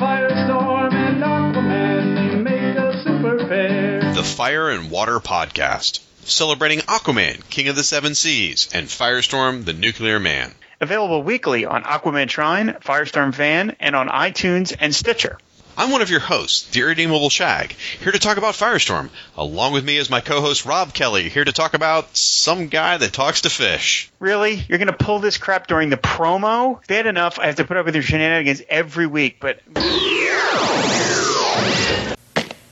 Firestorm 0.00 0.92
and 0.92 1.22
Aquaman, 1.22 2.16
they 2.16 2.38
make 2.42 2.76
a 2.76 3.04
super 3.04 3.46
pair. 3.46 4.14
The 4.14 4.24
Fire 4.24 4.70
and 4.70 4.90
Water 4.90 5.20
Podcast, 5.20 6.00
celebrating 6.24 6.80
Aquaman, 6.80 7.48
King 7.48 7.68
of 7.68 7.76
the 7.76 7.84
Seven 7.84 8.16
Seas, 8.16 8.68
and 8.74 8.88
Firestorm, 8.88 9.64
the 9.64 9.74
Nuclear 9.74 10.18
Man. 10.18 10.52
Available 10.80 11.22
weekly 11.22 11.66
on 11.66 11.84
Aquaman 11.84 12.28
Shrine, 12.28 12.76
Firestorm 12.84 13.32
Fan, 13.32 13.76
and 13.78 13.94
on 13.94 14.08
iTunes 14.08 14.74
and 14.76 14.92
Stitcher. 14.92 15.38
I'm 15.78 15.90
one 15.90 16.00
of 16.00 16.08
your 16.08 16.20
hosts, 16.20 16.70
the 16.70 16.80
Irredeemable 16.80 17.28
Shag, 17.28 17.72
here 18.00 18.10
to 18.10 18.18
talk 18.18 18.38
about 18.38 18.54
Firestorm. 18.54 19.10
Along 19.36 19.74
with 19.74 19.84
me 19.84 19.98
is 19.98 20.08
my 20.08 20.22
co-host 20.22 20.64
Rob 20.64 20.94
Kelly, 20.94 21.28
here 21.28 21.44
to 21.44 21.52
talk 21.52 21.74
about 21.74 22.16
some 22.16 22.68
guy 22.68 22.96
that 22.96 23.12
talks 23.12 23.42
to 23.42 23.50
fish. 23.50 24.10
Really? 24.18 24.54
You're 24.54 24.78
going 24.78 24.86
to 24.86 24.94
pull 24.94 25.18
this 25.18 25.36
crap 25.36 25.66
during 25.66 25.90
the 25.90 25.98
promo? 25.98 26.80
Bad 26.86 27.06
enough, 27.06 27.38
I 27.38 27.44
have 27.44 27.56
to 27.56 27.66
put 27.66 27.76
up 27.76 27.84
with 27.84 27.94
your 27.94 28.02
shenanigans 28.02 28.62
every 28.70 29.06
week, 29.06 29.36
but. 29.38 29.60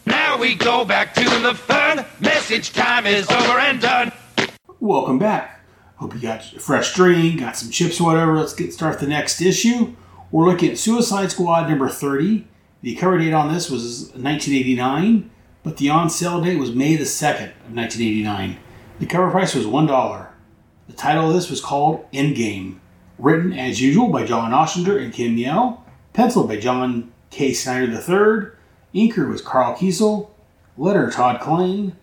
Now 0.07 0.39
we 0.39 0.55
go 0.55 0.87
back 0.87 1.13
to 1.13 1.25
the 1.25 1.55
fun. 1.55 2.07
Message 2.21 2.73
time 2.73 3.05
is 3.05 3.29
over 3.29 3.59
and 3.59 3.83
done. 3.83 4.13
Welcome 4.81 5.19
back. 5.19 5.61
Hope 5.97 6.15
you 6.15 6.21
got 6.21 6.55
a 6.55 6.59
fresh 6.59 6.95
drink, 6.95 7.41
got 7.41 7.55
some 7.55 7.71
chips 7.71 8.01
or 8.01 8.05
whatever. 8.05 8.39
Let's 8.39 8.55
get 8.55 8.73
start 8.73 8.99
the 8.99 9.07
next 9.07 9.43
issue. 9.43 9.95
We're 10.31 10.49
looking 10.49 10.71
at 10.71 10.79
Suicide 10.79 11.33
Squad 11.33 11.69
number 11.69 11.91
30. 11.91 12.49
The 12.85 12.95
cover 12.97 13.17
date 13.17 13.33
on 13.33 13.51
this 13.51 13.71
was 13.71 14.11
1989, 14.13 15.31
but 15.63 15.79
the 15.79 15.89
on 15.89 16.11
sale 16.11 16.43
date 16.43 16.59
was 16.59 16.75
May 16.75 16.97
the 16.97 17.05
2nd 17.05 17.53
of 17.65 17.75
1989. 17.75 18.59
The 18.99 19.07
cover 19.07 19.31
price 19.31 19.55
was 19.55 19.65
$1. 19.65 20.29
The 20.89 20.93
title 20.93 21.29
of 21.29 21.35
this 21.35 21.49
was 21.49 21.63
called 21.63 22.05
Endgame. 22.13 22.81
Written 23.19 23.55
as 23.55 23.81
usual 23.81 24.09
by 24.09 24.27
John 24.27 24.53
Ostrander 24.53 24.99
and 24.99 25.15
Kim 25.15 25.39
Yale. 25.39 25.83
Penciled 26.13 26.47
by 26.47 26.59
John 26.59 27.11
K. 27.31 27.55
Snyder 27.55 27.91
III. 27.91 28.51
Inker 28.95 29.31
was 29.31 29.41
Carl 29.41 29.75
Kiesel. 29.75 30.29
Letter 30.77 31.11
Todd 31.11 31.41
Klein. 31.41 31.97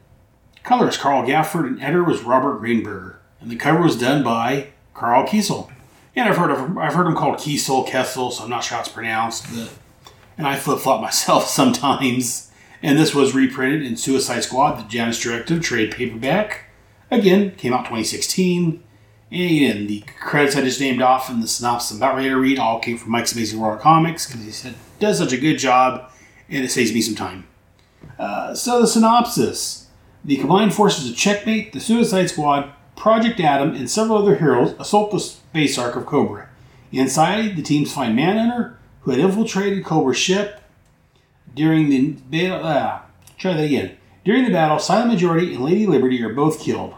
Colorist 0.63 1.00
Carl 1.00 1.28
Gafford 1.28 1.67
and 1.67 1.80
editor 1.80 2.04
was 2.04 2.24
Robert 2.24 2.60
Greenberger. 2.60 3.17
And 3.39 3.52
the 3.52 3.56
cover 3.56 3.84
was 3.84 4.00
done 4.00 4.24
by 4.24 4.70
Carl 4.96 5.28
Kiesel. 5.28 5.72
And 6.15 6.28
I've 6.28 6.38
heard 6.38 6.50
of 6.50 6.76
I've 6.76 6.96
heard 6.96 7.06
him 7.06 7.15
called 7.15 7.38
Kiesel, 7.38 7.88
Kessel, 7.88 8.32
so 8.32 8.44
I'm 8.44 8.50
not 8.50 8.63
sure 8.63 8.78
how 8.78 8.82
it's 8.82 8.91
pronounced, 8.91 9.46
but 9.54 9.72
and 10.38 10.48
I 10.48 10.56
flip 10.56 10.80
flop 10.80 11.02
myself 11.02 11.48
sometimes. 11.50 12.52
And 12.84 12.98
this 12.98 13.13
was 13.13 13.36
reprinted 13.36 13.84
in 13.84 13.96
Suicide 13.96 14.41
Squad, 14.41 14.80
the 14.80 14.89
Janus 14.89 15.22
Directive 15.22 15.62
trade 15.62 15.91
paperback. 15.91 16.65
Again, 17.12 17.52
came 17.56 17.74
out 17.74 17.86
2016. 17.86 18.84
And 19.32 19.88
the 19.88 20.04
credits 20.20 20.58
I 20.58 20.62
just 20.62 20.82
named 20.82 21.02
off 21.02 21.30
in 21.30 21.39
the 21.39 21.48
synopsis 21.48 21.91
I'm 21.91 21.98
about 21.98 22.17
ready 22.17 22.28
to 22.30 22.36
read 22.36 22.60
all 22.60 22.80
came 22.80 22.98
from 22.98 23.12
Mike's 23.12 23.32
Amazing 23.32 23.62
World 23.62 23.80
Comics 23.80 24.26
because 24.26 24.44
he 24.44 24.52
said 24.52 24.74
does 25.00 25.20
such 25.20 25.32
a 25.32 25.38
good 25.38 25.58
job 25.58 26.12
and 26.50 26.65
it 26.65 26.70
saves 26.70 26.94
me 26.94 27.02
some 27.02 27.15
time. 27.15 27.48
Uh, 28.20 28.54
so 28.54 28.82
the 28.82 28.88
synopsis: 28.88 29.88
the 30.26 30.36
combined 30.36 30.74
forces 30.74 31.10
of 31.10 31.15
Checkmate, 31.15 31.72
the 31.72 31.80
Suicide 31.80 32.30
Squad, 32.30 32.74
Project 32.98 33.39
Atom, 33.39 33.74
and 33.74 33.89
several 33.89 34.17
other 34.17 34.36
heroes 34.36 34.76
assault 34.80 35.12
the 35.12 35.20
space 35.20 35.78
ark 35.78 35.96
of 35.96 36.04
Kobra. 36.04 36.48
Inside, 36.91 37.56
the 37.56 37.62
teams 37.62 37.94
find 37.94 38.15
Manhunter, 38.15 38.78
who 39.02 39.12
had 39.12 39.20
infiltrated 39.20 39.84
Kobra's 39.84 40.18
ship 40.18 40.62
during 41.56 41.90
the 41.90 42.12
battle. 42.12 42.66
Uh, 42.66 43.00
try 43.38 43.54
that 43.54 43.64
again. 43.64 43.98
During 44.24 44.46
the 44.46 44.52
battle, 44.52 44.80
Silent 44.80 45.12
Majority 45.12 45.56
and 45.56 45.64
Lady 45.64 45.88
Liberty 45.88 46.22
are 46.24 46.34
both 46.34 46.60
killed. 46.60 46.94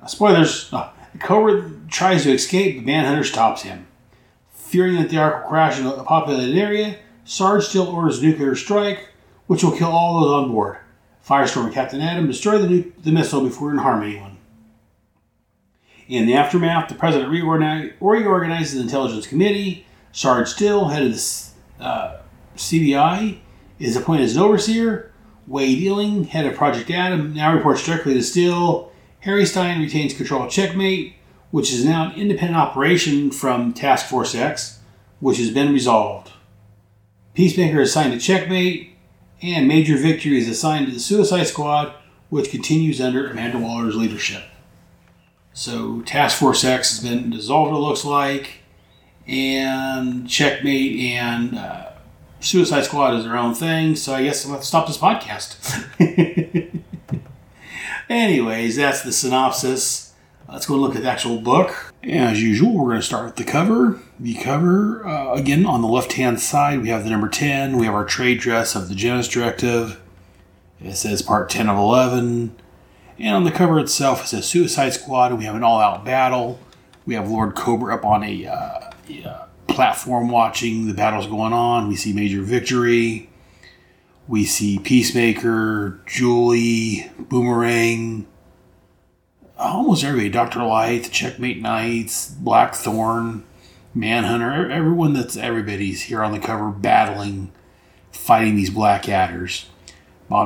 Uh, 0.00 0.06
spoilers: 0.06 0.72
uh, 0.72 0.90
Kobra 1.18 1.88
tries 1.88 2.24
to 2.24 2.32
escape, 2.32 2.76
but 2.76 2.84
Manhunter 2.84 3.24
stops 3.24 3.62
him. 3.62 3.86
Fearing 4.52 4.96
that 4.96 5.10
the 5.10 5.18
ark 5.18 5.42
will 5.44 5.50
crash 5.50 5.78
in 5.78 5.86
a 5.86 6.02
populated 6.02 6.58
area, 6.58 6.96
Sarge 7.24 7.64
Steele 7.64 7.86
orders 7.86 8.22
nuclear 8.22 8.56
strike, 8.56 9.10
which 9.46 9.62
will 9.62 9.76
kill 9.76 9.90
all 9.90 10.20
those 10.20 10.32
on 10.32 10.50
board. 10.50 10.78
Firestorm 11.24 11.66
and 11.66 11.74
Captain 11.74 12.00
Atom 12.00 12.26
destroy 12.26 12.58
the, 12.58 12.68
nu- 12.68 12.92
the 13.02 13.12
missile 13.12 13.42
before 13.42 13.70
it 13.70 13.74
can 13.74 13.82
harm 13.82 14.02
anyone. 14.02 14.36
In 16.08 16.26
the 16.26 16.34
aftermath, 16.34 16.88
the 16.88 16.94
president 16.96 17.30
reorganizes 17.30 18.74
the 18.74 18.80
intelligence 18.80 19.26
committee. 19.26 19.86
Sarge 20.14 20.48
Steele, 20.48 20.86
head 20.86 21.02
of 21.02 21.12
the 21.12 21.84
uh, 21.84 22.20
CBI, 22.56 23.38
is 23.80 23.96
appointed 23.96 24.22
as 24.22 24.36
an 24.36 24.42
overseer. 24.42 25.12
Wade 25.48 25.82
Eiling, 25.82 26.28
head 26.28 26.46
of 26.46 26.54
Project 26.54 26.88
Atom, 26.88 27.34
now 27.34 27.52
reports 27.52 27.84
directly 27.84 28.14
to 28.14 28.22
Steele. 28.22 28.92
Harry 29.20 29.44
Stein 29.44 29.80
retains 29.80 30.14
control 30.14 30.44
of 30.44 30.52
Checkmate, 30.52 31.14
which 31.50 31.72
is 31.72 31.84
now 31.84 32.10
an 32.10 32.16
independent 32.16 32.56
operation 32.56 33.32
from 33.32 33.74
Task 33.74 34.06
Force 34.06 34.36
X, 34.36 34.78
which 35.18 35.38
has 35.38 35.50
been 35.50 35.72
resolved. 35.72 36.30
Peacemaker 37.34 37.80
is 37.80 37.90
assigned 37.90 38.12
to 38.12 38.24
Checkmate, 38.24 38.96
and 39.42 39.66
Major 39.66 39.96
Victory 39.96 40.38
is 40.38 40.48
assigned 40.48 40.86
to 40.86 40.92
the 40.92 41.00
Suicide 41.00 41.48
Squad, 41.48 41.92
which 42.30 42.50
continues 42.50 43.00
under 43.00 43.28
Amanda 43.28 43.58
Waller's 43.58 43.96
leadership. 43.96 44.44
So 45.52 46.02
Task 46.02 46.38
Force 46.38 46.62
X 46.62 47.00
has 47.00 47.08
been 47.08 47.30
dissolved, 47.30 47.72
it 47.72 47.78
looks 47.78 48.04
like, 48.04 48.60
and 49.26 50.28
Checkmate 50.28 51.00
and 51.00 51.56
uh, 51.56 51.90
Suicide 52.40 52.84
Squad 52.84 53.14
is 53.14 53.24
their 53.24 53.36
own 53.36 53.54
thing. 53.54 53.96
So 53.96 54.14
I 54.14 54.22
guess 54.22 54.44
to 54.44 54.62
stop 54.62 54.86
this 54.86 54.98
podcast. 54.98 55.58
Anyways, 58.08 58.76
that's 58.76 59.02
the 59.02 59.12
synopsis. 59.12 60.12
Let's 60.48 60.66
go 60.66 60.76
look 60.76 60.94
at 60.94 61.02
the 61.02 61.10
actual 61.10 61.40
book. 61.40 61.92
As 62.02 62.42
usual, 62.42 62.74
we're 62.74 62.90
going 62.90 63.00
to 63.00 63.06
start 63.06 63.24
with 63.24 63.36
the 63.36 63.44
cover. 63.44 63.98
The 64.20 64.34
cover, 64.34 65.06
uh, 65.06 65.32
again, 65.32 65.64
on 65.64 65.80
the 65.80 65.88
left 65.88 66.12
hand 66.12 66.38
side, 66.38 66.82
we 66.82 66.90
have 66.90 67.02
the 67.04 67.10
number 67.10 67.28
10. 67.28 67.78
We 67.78 67.86
have 67.86 67.94
our 67.94 68.04
trade 68.04 68.40
dress 68.40 68.76
of 68.76 68.88
the 68.88 68.94
Janus 68.94 69.26
Directive. 69.26 70.00
It 70.80 70.96
says 70.96 71.22
part 71.22 71.48
10 71.48 71.68
of 71.68 71.78
11. 71.78 72.54
And 73.18 73.36
on 73.36 73.44
the 73.44 73.50
cover 73.50 73.78
itself, 73.78 74.24
it 74.24 74.28
says 74.28 74.46
Suicide 74.46 74.90
Squad. 74.90 75.32
We 75.32 75.44
have 75.44 75.54
an 75.54 75.62
all 75.62 75.80
out 75.80 76.04
battle. 76.04 76.60
We 77.06 77.14
have 77.14 77.30
Lord 77.30 77.54
Kobra 77.54 77.94
up 77.94 78.04
on 78.04 78.22
a, 78.22 78.46
uh, 78.46 78.90
uh, 79.24 79.46
platform 79.68 80.28
watching 80.28 80.86
the 80.86 80.94
battles 80.94 81.26
going 81.26 81.52
on. 81.52 81.88
We 81.88 81.96
see 81.96 82.12
Major 82.12 82.42
Victory. 82.42 83.30
We 84.26 84.44
see 84.44 84.78
Peacemaker, 84.78 86.00
Jewelee, 86.06 87.10
Boomerang, 87.18 88.26
almost 89.58 90.02
everybody. 90.02 90.30
Dr. 90.30 90.64
Light, 90.64 91.10
Checkmate 91.12 91.60
Knights, 91.60 92.30
Blackthorn, 92.30 93.44
Manhunter, 93.94 94.70
everyone 94.70 95.12
that's 95.12 95.36
everybody's 95.36 96.02
here 96.02 96.22
on 96.22 96.32
the 96.32 96.38
cover 96.38 96.70
battling, 96.70 97.52
fighting 98.12 98.56
these 98.56 98.70
Black 98.70 99.08
Adders. 99.08 99.66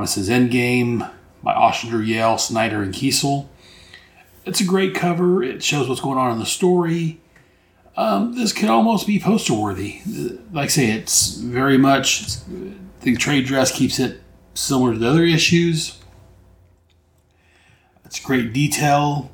Says 0.04 0.28
Endgame 0.28 1.10
by 1.42 1.54
Ostrander, 1.54 2.02
Yale, 2.02 2.36
Snyder, 2.36 2.82
and 2.82 2.92
Kiesel. 2.92 3.46
It's 4.44 4.60
a 4.60 4.64
great 4.64 4.94
cover. 4.94 5.42
It 5.42 5.62
shows 5.62 5.88
what's 5.88 6.00
going 6.00 6.18
on 6.18 6.32
in 6.32 6.38
the 6.40 6.46
story. 6.46 7.20
Um, 7.98 8.36
this 8.36 8.52
could 8.52 8.68
almost 8.68 9.08
be 9.08 9.18
poster 9.18 9.54
worthy. 9.54 10.00
Like 10.52 10.66
I 10.66 10.68
say, 10.68 10.90
it's 10.92 11.34
very 11.34 11.76
much 11.76 12.26
the 13.00 13.16
trade 13.16 13.44
dress 13.44 13.76
keeps 13.76 13.98
it 13.98 14.20
similar 14.54 14.92
to 14.92 14.98
the 15.00 15.08
other 15.08 15.24
issues. 15.24 15.98
It's 18.04 18.20
great 18.20 18.52
detail. 18.52 19.32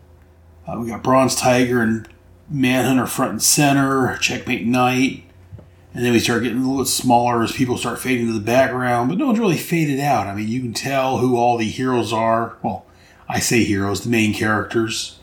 Uh, 0.66 0.78
we 0.80 0.88
got 0.88 1.02
Bronze 1.02 1.36
Tiger 1.36 1.82
and 1.82 2.08
Manhunter 2.48 3.04
front 3.04 3.32
and 3.32 3.42
center, 3.42 4.16
Checkmate 4.16 4.64
Knight. 4.64 5.24
And 5.92 6.02
then 6.02 6.14
we 6.14 6.18
start 6.18 6.42
getting 6.42 6.56
a 6.56 6.60
little 6.62 6.78
bit 6.78 6.88
smaller 6.88 7.42
as 7.42 7.52
people 7.52 7.76
start 7.76 7.98
fading 7.98 8.28
to 8.28 8.32
the 8.32 8.40
background, 8.40 9.10
but 9.10 9.18
no 9.18 9.26
one's 9.26 9.38
really 9.38 9.58
faded 9.58 10.00
out. 10.00 10.26
I 10.26 10.34
mean, 10.34 10.48
you 10.48 10.62
can 10.62 10.72
tell 10.72 11.18
who 11.18 11.36
all 11.36 11.58
the 11.58 11.68
heroes 11.68 12.14
are. 12.14 12.56
Well, 12.62 12.86
I 13.28 13.40
say 13.40 13.62
heroes, 13.62 14.04
the 14.04 14.10
main 14.10 14.32
characters. 14.32 15.20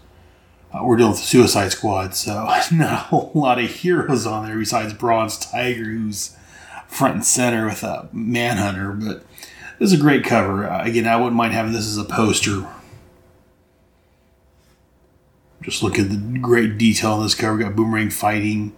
Uh, 0.74 0.84
we're 0.84 0.96
dealing 0.96 1.12
with 1.12 1.20
Suicide 1.20 1.72
Squad, 1.72 2.16
so 2.16 2.46
not 2.72 2.94
a 2.94 2.96
whole 2.96 3.32
lot 3.34 3.60
of 3.60 3.70
heroes 3.70 4.26
on 4.26 4.46
there 4.46 4.58
besides 4.58 4.94
Bronze 4.94 5.38
Tiger, 5.38 5.84
who's 5.84 6.38
front 6.88 7.16
and 7.16 7.26
center 7.26 7.66
with 7.66 7.84
a 7.84 8.08
Manhunter. 8.14 8.92
But 8.92 9.26
this 9.80 9.92
is 9.92 10.00
a 10.00 10.02
great 10.02 10.24
cover. 10.24 10.70
Uh, 10.70 10.84
again, 10.84 11.08
I 11.08 11.18
wouldn't 11.18 11.36
mind 11.36 11.54
having 11.54 11.74
this 11.74 11.88
as 11.88 11.98
a 11.98 12.06
poster. 12.06 12.68
Just 15.62 15.84
look 15.84 16.00
at 16.00 16.10
the 16.10 16.40
great 16.40 16.78
detail 16.78 17.18
in 17.18 17.24
this 17.24 17.36
cover. 17.36 17.56
We 17.58 17.64
got 17.64 17.76
Boomerang 17.76 18.10
fighting. 18.10 18.78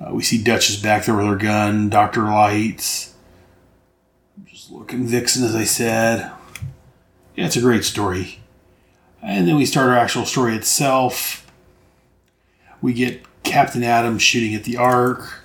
Uh, 0.00 0.14
we 0.14 0.22
see 0.22 0.42
Duchess 0.42 0.76
back 0.76 1.04
there 1.04 1.14
with 1.14 1.26
her 1.26 1.36
gun. 1.36 1.88
Doctor 1.88 2.22
Lights. 2.22 3.14
Just 4.44 4.70
looking 4.70 5.06
Vixen, 5.06 5.44
as 5.44 5.54
I 5.54 5.64
said. 5.64 6.30
Yeah, 7.34 7.46
it's 7.46 7.56
a 7.56 7.60
great 7.60 7.84
story. 7.84 8.40
And 9.26 9.48
then 9.48 9.56
we 9.56 9.66
start 9.66 9.88
our 9.88 9.98
actual 9.98 10.24
story 10.24 10.54
itself. 10.54 11.44
We 12.80 12.92
get 12.92 13.24
Captain 13.42 13.82
Atom 13.82 14.20
shooting 14.20 14.54
at 14.54 14.62
the 14.62 14.76
Ark. 14.76 15.42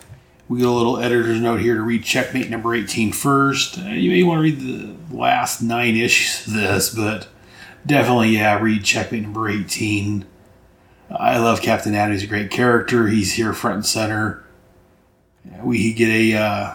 We 0.48 0.60
get 0.60 0.68
a 0.68 0.72
little 0.72 1.00
editor's 1.00 1.42
note 1.42 1.62
here 1.62 1.74
to 1.74 1.82
read 1.82 2.04
Checkmate 2.04 2.52
number 2.52 2.76
18 2.76 3.12
first. 3.12 3.80
Uh, 3.80 3.86
you 3.86 4.12
may 4.12 4.22
want 4.22 4.38
to 4.38 4.44
read 4.44 4.60
the 4.60 5.16
last 5.16 5.64
nine 5.64 5.96
issues 5.96 6.46
of 6.46 6.54
this, 6.54 6.94
but 6.94 7.28
definitely, 7.84 8.30
yeah, 8.30 8.60
read 8.62 8.84
Checkmate 8.84 9.24
number 9.24 9.50
18. 9.50 10.26
I 11.10 11.40
love 11.40 11.64
Captain 11.64 11.96
Atom. 11.96 12.12
He's 12.12 12.24
a 12.24 12.28
great 12.28 12.52
character. 12.52 13.08
He's 13.08 13.34
here 13.34 13.52
front 13.52 13.78
and 13.78 13.86
center. 13.86 14.46
We 15.64 15.92
get 15.94 16.10
a 16.10 16.38
uh, 16.38 16.74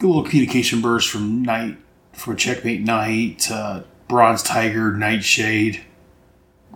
good 0.00 0.08
little 0.08 0.24
communication 0.24 0.80
burst 0.80 1.08
from 1.08 1.42
Knight, 1.42 1.76
from 2.14 2.36
Checkmate 2.36 2.80
Knight, 2.80 3.48
uh, 3.48 3.82
Bronze 4.08 4.42
Tiger, 4.42 4.92
Nightshade, 4.92 5.84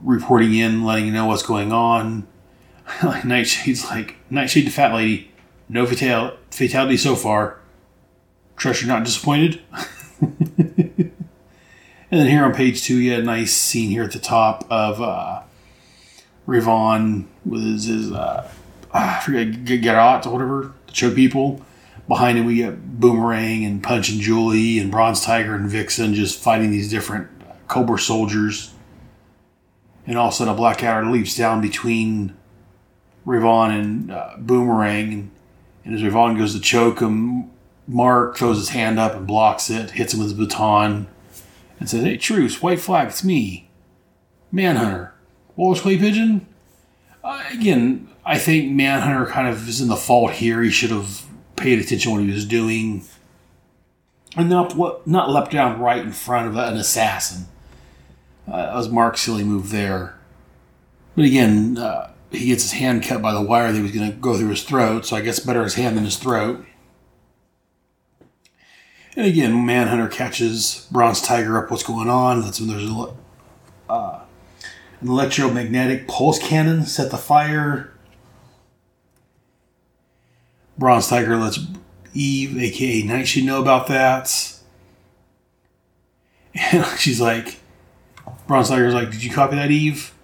reporting 0.02 0.54
in, 0.54 0.84
letting 0.84 1.06
you 1.06 1.12
know 1.12 1.26
what's 1.26 1.42
going 1.42 1.72
on. 1.72 2.26
like 3.02 3.24
Nightshade's 3.24 3.86
like, 3.86 4.16
Nightshade, 4.30 4.66
the 4.66 4.70
fat 4.70 4.94
lady, 4.94 5.30
no 5.68 5.86
fatal- 5.86 6.36
fatality 6.50 6.96
so 6.96 7.16
far. 7.16 7.58
Trust 8.56 8.82
you're 8.82 8.88
not 8.88 9.04
disappointed. 9.04 9.62
and 10.20 11.12
then 12.10 12.26
here 12.26 12.44
on 12.44 12.54
page 12.54 12.82
two, 12.82 12.98
you 12.98 13.12
had 13.12 13.20
a 13.20 13.24
nice 13.24 13.52
scene 13.52 13.90
here 13.90 14.04
at 14.04 14.12
the 14.12 14.18
top 14.18 14.66
of 14.70 15.00
uh, 15.00 15.42
Ravan 16.46 17.26
with 17.44 17.62
his, 17.62 17.86
his 17.86 18.12
uh, 18.12 18.48
I 18.92 19.20
forget, 19.20 19.48
Garrot 19.64 20.26
or 20.26 20.30
whatever, 20.30 20.74
to 20.86 20.92
choke 20.92 21.14
people. 21.14 21.64
Behind 22.12 22.36
him, 22.36 22.44
we 22.44 22.56
get 22.56 23.00
Boomerang 23.00 23.64
and 23.64 23.82
Punch 23.82 24.10
and 24.10 24.20
Jewelee 24.20 24.78
and 24.78 24.90
Bronze 24.90 25.24
Tiger 25.24 25.54
and 25.54 25.66
Vixen 25.66 26.12
just 26.12 26.38
fighting 26.38 26.70
these 26.70 26.90
different 26.90 27.30
Kobra 27.68 27.98
soldiers. 27.98 28.74
And 30.06 30.18
all 30.18 30.28
of 30.28 30.34
a 30.34 30.36
sudden, 30.36 30.52
a 30.52 30.54
Black 30.54 30.82
Adder 30.82 31.06
leaps 31.06 31.34
down 31.34 31.62
between 31.62 32.36
Ravan 33.26 33.70
and 33.70 34.10
uh, 34.10 34.34
Boomerang. 34.36 35.30
And, 35.86 35.94
as 35.94 36.02
Ravan 36.02 36.36
goes 36.36 36.54
to 36.54 36.60
choke 36.60 37.00
him, 37.00 37.50
Mark 37.88 38.36
throws 38.36 38.58
his 38.58 38.68
hand 38.68 38.98
up 38.98 39.14
and 39.14 39.26
blocks 39.26 39.70
it, 39.70 39.92
hits 39.92 40.12
him 40.12 40.20
with 40.20 40.28
his 40.28 40.38
baton, 40.38 41.06
and 41.80 41.88
says, 41.88 42.04
Hey, 42.04 42.18
truce, 42.18 42.60
white 42.60 42.80
flag, 42.80 43.08
it's 43.08 43.24
me. 43.24 43.70
Manhunter. 44.50 45.14
Wallace 45.56 45.80
Clay 45.80 45.96
Pigeon? 45.96 46.46
Uh, 47.24 47.42
again, 47.50 48.10
I 48.22 48.36
think 48.36 48.70
Manhunter 48.70 49.24
kind 49.30 49.48
of 49.48 49.66
is 49.66 49.80
in 49.80 49.88
the 49.88 49.96
fault 49.96 50.32
here. 50.32 50.60
He 50.60 50.68
should 50.68 50.90
have 50.90 51.26
paid 51.62 51.78
attention 51.78 52.10
to 52.10 52.18
what 52.18 52.24
he 52.24 52.32
was 52.32 52.44
doing 52.44 53.04
and 54.36 54.48
not 54.48 54.74
what 54.74 55.06
not 55.06 55.30
leapt 55.30 55.52
down 55.52 55.80
right 55.80 56.02
in 56.02 56.12
front 56.12 56.48
of 56.48 56.56
an 56.56 56.76
assassin. 56.76 57.46
Uh, 58.50 58.66
that 58.66 58.74
was 58.74 58.88
Mark's 58.88 59.20
silly 59.20 59.44
move 59.44 59.70
there. 59.70 60.18
But 61.14 61.26
again, 61.26 61.78
uh, 61.78 62.12
he 62.30 62.46
gets 62.46 62.62
his 62.62 62.72
hand 62.72 63.04
cut 63.04 63.22
by 63.22 63.32
the 63.32 63.42
wire 63.42 63.72
that 63.72 63.82
was 63.82 63.92
going 63.92 64.10
to 64.10 64.16
go 64.16 64.36
through 64.36 64.48
his 64.48 64.64
throat, 64.64 65.06
so 65.06 65.16
I 65.16 65.20
guess 65.20 65.38
better 65.38 65.62
his 65.62 65.74
hand 65.74 65.96
than 65.96 66.04
his 66.04 66.16
throat. 66.16 66.64
And 69.14 69.26
again, 69.26 69.66
Manhunter 69.66 70.08
catches 70.08 70.88
Bronze 70.90 71.20
Tiger 71.20 71.62
up 71.62 71.70
what's 71.70 71.82
going 71.82 72.08
on. 72.08 72.40
That's 72.40 72.58
when 72.58 72.70
there's 72.70 72.90
a, 72.90 73.14
uh, 73.90 74.20
an 75.00 75.08
electromagnetic 75.08 76.08
pulse 76.08 76.38
cannon 76.38 76.86
set 76.86 77.10
the 77.10 77.18
fire. 77.18 77.91
Bronze 80.78 81.08
Tiger 81.08 81.36
lets 81.36 81.60
Eve, 82.14 82.58
aka 82.58 83.02
Nightshade, 83.02 83.44
know 83.44 83.60
about 83.60 83.86
that. 83.88 84.58
And 86.54 86.84
she's 86.98 87.20
like, 87.20 87.60
Bronze 88.46 88.68
Tiger's 88.68 88.94
like, 88.94 89.10
Did 89.10 89.24
you 89.24 89.30
copy 89.30 89.56
that, 89.56 89.70
Eve? 89.70 90.14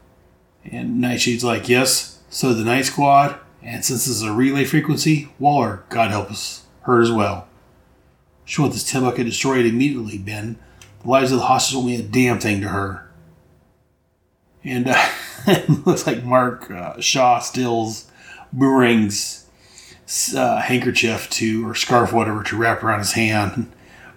And 0.65 1.03
Nightshade's 1.03 1.45
like, 1.45 1.69
Yes. 1.69 2.19
So 2.31 2.53
the 2.53 2.65
Night 2.65 2.85
Squad. 2.85 3.39
And 3.63 3.85
since 3.85 4.07
this 4.07 4.17
is 4.17 4.23
a 4.23 4.33
relay 4.33 4.65
frequency, 4.65 5.31
Waller, 5.39 5.85
God 5.89 6.11
help 6.11 6.31
us, 6.31 6.65
heard 6.83 7.03
as 7.03 7.11
well. 7.11 7.49
She 8.45 8.61
wants 8.61 8.77
this 8.77 8.91
tin 8.91 9.03
bucket 9.03 9.27
destroyed 9.27 9.67
immediately, 9.67 10.17
Ben. 10.17 10.59
The 11.03 11.09
lives 11.09 11.33
of 11.33 11.39
the 11.39 11.47
hostages 11.47 11.75
don't 11.75 11.87
mean 11.87 12.01
a 12.01 12.05
damn 12.05 12.39
thing 12.39 12.61
to 12.61 12.69
her. 12.69 13.11
And 14.65 14.89
uh, 14.89 15.09
it 15.47 15.69
looks 15.87 16.07
like 16.07 16.25
Mark 16.25 16.71
uh, 16.71 17.01
Shaw 17.01 17.41
steals 17.41 18.11
Boomerang's 18.55 19.47
uh, 20.35 20.61
handkerchief 20.61 21.29
to, 21.31 21.69
or 21.69 21.75
scarf, 21.75 22.13
whatever, 22.13 22.43
to 22.45 22.57
wrap 22.57 22.83
around 22.83 23.01
his 23.01 23.13
hand. 23.13 23.71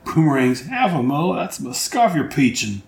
Boomerang's 0.05 0.67
half 0.67 0.91
a 0.93 1.03
mo, 1.03 1.35
that's 1.35 1.59
a 1.59 1.73
scarf 1.73 2.15
you're 2.15 2.29
peaching. 2.29 2.81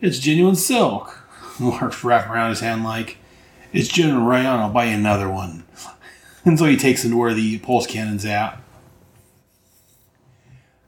It's 0.00 0.18
genuine 0.18 0.56
silk. 0.56 1.18
Mark's 1.60 2.02
wrapping 2.04 2.32
around 2.32 2.50
his 2.50 2.60
hand 2.60 2.84
like, 2.84 3.18
it's 3.72 3.88
genuine 3.88 4.24
rayon, 4.24 4.60
I'll 4.60 4.72
buy 4.72 4.86
you 4.86 4.94
another 4.94 5.30
one. 5.30 5.64
And 6.42 6.58
so 6.58 6.64
he 6.64 6.78
takes 6.78 7.04
him 7.04 7.10
to 7.10 7.18
where 7.18 7.34
the 7.34 7.58
pulse 7.58 7.86
cannon's 7.86 8.24
at. 8.24 8.58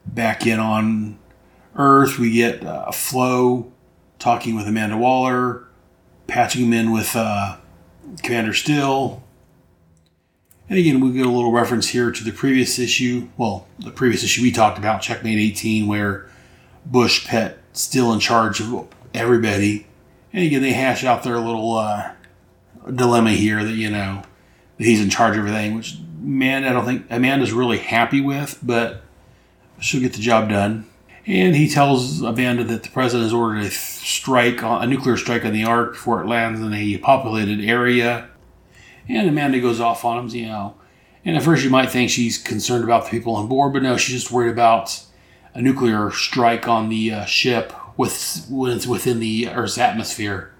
Back 0.06 0.46
in 0.46 0.58
on 0.58 1.18
Earth, 1.76 2.18
we 2.18 2.32
get 2.32 2.64
uh, 2.64 2.90
Flo 2.90 3.70
talking 4.18 4.56
with 4.56 4.66
Amanda 4.66 4.96
Waller, 4.96 5.66
patching 6.26 6.64
him 6.64 6.72
in 6.72 6.90
with 6.90 7.14
uh, 7.14 7.58
Commander 8.22 8.54
Steele. 8.54 9.22
And 10.72 10.78
again, 10.78 11.00
we 11.00 11.12
get 11.12 11.26
a 11.26 11.30
little 11.30 11.52
reference 11.52 11.88
here 11.88 12.10
to 12.10 12.24
the 12.24 12.32
previous 12.32 12.78
issue. 12.78 13.28
Well, 13.36 13.66
the 13.78 13.90
previous 13.90 14.24
issue 14.24 14.40
we 14.40 14.50
talked 14.50 14.78
about, 14.78 15.02
Checkmate 15.02 15.38
18, 15.38 15.86
where 15.86 16.30
Bush 16.86 17.26
Pet 17.26 17.58
Steele 17.74 18.10
in 18.10 18.20
charge 18.20 18.58
of 18.58 18.88
everybody. 19.12 19.86
And 20.32 20.46
again, 20.46 20.62
they 20.62 20.72
hash 20.72 21.04
out 21.04 21.24
their 21.24 21.38
little 21.38 21.74
uh, 21.74 22.12
dilemma 22.90 23.32
here 23.32 23.62
that, 23.62 23.72
you 23.72 23.90
know, 23.90 24.22
that 24.78 24.84
he's 24.84 25.02
in 25.02 25.10
charge 25.10 25.36
of 25.36 25.40
everything, 25.40 25.76
which, 25.76 25.98
man, 26.18 26.64
I 26.64 26.72
don't 26.72 26.86
think 26.86 27.04
Amanda's 27.10 27.52
really 27.52 27.76
happy 27.76 28.22
with, 28.22 28.58
but 28.62 29.02
she'll 29.78 30.00
get 30.00 30.14
the 30.14 30.22
job 30.22 30.48
done. 30.48 30.86
And 31.26 31.54
he 31.54 31.68
tells 31.68 32.22
Amanda 32.22 32.64
that 32.64 32.82
the 32.82 32.88
president 32.88 33.24
has 33.24 33.34
ordered 33.34 33.64
a 33.64 33.70
strike, 33.70 34.62
a 34.62 34.86
nuclear 34.86 35.18
strike 35.18 35.44
on 35.44 35.52
the 35.52 35.64
Ark 35.64 35.92
before 35.92 36.22
it 36.22 36.26
lands 36.26 36.62
in 36.62 36.72
a 36.72 36.96
populated 36.96 37.62
area. 37.62 38.30
And 39.12 39.28
Amanda 39.28 39.60
goes 39.60 39.78
off 39.78 40.06
on 40.06 40.18
him, 40.18 40.28
you 40.34 40.46
know. 40.46 40.74
And 41.24 41.36
at 41.36 41.42
first 41.42 41.62
you 41.62 41.70
might 41.70 41.90
think 41.90 42.10
she's 42.10 42.38
concerned 42.38 42.82
about 42.82 43.04
the 43.04 43.10
people 43.10 43.36
on 43.36 43.46
board, 43.46 43.74
but 43.74 43.82
no, 43.82 43.96
she's 43.96 44.22
just 44.22 44.32
worried 44.32 44.50
about 44.50 45.04
a 45.54 45.60
nuclear 45.60 46.10
strike 46.10 46.66
on 46.66 46.88
the 46.88 47.12
uh, 47.12 47.24
ship 47.26 47.74
with 47.96 48.46
when 48.48 48.72
it's 48.72 48.86
within 48.86 49.20
the 49.20 49.48
Earth's 49.48 49.76
atmosphere. 49.76 50.52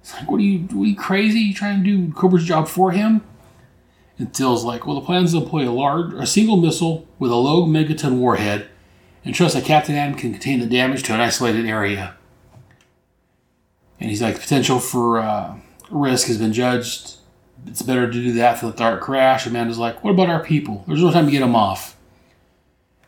It's 0.00 0.12
like, 0.14 0.28
what 0.28 0.40
are 0.40 0.44
you, 0.44 0.68
are 0.72 0.84
you 0.84 0.96
crazy? 0.96 1.38
You 1.38 1.54
trying 1.54 1.84
to 1.84 1.84
do 1.84 2.12
Kobra's 2.12 2.44
job 2.44 2.66
for 2.66 2.90
him? 2.90 3.22
And 4.18 4.34
Till's 4.34 4.64
like, 4.64 4.84
well, 4.84 4.96
the 4.96 5.06
plan 5.06 5.24
is 5.24 5.32
to 5.32 5.38
employ 5.38 5.68
a 5.68 5.70
large, 5.70 6.12
a 6.14 6.26
single 6.26 6.56
missile 6.56 7.06
with 7.20 7.30
a 7.30 7.36
low 7.36 7.66
megaton 7.66 8.18
warhead, 8.18 8.68
and 9.24 9.32
trust 9.32 9.54
that 9.54 9.64
Captain 9.64 9.94
Atom 9.94 10.16
can 10.16 10.32
contain 10.32 10.58
the 10.58 10.66
damage 10.66 11.04
to 11.04 11.14
an 11.14 11.20
isolated 11.20 11.66
area. 11.66 12.16
And 14.00 14.10
he's 14.10 14.20
like, 14.20 14.34
the 14.34 14.40
potential 14.40 14.80
for 14.80 15.20
uh, 15.20 15.54
risk 15.88 16.26
has 16.26 16.38
been 16.38 16.52
judged. 16.52 17.18
It's 17.66 17.82
better 17.82 18.06
to 18.06 18.12
do 18.12 18.32
that 18.34 18.58
for 18.58 18.70
the 18.70 18.82
Ark 18.82 19.00
crash. 19.00 19.46
Amanda's 19.46 19.78
like, 19.78 20.02
what 20.02 20.10
about 20.10 20.28
our 20.28 20.42
people? 20.42 20.84
There's 20.86 21.02
no 21.02 21.12
time 21.12 21.26
to 21.26 21.30
get 21.30 21.40
them 21.40 21.56
off. 21.56 21.96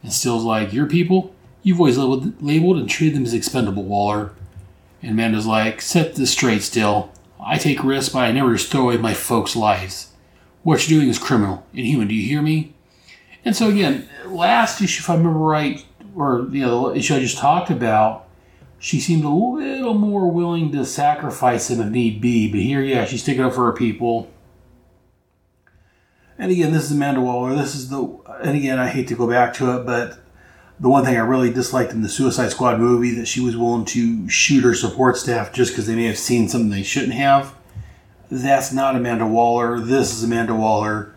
And 0.02 0.12
Steele's 0.12 0.44
like, 0.44 0.72
your 0.72 0.86
people? 0.86 1.34
You've 1.62 1.80
always 1.80 1.98
labeled, 1.98 2.42
labeled 2.42 2.76
and 2.78 2.88
treated 2.88 3.16
them 3.16 3.24
as 3.24 3.34
expendable, 3.34 3.84
Waller. 3.84 4.32
And 5.02 5.12
Amanda's 5.12 5.46
like, 5.46 5.80
set 5.80 6.14
this 6.14 6.30
straight, 6.30 6.62
Steele. 6.62 7.12
I 7.40 7.58
take 7.58 7.82
risks, 7.84 8.12
but 8.12 8.20
I 8.20 8.32
never 8.32 8.54
just 8.54 8.70
throw 8.70 8.82
away 8.82 8.96
my 8.96 9.14
folks' 9.14 9.56
lives. 9.56 10.12
What 10.62 10.88
you're 10.88 10.98
doing 10.98 11.10
is 11.10 11.18
criminal, 11.18 11.66
inhuman. 11.74 12.08
Do 12.08 12.14
you 12.14 12.26
hear 12.26 12.40
me? 12.40 12.74
And 13.44 13.54
so 13.54 13.68
again, 13.68 14.08
last 14.24 14.80
issue, 14.80 15.00
if 15.00 15.10
I 15.10 15.14
remember 15.14 15.38
right, 15.38 15.84
or 16.14 16.48
you 16.50 16.62
know, 16.62 16.90
the 16.90 16.98
issue 16.98 17.14
I 17.14 17.20
just 17.20 17.36
talked 17.36 17.70
about, 17.70 18.26
she 18.78 19.00
seemed 19.00 19.24
a 19.24 19.28
little 19.28 19.94
more 19.94 20.30
willing 20.30 20.72
to 20.72 20.84
sacrifice 20.84 21.68
him 21.70 21.80
if 21.80 21.90
need 21.90 22.20
be. 22.20 22.50
But 22.50 22.60
here, 22.60 22.80
yeah, 22.80 23.04
she's 23.04 23.22
sticking 23.22 23.42
up 23.42 23.54
for 23.54 23.66
her 23.66 23.72
people. 23.72 24.30
And 26.38 26.50
again, 26.50 26.72
this 26.72 26.84
is 26.84 26.92
Amanda 26.92 27.20
Waller. 27.20 27.54
This 27.54 27.74
is 27.74 27.90
the, 27.90 28.02
and 28.42 28.56
again, 28.56 28.78
I 28.78 28.88
hate 28.88 29.08
to 29.08 29.14
go 29.14 29.28
back 29.28 29.54
to 29.54 29.76
it, 29.76 29.86
but 29.86 30.18
the 30.80 30.88
one 30.88 31.04
thing 31.04 31.16
I 31.16 31.20
really 31.20 31.52
disliked 31.52 31.92
in 31.92 32.02
the 32.02 32.08
Suicide 32.08 32.50
Squad 32.50 32.80
movie 32.80 33.14
that 33.14 33.26
she 33.26 33.40
was 33.40 33.56
willing 33.56 33.84
to 33.86 34.28
shoot 34.28 34.64
her 34.64 34.74
support 34.74 35.16
staff 35.16 35.52
just 35.52 35.72
because 35.72 35.86
they 35.86 35.94
may 35.94 36.06
have 36.06 36.18
seen 36.18 36.48
something 36.48 36.70
they 36.70 36.82
shouldn't 36.82 37.12
have. 37.12 37.54
That's 38.30 38.72
not 38.72 38.96
Amanda 38.96 39.26
Waller. 39.26 39.78
This 39.78 40.12
is 40.12 40.24
Amanda 40.24 40.54
Waller, 40.54 41.14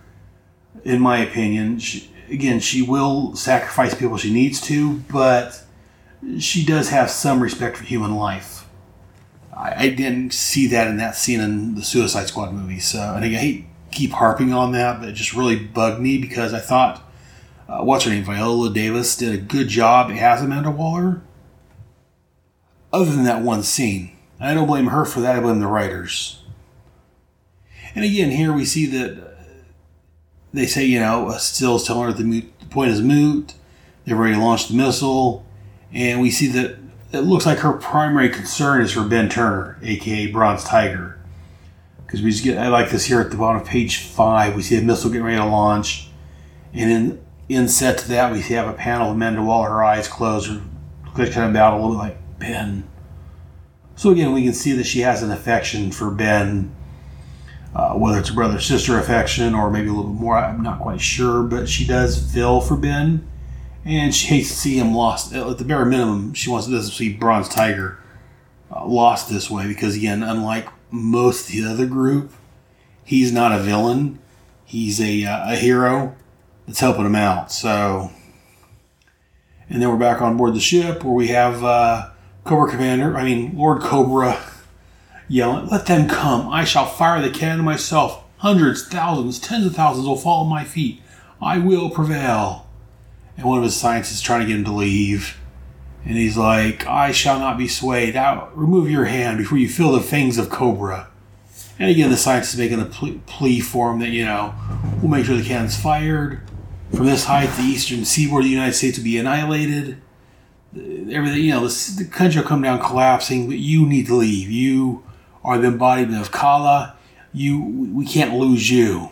in 0.84 1.02
my 1.02 1.18
opinion. 1.18 1.80
She, 1.80 2.12
again, 2.30 2.60
she 2.60 2.84
will 2.84 3.36
sacrifice 3.36 3.96
people 3.96 4.18
she 4.18 4.32
needs 4.32 4.62
to, 4.62 5.00
but 5.12 5.64
she 6.40 6.64
does 6.64 6.90
have 6.90 7.10
some 7.10 7.42
respect 7.42 7.78
for 7.78 7.84
human 7.84 8.16
life. 8.16 8.68
I, 9.56 9.86
I 9.86 9.90
didn't 9.90 10.34
see 10.34 10.68
that 10.68 10.88
in 10.88 10.98
that 10.98 11.16
scene 11.16 11.40
in 11.40 11.74
the 11.74 11.84
Suicide 11.84 12.28
Squad 12.28 12.54
movie. 12.54 12.80
So, 12.80 13.16
and 13.16 13.26
again, 13.26 13.40
I 13.40 13.42
hate 13.42 13.66
keep 13.98 14.12
harping 14.12 14.54
on 14.54 14.72
that, 14.74 15.00
but 15.00 15.10
it 15.10 15.14
just 15.14 15.34
really 15.34 15.56
bugged 15.56 16.00
me 16.00 16.18
because 16.18 16.54
I 16.54 16.60
thought, 16.60 17.02
uh, 17.68 17.84
what's 17.84 18.06
her 18.06 18.12
name, 18.12 18.24
Viola 18.24 18.70
Davis, 18.70 19.18
did 19.18 19.34
a 19.34 19.38
good 19.38 19.68
job 19.68 20.12
as 20.12 20.42
Amanda 20.42 20.72
Waller. 20.72 21.22
Other 22.94 23.12
than 23.12 23.24
that 23.24 23.42
one 23.42 23.64
scene, 23.64 24.16
I 24.40 24.54
don't 24.54 24.68
blame 24.68 24.88
her 24.88 25.04
for 25.04 25.20
that. 25.22 25.36
I 25.36 25.40
blame 25.40 25.60
the 25.60 25.68
writers. 25.68 26.44
And 27.96 28.06
again, 28.06 28.32
here 28.32 28.54
we 28.54 28.64
see 28.64 28.86
that 28.86 29.38
they 30.54 30.68
say, 30.68 30.86
you 30.86 31.00
know, 31.00 31.32
Steele's 31.38 31.84
telling 31.84 32.08
her 32.08 32.14
the, 32.14 32.24
moot, 32.24 32.60
the 32.60 32.68
point 32.68 32.92
is 32.92 33.02
moot. 33.02 33.56
They've 34.06 34.18
already 34.18 34.38
launched 34.38 34.70
the 34.70 34.76
missile. 34.76 35.46
And 35.92 36.22
we 36.22 36.32
see 36.32 36.48
that 36.48 36.78
it 37.12 37.22
looks 37.22 37.46
like 37.46 37.60
her 37.60 37.74
primary 37.74 38.30
concern 38.30 38.82
is 38.82 38.92
for 38.92 39.04
Ben 39.04 39.30
Turner, 39.30 39.78
aka 39.82 40.28
Bronze 40.28 40.64
Tiger. 40.64 41.17
Because 42.08 42.22
we 42.22 42.32
just 42.32 42.46
get, 42.46 42.58
I 42.58 42.70
like 42.70 42.90
this 42.90 43.04
here 43.04 43.20
at 43.20 43.32
the 43.32 43.38
bottom 43.38 43.62
of 43.62 43.68
page 43.68 43.98
five. 43.98 44.56
We 44.56 44.62
see 44.62 44.78
a 44.78 44.82
missile 44.82 45.10
getting 45.10 45.26
ready 45.26 45.38
to 45.38 45.46
launch, 45.46 46.08
and 46.74 46.90
in 46.90 47.26
in 47.50 47.68
set 47.68 47.98
to 48.00 48.08
that, 48.10 48.32
we 48.32 48.42
have 48.42 48.68
a 48.68 48.74
panel 48.74 49.10
of 49.10 49.16
Amanda 49.16 49.44
Waller, 49.44 49.70
her 49.70 49.84
eyes 49.84 50.08
closed, 50.08 50.50
her 50.50 50.62
kind 51.16 51.28
of 51.28 51.50
about 51.50 51.74
a 51.74 51.76
little 51.76 51.92
bit 51.92 51.98
like 51.98 52.40
Ben. 52.40 52.88
So 53.98 54.12
again, 54.12 54.32
we 54.32 54.44
can 54.44 54.54
see 54.54 54.72
that 54.74 54.86
she 54.86 55.02
has 55.02 55.22
an 55.22 55.32
affection 55.32 55.92
for 55.92 56.10
Ben, 56.10 56.74
uh, 57.76 57.94
whether 57.96 58.20
it's 58.20 58.30
a 58.30 58.34
brother 58.34 58.60
sister 58.60 58.98
affection 58.98 59.54
or 59.54 59.70
maybe 59.70 59.90
a 59.90 59.92
little 59.92 60.12
bit 60.12 60.22
more. 60.22 60.38
I'm 60.38 60.62
not 60.62 60.80
quite 60.80 61.02
sure, 61.02 61.44
but 61.44 61.68
she 61.68 61.86
does 61.86 62.32
feel 62.32 62.62
for 62.62 62.78
Ben, 62.78 63.28
and 63.84 64.16
she 64.16 64.28
hates 64.28 64.50
to 64.50 64.56
see 64.56 64.78
him 64.78 64.94
lost. 64.94 65.34
At 65.34 65.58
the 65.58 65.66
bare 65.66 65.84
minimum, 65.84 66.34
she 66.34 66.50
wants 66.50 66.68
to 66.68 66.84
see 66.84 67.12
Bronze 67.14 67.50
Tiger 67.50 67.98
uh, 68.72 68.86
lost 68.86 69.30
this 69.30 69.50
way 69.50 69.68
because 69.68 69.96
again, 69.96 70.24
unlike 70.24 70.68
most 70.92 71.48
of 71.48 71.56
the 71.56 71.66
other 71.66 71.86
group, 71.86 72.32
he's 73.04 73.32
not 73.32 73.52
a 73.52 73.60
villain. 73.60 74.20
He's 74.66 75.00
a 75.00 75.24
uh, 75.26 75.54
a 75.54 75.56
hero 75.56 76.16
that's 76.66 76.80
helping 76.80 77.06
him 77.06 77.16
out. 77.16 77.52
So, 77.52 78.12
and 79.70 79.82
then 79.82 79.90
we're 79.90 79.98
back 79.98 80.22
on 80.22 80.38
board 80.38 80.54
the 80.54 80.60
ship 80.60 81.04
where 81.04 81.14
we 81.14 81.28
have 81.28 81.64
uh, 81.64 82.10
Cobra 82.44 82.70
Commander, 82.70 83.16
I 83.16 83.24
mean 83.24 83.58
Lord 83.58 83.82
Kobra, 83.82 84.42
yelling, 85.30 85.68
"Let 85.68 85.86
them 85.86 86.10
come! 86.10 86.50
I 86.50 86.64
shall 86.66 86.86
fire 86.86 87.22
the 87.22 87.30
cannon 87.30 87.64
myself. 87.64 88.24
Hundreds, 88.38 88.86
thousands, 88.86 89.40
tens 89.40 89.66
of 89.66 89.76
thousands 89.76 90.08
will 90.08 90.18
fall 90.18 90.44
at 90.44 90.50
my 90.50 90.64
feet. 90.64 91.02
I 91.42 91.58
will 91.58 91.90
prevail." 91.90 92.68
And 93.38 93.46
one 93.46 93.60
of 93.60 93.64
his 93.64 93.76
scientists 93.76 94.22
trying 94.22 94.42
to 94.42 94.48
get 94.48 94.58
him 94.58 94.66
to 94.66 94.72
leave. 94.72 95.38
And 96.08 96.16
he's 96.16 96.38
like, 96.38 96.88
I 96.88 97.12
shall 97.12 97.38
not 97.38 97.58
be 97.58 97.68
swayed. 97.68 98.16
Out, 98.16 98.58
remove 98.58 98.90
your 98.90 99.06
hand 99.06 99.40
before 99.40 99.58
you 99.58 99.68
feel 99.68 99.92
the 99.92 100.00
fangs 100.00 100.38
of 100.38 100.48
Kobra. 100.48 101.08
And 101.78 101.92
again, 101.92 102.10
the 102.10 102.16
scientist 102.16 102.54
is 102.54 102.60
making 102.60 102.80
a 102.80 102.86
plea 102.86 103.60
for 103.60 103.92
him 103.92 104.00
that, 104.00 104.08
you 104.10 104.24
know, 104.24 104.56
we'll 105.02 105.12
make 105.12 105.26
sure 105.26 105.36
the 105.36 105.44
cannon's 105.44 105.78
fired. 105.78 106.42
From 106.94 107.08
this 107.08 107.26
height, 107.26 107.50
the 107.58 107.64
eastern 107.64 108.06
seaboard 108.06 108.44
of 108.44 108.46
the 108.46 108.54
United 108.54 108.74
States 108.74 108.98
will 108.98 109.04
be 109.04 109.18
annihilated. 109.18 110.02
Everything, 110.74 111.44
you 111.44 111.52
know, 111.52 111.68
the 111.68 112.10
country 112.10 112.42
will 112.42 112.48
come 112.48 112.62
down 112.62 112.80
collapsing, 112.80 113.48
but 113.48 113.58
you 113.58 113.86
need 113.86 114.08
to 114.08 114.16
leave. 114.16 114.50
You 114.50 115.04
are 115.44 115.58
the 115.58 115.68
embodiment 115.68 116.22
of 116.22 116.32
Kala. 116.32 116.96
You, 117.34 117.60
we 117.62 118.06
can't 118.06 118.34
lose 118.34 118.72
you. 118.72 119.10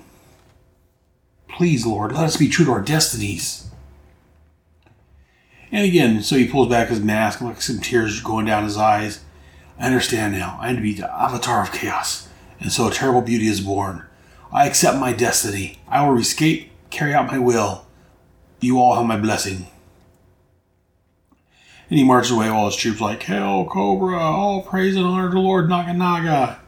Please, 1.49 1.85
Lord, 1.85 2.13
let 2.13 2.23
us 2.23 2.37
be 2.37 2.47
true 2.47 2.63
to 2.65 2.71
our 2.71 2.81
destinies. 2.81 3.69
And 5.71 5.85
again, 5.85 6.21
so 6.21 6.35
he 6.35 6.47
pulls 6.47 6.69
back 6.69 6.89
his 6.89 7.01
mask, 7.01 7.41
like 7.41 7.61
some 7.61 7.79
tears 7.79 8.21
going 8.21 8.45
down 8.45 8.63
his 8.63 8.77
eyes. 8.77 9.23
I 9.79 9.87
understand 9.87 10.33
now. 10.33 10.57
I 10.61 10.69
am 10.69 10.77
to 10.77 10.81
be 10.81 10.93
the 10.93 11.11
avatar 11.11 11.61
of 11.61 11.71
chaos, 11.71 12.29
and 12.59 12.71
so 12.71 12.87
a 12.87 12.91
terrible 12.91 13.21
beauty 13.21 13.47
is 13.47 13.61
born. 13.61 14.05
I 14.51 14.67
accept 14.67 14.97
my 14.97 15.11
destiny. 15.11 15.79
I 15.87 16.07
will 16.07 16.17
escape, 16.17 16.71
carry 16.89 17.13
out 17.13 17.27
my 17.27 17.39
will. 17.39 17.85
You 18.61 18.79
all 18.79 18.95
have 18.95 19.05
my 19.05 19.17
blessing. 19.17 19.67
And 21.89 21.99
he 21.99 22.05
marches 22.05 22.31
away, 22.31 22.47
all 22.47 22.65
his 22.67 22.75
troops 22.75 23.01
like, 23.01 23.23
Hail 23.23 23.65
Kobra, 23.65 24.17
all 24.17 24.61
praise 24.61 24.95
and 24.95 25.05
honor 25.05 25.29
to 25.29 25.39
Lord 25.39 25.69
Naga 25.69 25.93
Naga. 25.93 26.59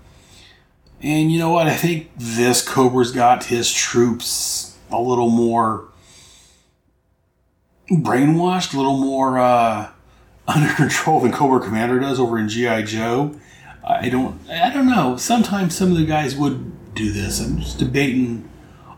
And 1.01 1.31
you 1.31 1.39
know 1.39 1.49
what? 1.49 1.67
I 1.67 1.75
think 1.75 2.11
this 2.17 2.67
Kobra's 2.67 3.11
got 3.11 3.45
his 3.45 3.71
troops 3.71 4.77
a 4.91 4.99
little 4.99 5.29
more 5.29 5.86
brainwashed, 7.89 8.73
a 8.73 8.77
little 8.77 8.97
more 8.97 9.39
uh, 9.39 9.89
under 10.47 10.73
control 10.73 11.19
than 11.19 11.31
Kobra 11.31 11.63
Commander 11.63 11.99
does 11.99 12.19
over 12.19 12.37
in 12.37 12.49
GI 12.49 12.83
Joe. 12.83 13.35
I 13.83 14.09
don't, 14.09 14.39
I 14.49 14.73
don't 14.73 14.87
know. 14.87 15.15
Sometimes 15.15 15.75
some 15.75 15.91
of 15.91 15.97
the 15.97 16.05
guys 16.05 16.35
would 16.35 16.93
do 16.93 17.11
this. 17.11 17.39
I'm 17.39 17.59
just 17.59 17.79
debating 17.79 18.49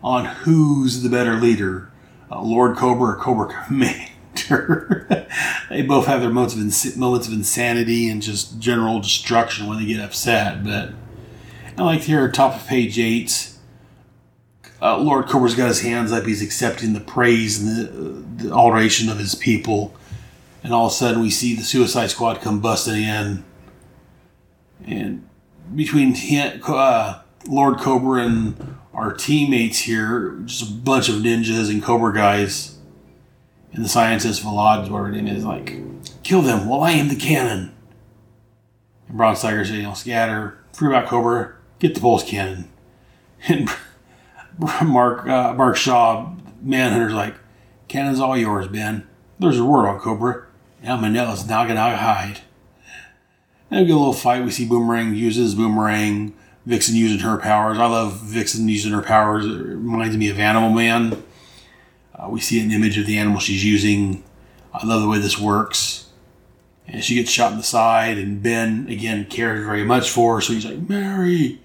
on 0.03 0.25
who's 0.25 1.03
the 1.03 1.09
better 1.09 1.35
leader, 1.35 1.91
uh, 2.31 2.41
Lord 2.41 2.77
Cobra 2.77 3.11
or 3.11 3.15
Cobra 3.17 3.47
Commander. 3.67 4.07
they 5.69 5.81
both 5.83 6.07
have 6.07 6.21
their 6.21 6.29
moments 6.29 6.55
of, 6.55 6.61
ins- 6.61 6.95
moments 6.97 7.27
of 7.27 7.33
insanity 7.33 8.09
and 8.09 8.21
just 8.21 8.59
general 8.59 8.99
destruction 8.99 9.67
when 9.67 9.77
they 9.77 9.85
get 9.85 9.99
upset. 9.99 10.63
But 10.63 10.93
I 11.77 11.83
like 11.83 12.01
to 12.01 12.07
hear 12.07 12.31
top 12.31 12.55
of 12.55 12.65
page 12.67 12.97
eight. 12.97 13.48
Uh, 14.81 14.97
Lord 14.97 15.25
Kobra's 15.25 15.55
got 15.55 15.67
his 15.67 15.81
hands 15.81 16.11
up. 16.11 16.25
He's 16.25 16.41
accepting 16.41 16.93
the 16.93 16.99
praise 16.99 17.61
and 17.61 18.37
the, 18.37 18.43
the 18.45 18.53
alteration 18.53 19.09
of 19.09 19.17
his 19.17 19.35
people. 19.35 19.93
And 20.63 20.73
all 20.73 20.87
of 20.87 20.91
a 20.91 20.95
sudden, 20.95 21.21
we 21.21 21.29
see 21.29 21.55
the 21.55 21.63
Suicide 21.63 22.07
Squad 22.07 22.41
come 22.41 22.59
busting 22.59 23.01
in. 23.01 23.43
And 24.85 25.27
between 25.75 26.15
him, 26.15 26.61
uh, 26.65 27.21
Lord 27.47 27.77
Kobra 27.77 28.25
and 28.25 28.77
our 28.93 29.13
teammates 29.13 29.79
here, 29.79 30.39
just 30.45 30.69
a 30.69 30.73
bunch 30.73 31.09
of 31.09 31.15
ninjas 31.15 31.69
and 31.69 31.83
Kobra 31.83 32.13
guys, 32.13 32.77
and 33.71 33.83
the 33.83 33.89
scientist 33.89 34.43
Vlad, 34.43 34.89
whatever 34.89 35.07
his 35.07 35.21
name 35.21 35.27
is, 35.27 35.45
like, 35.45 35.77
kill 36.23 36.41
them 36.41 36.67
while 36.67 36.81
I 36.81 36.91
aim 36.91 37.07
the 37.07 37.15
cannon. 37.15 37.73
And 39.07 39.17
Bronze 39.17 39.41
Tiger 39.41 39.63
says, 39.63 39.75
you 39.75 39.83
know, 39.83 39.93
scatter, 39.93 40.57
free 40.73 40.89
about 40.89 41.07
Kobra, 41.07 41.53
get 41.79 41.95
the 41.95 42.01
pulse 42.01 42.23
cannon. 42.23 42.69
And 43.47 43.69
Mark 44.83 45.27
uh, 45.27 45.53
Mark 45.53 45.77
Shaw, 45.77 46.33
Manhunter's 46.61 47.13
like, 47.13 47.35
cannon's 47.87 48.19
all 48.19 48.37
yours, 48.37 48.67
Ben. 48.67 49.07
There's 49.39 49.57
a 49.57 49.65
word 49.65 49.87
on 49.87 49.99
Kobra. 49.99 50.45
Now 50.83 50.97
Manella's 50.97 51.47
Naga 51.47 51.73
Naga 51.73 51.97
hide. 51.97 52.41
And 53.71 53.81
we 53.81 53.87
get 53.87 53.95
a 53.95 53.97
little 53.97 54.13
fight. 54.13 54.43
We 54.43 54.51
see 54.51 54.67
Boomerang 54.67 55.13
uses 55.15 55.55
Boomerang. 55.55 56.33
Vixen 56.65 56.95
using 56.95 57.19
her 57.19 57.37
powers. 57.37 57.79
I 57.79 57.87
love 57.87 58.19
Vixen 58.19 58.67
using 58.67 58.91
her 58.91 59.01
powers. 59.01 59.45
It 59.45 59.49
reminds 59.49 60.17
me 60.17 60.29
of 60.29 60.39
Animal 60.39 60.69
Man. 60.69 61.23
Uh, 62.13 62.29
we 62.29 62.39
see 62.39 62.59
an 62.59 62.71
image 62.71 62.97
of 62.97 63.07
the 63.07 63.17
animal 63.17 63.39
she's 63.39 63.63
using. 63.63 64.23
I 64.73 64.85
love 64.85 65.01
the 65.01 65.07
way 65.07 65.17
this 65.19 65.39
works. 65.39 66.09
And 66.87 67.03
she 67.03 67.15
gets 67.15 67.31
shot 67.31 67.51
in 67.53 67.57
the 67.57 67.63
side, 67.63 68.17
and 68.17 68.43
Ben, 68.43 68.87
again, 68.89 69.25
cares 69.25 69.65
very 69.65 69.83
much 69.83 70.09
for 70.09 70.35
her, 70.35 70.41
so 70.41 70.53
he's 70.53 70.65
like, 70.65 70.89
Mary, 70.89 71.59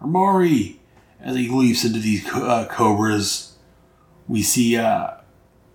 or 0.00 0.08
Mari. 0.08 0.79
As 1.22 1.36
he 1.36 1.48
leaps 1.48 1.84
into 1.84 1.98
these 1.98 2.26
uh, 2.32 2.66
cobras, 2.70 3.56
we 4.26 4.42
see 4.42 4.76
uh, 4.76 5.10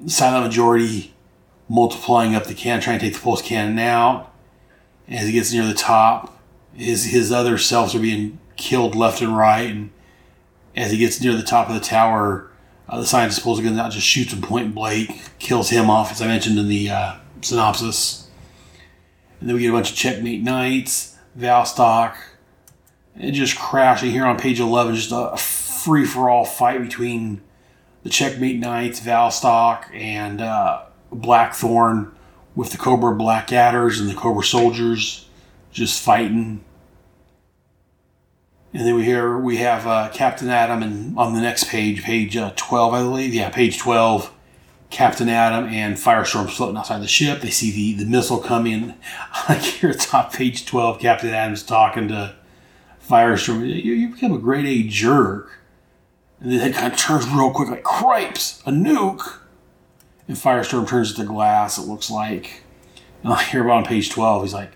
Silent 0.08 0.46
Majority 0.46 1.14
multiplying 1.70 2.36
up 2.36 2.46
the 2.46 2.54
can, 2.54 2.82
trying 2.82 3.00
to 3.00 3.06
take 3.06 3.14
the 3.14 3.20
pulse 3.20 3.42
cannon 3.42 3.80
out. 3.80 4.32
As 5.08 5.28
he 5.28 5.34
gets 5.34 5.54
near 5.54 5.66
the 5.66 5.74
top, 5.74 6.42
his 6.74 7.06
his 7.06 7.32
other 7.32 7.58
selves 7.58 7.94
are 7.94 8.00
being 8.00 8.40
killed 8.56 8.96
left 8.96 9.22
and 9.22 9.38
right. 9.38 9.70
And 9.70 9.92
as 10.76 10.92
he 10.92 10.98
gets 10.98 11.22
near 11.22 11.36
the 11.36 11.44
top 11.44 11.70
of 11.70 11.76
the 11.76 11.82
tower, 11.82 12.50
uh, 12.90 13.00
the 13.00 13.06
scientist 13.06 13.44
pulls 13.44 13.60
a 13.60 13.64
gun 13.64 13.78
out, 13.80 13.92
just 13.92 14.08
shoots 14.08 14.34
him 14.34 14.42
point 14.42 14.74
blank, 14.74 15.22
kills 15.40 15.70
him 15.70 15.90
off, 15.90 16.12
as 16.12 16.22
I 16.22 16.28
mentioned 16.28 16.58
in 16.58 16.68
the 16.68 16.90
uh, 16.90 17.16
synopsis. 17.42 18.28
And 19.40 19.50
then 19.50 19.56
we 19.56 19.62
get 19.62 19.70
a 19.70 19.74
bunch 19.74 19.92
of 19.92 19.98
checkmate 19.98 20.42
knights, 20.42 21.18
Val 21.36 21.64
Vostok, 21.64 22.16
and 23.16 23.34
just 23.34 23.58
crashing 23.58 24.12
here 24.12 24.26
on 24.26 24.38
page 24.38 24.60
11, 24.60 24.96
just 24.96 25.12
a 25.14 25.38
free 25.38 26.06
for 26.06 26.30
all 26.30 26.46
fight 26.46 26.82
between 26.82 27.42
the 28.04 28.10
checkmate 28.10 28.60
knights, 28.60 29.00
Val 29.00 29.30
Vostok, 29.30 29.94
and 29.94 30.42
uh, 30.42 30.84
Blackthorn 31.12 32.12
with 32.56 32.72
the 32.72 32.78
Kobra 32.78 33.18
Blackadders 33.18 34.00
and 34.00 34.10
the 34.10 34.14
Kobra 34.14 34.44
soldiers 34.44 35.28
just 35.72 36.02
fighting. 36.02 36.64
And 38.74 38.86
then 38.86 38.96
we 38.96 39.04
hear 39.04 39.38
we 39.38 39.58
have 39.58 39.88
uh, 39.88 40.10
Captain 40.14 40.50
Atom, 40.50 40.84
and 40.84 41.18
on 41.18 41.34
the 41.34 41.42
next 41.42 41.70
page, 41.70 42.04
page 42.04 42.36
uh, 42.36 42.52
12, 42.56 42.94
I 42.94 43.02
believe, 43.02 43.34
yeah, 43.34 43.50
page 43.50 43.80
12, 43.80 44.34
Captain 44.90 45.30
Atom 45.30 45.66
and 45.66 45.96
Firestorm 45.96 46.50
floating 46.50 46.78
outside 46.78 47.02
the 47.02 47.08
ship. 47.08 47.42
They 47.42 47.50
see 47.50 47.72
the, 47.72 48.04
the 48.04 48.10
missile 48.10 48.40
come 48.40 48.66
in. 48.68 48.96
Like 49.50 49.62
here 49.62 49.94
top 49.94 50.34
page 50.34 50.66
12, 50.66 51.00
Captain 51.00 51.34
Atom's 51.34 51.64
talking 51.64 52.08
to 52.10 52.36
Firestorm. 53.08 53.68
You, 53.68 53.94
you 53.94 54.10
become 54.10 54.34
a 54.34 54.38
grade 54.38 54.66
A 54.66 54.88
jerk. 54.88 55.60
And 56.40 56.52
then 56.52 56.70
it 56.70 56.76
kind 56.76 56.92
of 56.92 57.00
turns 57.00 57.28
real 57.28 57.52
quick, 57.52 57.70
like, 57.70 57.84
cripes, 57.84 58.62
a 58.66 58.72
nuke. 58.72 59.40
And 60.28 60.38
Firestorm 60.38 60.88
turns 60.88 61.14
to 61.14 61.24
glass, 61.24 61.78
it 61.78 61.88
looks 61.88 62.10
like. 62.10 62.64
And 63.24 63.34
I 63.34 63.44
hear 63.44 63.64
about 63.64 63.78
on 63.78 63.86
page 63.86 64.10
12, 64.10 64.44
he's 64.44 64.54
like, 64.54 64.72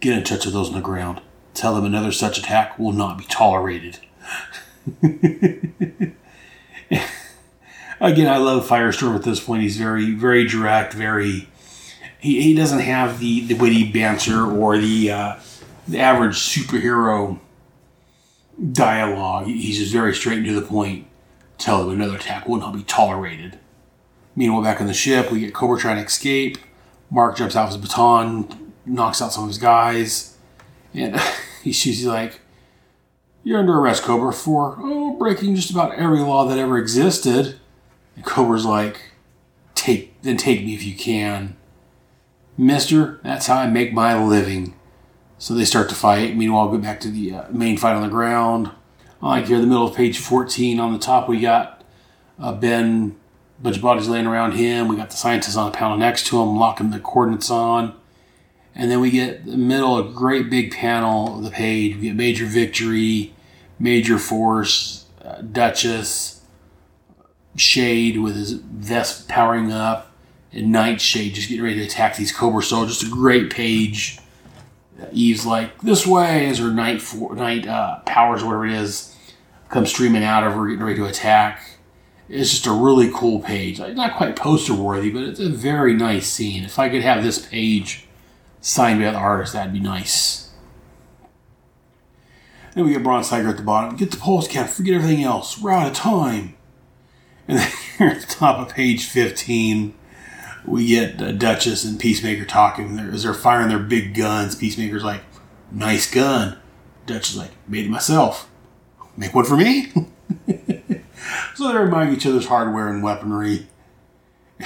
get 0.00 0.16
in 0.16 0.24
touch 0.24 0.44
with 0.44 0.54
those 0.54 0.68
on 0.68 0.74
the 0.74 0.80
ground. 0.80 1.20
Tell 1.54 1.74
them 1.74 1.84
another 1.84 2.12
such 2.12 2.38
attack 2.38 2.78
will 2.78 2.92
not 2.92 3.18
be 3.18 3.24
tolerated. 3.24 3.98
Again, 7.98 8.28
I 8.28 8.36
love 8.36 8.68
Firestorm 8.68 9.16
at 9.16 9.22
this 9.22 9.40
point. 9.40 9.62
He's 9.62 9.78
very, 9.78 10.12
very 10.12 10.46
direct, 10.46 10.92
very. 10.92 11.48
He, 12.18 12.42
he 12.42 12.54
doesn't 12.54 12.80
have 12.80 13.20
the, 13.20 13.46
the 13.46 13.54
witty 13.54 13.90
banter 13.90 14.44
or 14.44 14.76
the, 14.76 15.10
uh, 15.10 15.36
the 15.88 15.98
average 15.98 16.36
superhero 16.36 17.40
dialogue. 18.72 19.46
He's 19.46 19.78
just 19.78 19.92
very 19.92 20.14
straight 20.14 20.38
and 20.38 20.46
to 20.46 20.60
the 20.60 20.66
point. 20.66 21.06
Tell 21.58 21.84
them 21.84 22.00
another 22.00 22.16
attack 22.16 22.46
will 22.46 22.58
not 22.58 22.74
be 22.74 22.82
tolerated. 22.82 23.58
Meanwhile, 24.34 24.62
back 24.62 24.80
on 24.80 24.86
the 24.86 24.94
ship, 24.94 25.30
we 25.30 25.40
get 25.40 25.54
Kobra 25.54 25.78
trying 25.78 25.96
to 25.96 26.04
escape. 26.04 26.58
Mark 27.10 27.36
jumps 27.36 27.56
out 27.56 27.64
off 27.64 27.72
his 27.72 27.78
baton, 27.78 28.72
knocks 28.84 29.22
out 29.22 29.32
some 29.32 29.44
of 29.44 29.48
his 29.48 29.58
guys, 29.58 30.36
and 30.92 31.18
he's 31.62 31.86
usually 31.86 32.12
like, 32.12 32.40
"You're 33.42 33.60
under 33.60 33.78
arrest, 33.78 34.02
Kobra, 34.02 34.34
for 34.34 34.76
oh 34.78 35.16
breaking 35.16 35.54
just 35.54 35.70
about 35.70 35.94
every 35.94 36.20
law 36.20 36.44
that 36.46 36.58
ever 36.58 36.76
existed." 36.76 37.58
And 38.14 38.24
Kobra's 38.24 38.66
like, 38.66 39.12
"Take 39.74 40.20
then 40.22 40.36
take 40.36 40.64
me 40.64 40.74
if 40.74 40.84
you 40.84 40.94
can, 40.94 41.56
Mister. 42.58 43.20
That's 43.22 43.46
how 43.46 43.56
I 43.56 43.68
make 43.68 43.94
my 43.94 44.22
living." 44.22 44.74
So 45.38 45.54
they 45.54 45.64
start 45.64 45.88
to 45.90 45.94
fight. 45.94 46.36
Meanwhile, 46.36 46.70
go 46.70 46.78
back 46.78 47.00
to 47.00 47.08
the 47.08 47.34
uh, 47.34 47.44
main 47.50 47.76
fight 47.76 47.94
on 47.94 48.02
the 48.02 48.08
ground. 48.08 48.70
Like 49.20 49.46
here, 49.46 49.60
the 49.60 49.66
middle 49.66 49.86
of 49.86 49.96
page 49.96 50.18
14, 50.18 50.78
on 50.80 50.92
the 50.92 50.98
top, 50.98 51.28
we 51.28 51.40
got 51.40 51.84
uh, 52.38 52.52
Ben, 52.52 53.16
a 53.58 53.62
bunch 53.62 53.76
of 53.76 53.82
bodies 53.82 54.08
laying 54.08 54.26
around 54.26 54.52
him. 54.52 54.88
We 54.88 54.96
got 54.96 55.10
the 55.10 55.16
scientist 55.16 55.56
on 55.56 55.70
the 55.70 55.76
panel 55.76 55.96
next 55.96 56.26
to 56.28 56.40
him, 56.40 56.56
locking 56.56 56.90
the 56.90 57.00
coordinates 57.00 57.50
on. 57.50 57.94
And 58.74 58.90
then 58.90 59.00
we 59.00 59.10
get 59.10 59.46
the 59.46 59.56
middle, 59.56 59.98
a 59.98 60.12
great 60.12 60.50
big 60.50 60.72
panel 60.72 61.38
of 61.38 61.44
the 61.44 61.50
page. 61.50 61.96
We 61.96 62.02
get 62.02 62.16
Major 62.16 62.44
Victory, 62.44 63.34
Major 63.78 64.18
Force, 64.18 65.06
uh, 65.24 65.40
Duchess, 65.40 66.42
Shade 67.56 68.20
with 68.20 68.36
his 68.36 68.52
vest 68.52 69.28
powering 69.28 69.72
up, 69.72 70.12
and 70.52 70.70
Nightshade 70.70 71.34
just 71.34 71.48
getting 71.48 71.64
ready 71.64 71.76
to 71.76 71.86
attack 71.86 72.16
these 72.16 72.36
Kobra 72.36 72.62
soldiers. 72.62 72.98
Just 72.98 73.10
a 73.10 73.14
great 73.14 73.50
page. 73.50 74.18
Eve's 75.12 75.44
like 75.44 75.80
this 75.82 76.06
way 76.06 76.46
as 76.46 76.58
her 76.58 76.70
night 76.70 77.02
for 77.02 77.34
night 77.34 77.66
uh, 77.66 78.00
powers, 78.00 78.42
whatever 78.42 78.66
it 78.66 78.72
is, 78.72 79.14
come 79.68 79.86
streaming 79.86 80.24
out 80.24 80.44
of 80.46 80.54
her, 80.54 80.66
getting 80.66 80.82
ready 80.82 80.96
to 80.96 81.06
attack. 81.06 81.78
It's 82.28 82.50
just 82.50 82.66
a 82.66 82.72
really 82.72 83.10
cool 83.14 83.40
page. 83.40 83.78
Not 83.78 84.16
quite 84.16 84.34
poster 84.34 84.74
worthy, 84.74 85.10
but 85.10 85.22
it's 85.22 85.40
a 85.40 85.48
very 85.48 85.94
nice 85.94 86.26
scene. 86.26 86.64
If 86.64 86.78
I 86.78 86.88
could 86.88 87.02
have 87.02 87.22
this 87.22 87.46
page 87.46 88.06
signed 88.60 89.00
by 89.00 89.12
the 89.12 89.16
artist, 89.16 89.52
that'd 89.52 89.72
be 89.72 89.80
nice. 89.80 90.50
Then 92.74 92.84
we 92.84 92.92
get 92.92 93.04
Tiger 93.04 93.48
at 93.48 93.56
the 93.56 93.62
bottom. 93.62 93.96
Get 93.96 94.10
the 94.10 94.16
pulse 94.18 94.48
cap. 94.48 94.68
Forget 94.68 94.94
everything 94.94 95.24
else. 95.24 95.58
We're 95.58 95.72
out 95.72 95.86
of 95.86 95.94
time. 95.94 96.56
And 97.48 97.58
then 97.58 97.72
here 97.98 98.08
at 98.08 98.20
the 98.20 98.26
top 98.26 98.58
of 98.58 98.74
page 98.74 99.06
15, 99.06 99.94
we 100.66 100.86
get 100.88 101.20
uh, 101.22 101.32
Duchess 101.32 101.84
and 101.84 101.98
Peacemaker 101.98 102.44
talking 102.44 102.96
They're- 102.96 103.10
as 103.12 103.22
they're 103.22 103.34
firing 103.34 103.68
their 103.68 103.78
big 103.78 104.14
guns. 104.14 104.54
Peacemaker's 104.54 105.04
like, 105.04 105.22
"Nice 105.70 106.10
gun." 106.10 106.56
Duchess 107.06 107.30
is 107.30 107.36
like, 107.36 107.50
"Made 107.68 107.86
it 107.86 107.90
myself. 107.90 108.48
Make 109.16 109.34
one 109.34 109.44
for 109.44 109.56
me." 109.56 109.92
so 111.54 111.68
they're 111.68 111.84
admiring 111.84 112.12
each 112.14 112.26
other's 112.26 112.46
hardware 112.46 112.88
and 112.88 113.02
weaponry. 113.02 113.66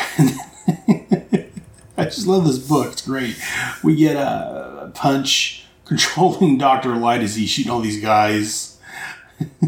I 1.97 2.05
just 2.05 2.27
love 2.27 2.47
this 2.47 2.59
book. 2.59 2.93
It's 2.93 3.03
great. 3.05 3.37
We 3.85 3.95
get 3.97 4.17
a 4.17 4.91
punch 4.95 5.67
controlling 5.85 6.57
Doctor 6.59 6.95
Light 6.97 7.21
as 7.23 7.35
he's 7.37 7.51
shooting 7.51 7.71
all 7.71 7.81
these 7.81 8.01
guys, 8.01 8.79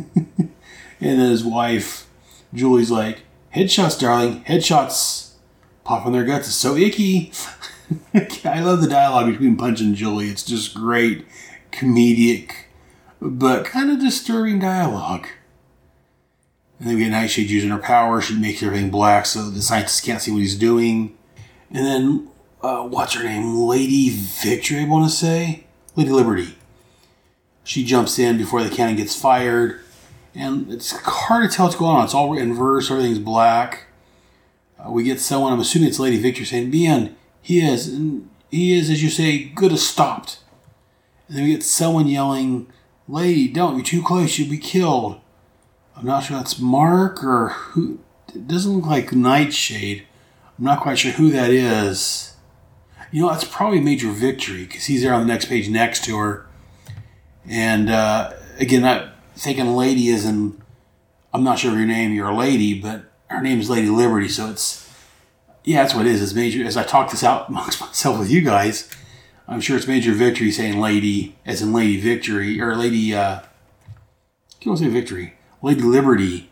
and 0.00 0.50
his 1.20 1.44
wife 1.44 2.06
Jewelee's 2.54 2.90
like, 2.90 3.22
"Headshots, 3.54 3.98
darling. 4.00 4.44
Headshots." 4.44 5.31
Popping 5.84 6.12
their 6.12 6.24
guts 6.24 6.48
is 6.48 6.54
so 6.54 6.76
icky. 6.76 7.32
I 8.44 8.60
love 8.60 8.80
the 8.80 8.88
dialogue 8.88 9.30
between 9.30 9.56
Punch 9.56 9.80
and 9.80 9.94
Jewelee. 9.94 10.30
It's 10.30 10.44
just 10.44 10.74
great, 10.74 11.26
comedic, 11.72 12.52
but 13.20 13.64
kind 13.64 13.90
of 13.90 14.00
disturbing 14.00 14.58
dialogue. 14.60 15.26
And 16.78 16.88
then 16.88 16.96
we 16.96 17.04
get 17.04 17.10
Nightshade 17.10 17.50
using 17.50 17.70
her 17.70 17.78
power. 17.78 18.20
She 18.20 18.36
makes 18.36 18.62
everything 18.62 18.90
black 18.90 19.26
so 19.26 19.50
the 19.50 19.62
scientists 19.62 20.00
can't 20.00 20.20
see 20.20 20.32
what 20.32 20.40
he's 20.40 20.58
doing. 20.58 21.16
And 21.70 21.86
then, 21.86 22.30
uh, 22.60 22.82
what's 22.82 23.14
her 23.14 23.22
name? 23.22 23.54
Lady 23.54 24.10
Victory, 24.10 24.80
I 24.80 24.88
want 24.88 25.08
to 25.08 25.16
say? 25.16 25.66
Lady 25.96 26.10
Liberty. 26.10 26.56
She 27.64 27.84
jumps 27.84 28.18
in 28.18 28.36
before 28.36 28.62
the 28.64 28.70
cannon 28.70 28.96
gets 28.96 29.20
fired. 29.20 29.80
And 30.34 30.72
it's 30.72 30.90
hard 30.90 31.48
to 31.48 31.54
tell 31.54 31.66
what's 31.66 31.76
going 31.76 31.96
on. 31.96 32.04
It's 32.04 32.14
all 32.14 32.36
in 32.36 32.54
verse, 32.54 32.90
everything's 32.90 33.18
black. 33.18 33.86
Uh, 34.84 34.90
we 34.90 35.04
get 35.04 35.20
someone, 35.20 35.52
I'm 35.52 35.60
assuming 35.60 35.88
it's 35.88 35.98
Lady 35.98 36.18
Victor, 36.18 36.44
saying, 36.44 36.70
Bien, 36.70 37.16
he 37.40 37.60
is, 37.60 37.98
he 38.50 38.74
is, 38.74 38.90
as 38.90 39.02
you 39.02 39.10
say, 39.10 39.44
good 39.44 39.72
as 39.72 39.86
stopped. 39.86 40.40
And 41.28 41.36
then 41.36 41.44
we 41.44 41.52
get 41.52 41.62
someone 41.62 42.08
yelling, 42.08 42.70
Lady, 43.08 43.48
don't, 43.48 43.76
you're 43.76 43.84
too 43.84 44.02
close, 44.02 44.38
you'll 44.38 44.50
be 44.50 44.58
killed. 44.58 45.20
I'm 45.96 46.06
not 46.06 46.24
sure 46.24 46.36
that's 46.36 46.58
Mark 46.58 47.22
or 47.22 47.48
who. 47.48 48.00
It 48.34 48.48
doesn't 48.48 48.72
look 48.72 48.86
like 48.86 49.12
Nightshade. 49.12 50.06
I'm 50.58 50.64
not 50.64 50.80
quite 50.80 50.98
sure 50.98 51.12
who 51.12 51.30
that 51.32 51.50
is. 51.50 52.34
You 53.10 53.22
know, 53.22 53.28
that's 53.28 53.44
probably 53.44 53.80
Major 53.80 54.10
Victory 54.10 54.64
because 54.64 54.86
he's 54.86 55.02
there 55.02 55.12
on 55.12 55.20
the 55.20 55.26
next 55.26 55.46
page 55.46 55.68
next 55.68 56.04
to 56.06 56.16
her. 56.16 56.46
And 57.46 57.90
uh, 57.90 58.32
again, 58.58 58.82
not 58.82 59.12
thinking 59.36 59.76
Lady 59.76 60.08
is 60.08 60.24
in. 60.24 60.62
I'm 61.34 61.44
not 61.44 61.58
sure 61.58 61.72
of 61.72 61.78
your 61.78 61.86
name, 61.86 62.12
you're 62.12 62.28
a 62.28 62.36
lady, 62.36 62.78
but 62.80 63.11
her 63.32 63.42
name 63.42 63.60
is 63.60 63.70
Lady 63.70 63.88
Liberty, 63.88 64.28
so 64.28 64.50
it's 64.50 64.88
yeah, 65.64 65.82
that's 65.82 65.94
what 65.94 66.06
it 66.06 66.12
is. 66.12 66.22
It's 66.22 66.34
major. 66.34 66.64
As 66.64 66.76
I 66.76 66.82
talk 66.84 67.10
this 67.10 67.24
out 67.24 67.48
amongst 67.48 67.80
myself 67.80 68.18
with 68.18 68.30
you 68.30 68.42
guys, 68.42 68.90
I'm 69.48 69.60
sure 69.60 69.76
it's 69.76 69.86
Major 69.86 70.12
Victory 70.12 70.50
saying 70.50 70.80
Lady, 70.80 71.36
as 71.44 71.62
in 71.62 71.72
Lady 71.72 72.00
Victory 72.00 72.60
or 72.60 72.74
Lady. 72.76 73.14
uh 73.14 73.40
Can't 74.60 74.78
say 74.78 74.88
Victory. 74.88 75.34
Lady 75.62 75.82
Liberty. 75.82 76.50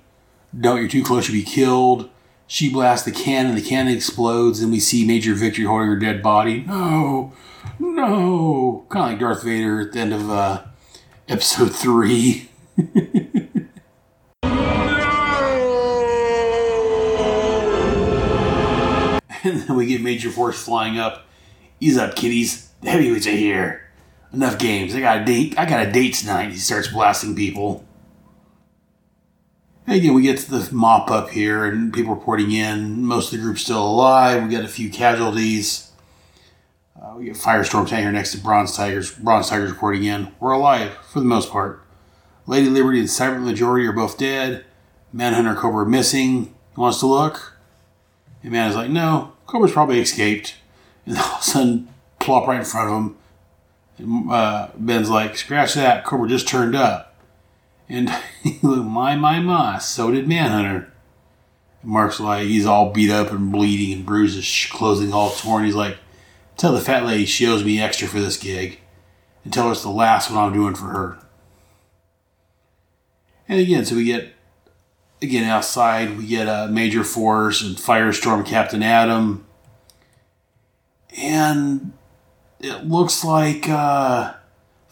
Don't 0.58 0.78
you're 0.78 0.88
too 0.88 1.04
close, 1.04 1.28
you'll 1.28 1.44
be 1.44 1.48
killed. 1.48 2.10
She 2.46 2.68
blasts 2.72 3.04
the 3.04 3.12
cannon, 3.12 3.54
the 3.54 3.62
cannon 3.62 3.94
explodes, 3.94 4.60
and 4.60 4.72
we 4.72 4.80
see 4.80 5.06
Major 5.06 5.34
Victory 5.34 5.64
holding 5.64 5.86
her 5.88 5.96
dead 5.96 6.20
body. 6.20 6.64
No, 6.66 7.32
no, 7.78 8.84
kind 8.88 9.04
of 9.04 9.10
like 9.12 9.20
Darth 9.20 9.44
Vader 9.44 9.80
at 9.82 9.92
the 9.92 10.00
end 10.00 10.12
of 10.12 10.28
uh, 10.28 10.62
Episode 11.28 11.74
Three. 11.74 12.48
And 19.44 19.62
then 19.62 19.76
we 19.76 19.86
get 19.86 20.02
Major 20.02 20.30
Force 20.30 20.62
flying 20.62 20.98
up. 20.98 21.26
Ease 21.80 21.96
up, 21.96 22.14
kiddies. 22.14 22.70
The 22.82 22.90
heavyweights 22.90 23.26
are 23.26 23.30
here. 23.30 23.90
Enough 24.32 24.58
games. 24.58 24.94
I 24.94 25.00
got 25.00 25.22
a 25.22 25.24
date. 25.24 25.58
I 25.58 25.64
got 25.64 25.86
a 25.86 25.90
date 25.90 26.14
tonight. 26.14 26.50
He 26.50 26.56
starts 26.56 26.88
blasting 26.88 27.34
people. 27.34 27.84
And 29.86 29.96
again, 29.96 30.14
we 30.14 30.22
get 30.22 30.38
to 30.38 30.50
the 30.50 30.74
mop 30.74 31.10
up 31.10 31.30
here, 31.30 31.64
and 31.64 31.92
people 31.92 32.14
reporting 32.14 32.52
in. 32.52 33.04
Most 33.04 33.32
of 33.32 33.38
the 33.38 33.44
group's 33.44 33.62
still 33.62 33.84
alive. 33.84 34.42
We 34.42 34.54
got 34.54 34.64
a 34.64 34.68
few 34.68 34.90
casualties. 34.90 35.90
Uh, 37.00 37.14
we 37.16 37.24
get 37.24 37.34
Firestorm 37.34 37.88
Tanker 37.88 38.12
next 38.12 38.32
to 38.32 38.38
Bronze 38.38 38.76
Tigers. 38.76 39.10
Bronze 39.12 39.48
Tigers 39.48 39.70
reporting 39.70 40.04
in. 40.04 40.32
We're 40.38 40.52
alive 40.52 40.92
for 41.10 41.18
the 41.18 41.26
most 41.26 41.50
part. 41.50 41.82
Lady 42.46 42.68
Liberty 42.68 43.00
and 43.00 43.10
Silent 43.10 43.44
Majority 43.44 43.86
are 43.86 43.92
both 43.92 44.18
dead. 44.18 44.64
Manhunter 45.12 45.54
Kobra 45.54 45.88
missing. 45.88 46.54
He 46.74 46.80
wants 46.80 47.00
to 47.00 47.06
look. 47.06 47.49
And 48.42 48.52
man 48.52 48.70
is 48.70 48.76
like, 48.76 48.90
no, 48.90 49.32
Kobra's 49.46 49.72
probably 49.72 50.00
escaped. 50.00 50.56
And 51.06 51.18
all 51.18 51.34
of 51.34 51.40
a 51.40 51.42
sudden, 51.42 51.88
plop 52.18 52.46
right 52.46 52.60
in 52.60 52.64
front 52.64 52.90
of 52.90 52.96
him. 52.96 53.16
And, 53.98 54.30
uh, 54.30 54.68
Ben's 54.76 55.10
like, 55.10 55.36
scratch 55.36 55.74
that, 55.74 56.04
Kobra 56.04 56.28
just 56.28 56.48
turned 56.48 56.74
up. 56.74 57.14
And 57.88 58.10
my, 58.62 59.16
my, 59.16 59.40
my, 59.40 59.78
so 59.78 60.10
did 60.10 60.28
Manhunter. 60.28 60.92
And 61.82 61.90
Mark's 61.90 62.20
like, 62.20 62.46
he's 62.46 62.66
all 62.66 62.92
beat 62.92 63.10
up 63.10 63.30
and 63.30 63.50
bleeding 63.50 63.96
and 63.96 64.06
bruises, 64.06 64.68
clothing 64.70 65.12
all 65.12 65.30
torn. 65.30 65.64
He's 65.64 65.74
like, 65.74 65.98
tell 66.56 66.72
the 66.72 66.80
fat 66.80 67.04
lady 67.04 67.26
she 67.26 67.46
owes 67.46 67.64
me 67.64 67.80
extra 67.80 68.08
for 68.08 68.20
this 68.20 68.36
gig. 68.36 68.80
And 69.44 69.52
tell 69.52 69.66
her 69.66 69.72
it's 69.72 69.82
the 69.82 69.90
last 69.90 70.30
one 70.30 70.38
I'm 70.38 70.52
doing 70.52 70.74
for 70.74 70.86
her. 70.86 71.18
And 73.48 73.58
again, 73.58 73.84
so 73.84 73.96
we 73.96 74.04
get 74.04 74.32
again 75.22 75.44
outside 75.44 76.16
we 76.16 76.26
get 76.26 76.46
a 76.46 76.68
major 76.68 77.04
force 77.04 77.62
and 77.62 77.76
firestorm 77.76 78.44
captain 78.46 78.82
atom. 78.82 79.46
And 81.16 81.92
it 82.60 82.86
looks 82.86 83.24
like 83.24 83.68
uh, 83.68 84.34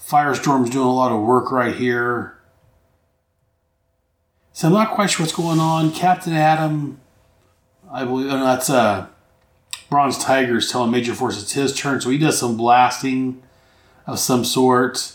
firestorm's 0.01 0.71
doing 0.71 0.87
a 0.87 0.95
lot 0.95 1.13
of 1.13 1.21
work 1.21 1.53
right 1.53 1.75
here. 1.75 2.35
So 4.53 4.67
i'm 4.67 4.75
not 4.75 4.91
quite 4.91 5.11
sure 5.11 5.25
what's 5.25 5.35
going 5.35 5.61
on. 5.61 5.93
Captain 5.93 6.33
atom 6.33 7.01
i 7.91 8.05
believe 8.05 8.27
no, 8.27 8.45
that's 8.45 8.69
uh, 8.69 9.07
bronze 9.89 10.19
tigers 10.19 10.71
telling 10.71 10.91
major 10.91 11.15
force 11.15 11.41
it's 11.41 11.53
his 11.53 11.75
turn 11.75 11.99
so 11.99 12.11
he 12.11 12.19
does 12.19 12.39
some 12.39 12.57
blasting 12.57 13.43
of 14.09 14.19
some 14.19 14.45
sort. 14.45 15.15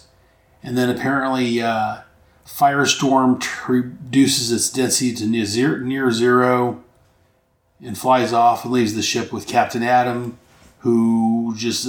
And 0.61 0.77
then 0.77 0.89
apparently 0.89 1.61
uh, 1.61 2.01
Firestorm 2.45 3.41
reduces 3.67 4.51
its 4.51 4.69
density 4.69 5.13
to 5.15 5.25
near 5.25 5.45
zero, 5.45 5.79
near 5.79 6.11
zero 6.11 6.83
and 7.81 7.97
flies 7.97 8.33
off 8.33 8.63
and 8.63 8.73
leaves 8.73 8.95
the 8.95 9.01
ship 9.01 9.31
with 9.31 9.47
Captain 9.47 9.83
Atom, 9.83 10.37
who 10.79 11.53
just 11.57 11.87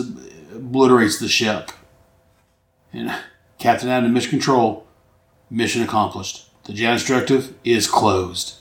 obliterates 0.54 1.18
the 1.18 1.28
ship. 1.28 1.70
And 2.92 3.14
Captain 3.58 3.88
Atom, 3.88 4.12
mission 4.12 4.30
control, 4.30 4.86
mission 5.50 5.82
accomplished. 5.82 6.48
The 6.64 6.72
Janus 6.72 7.04
Directive 7.04 7.54
is 7.64 7.88
closed. 7.88 8.56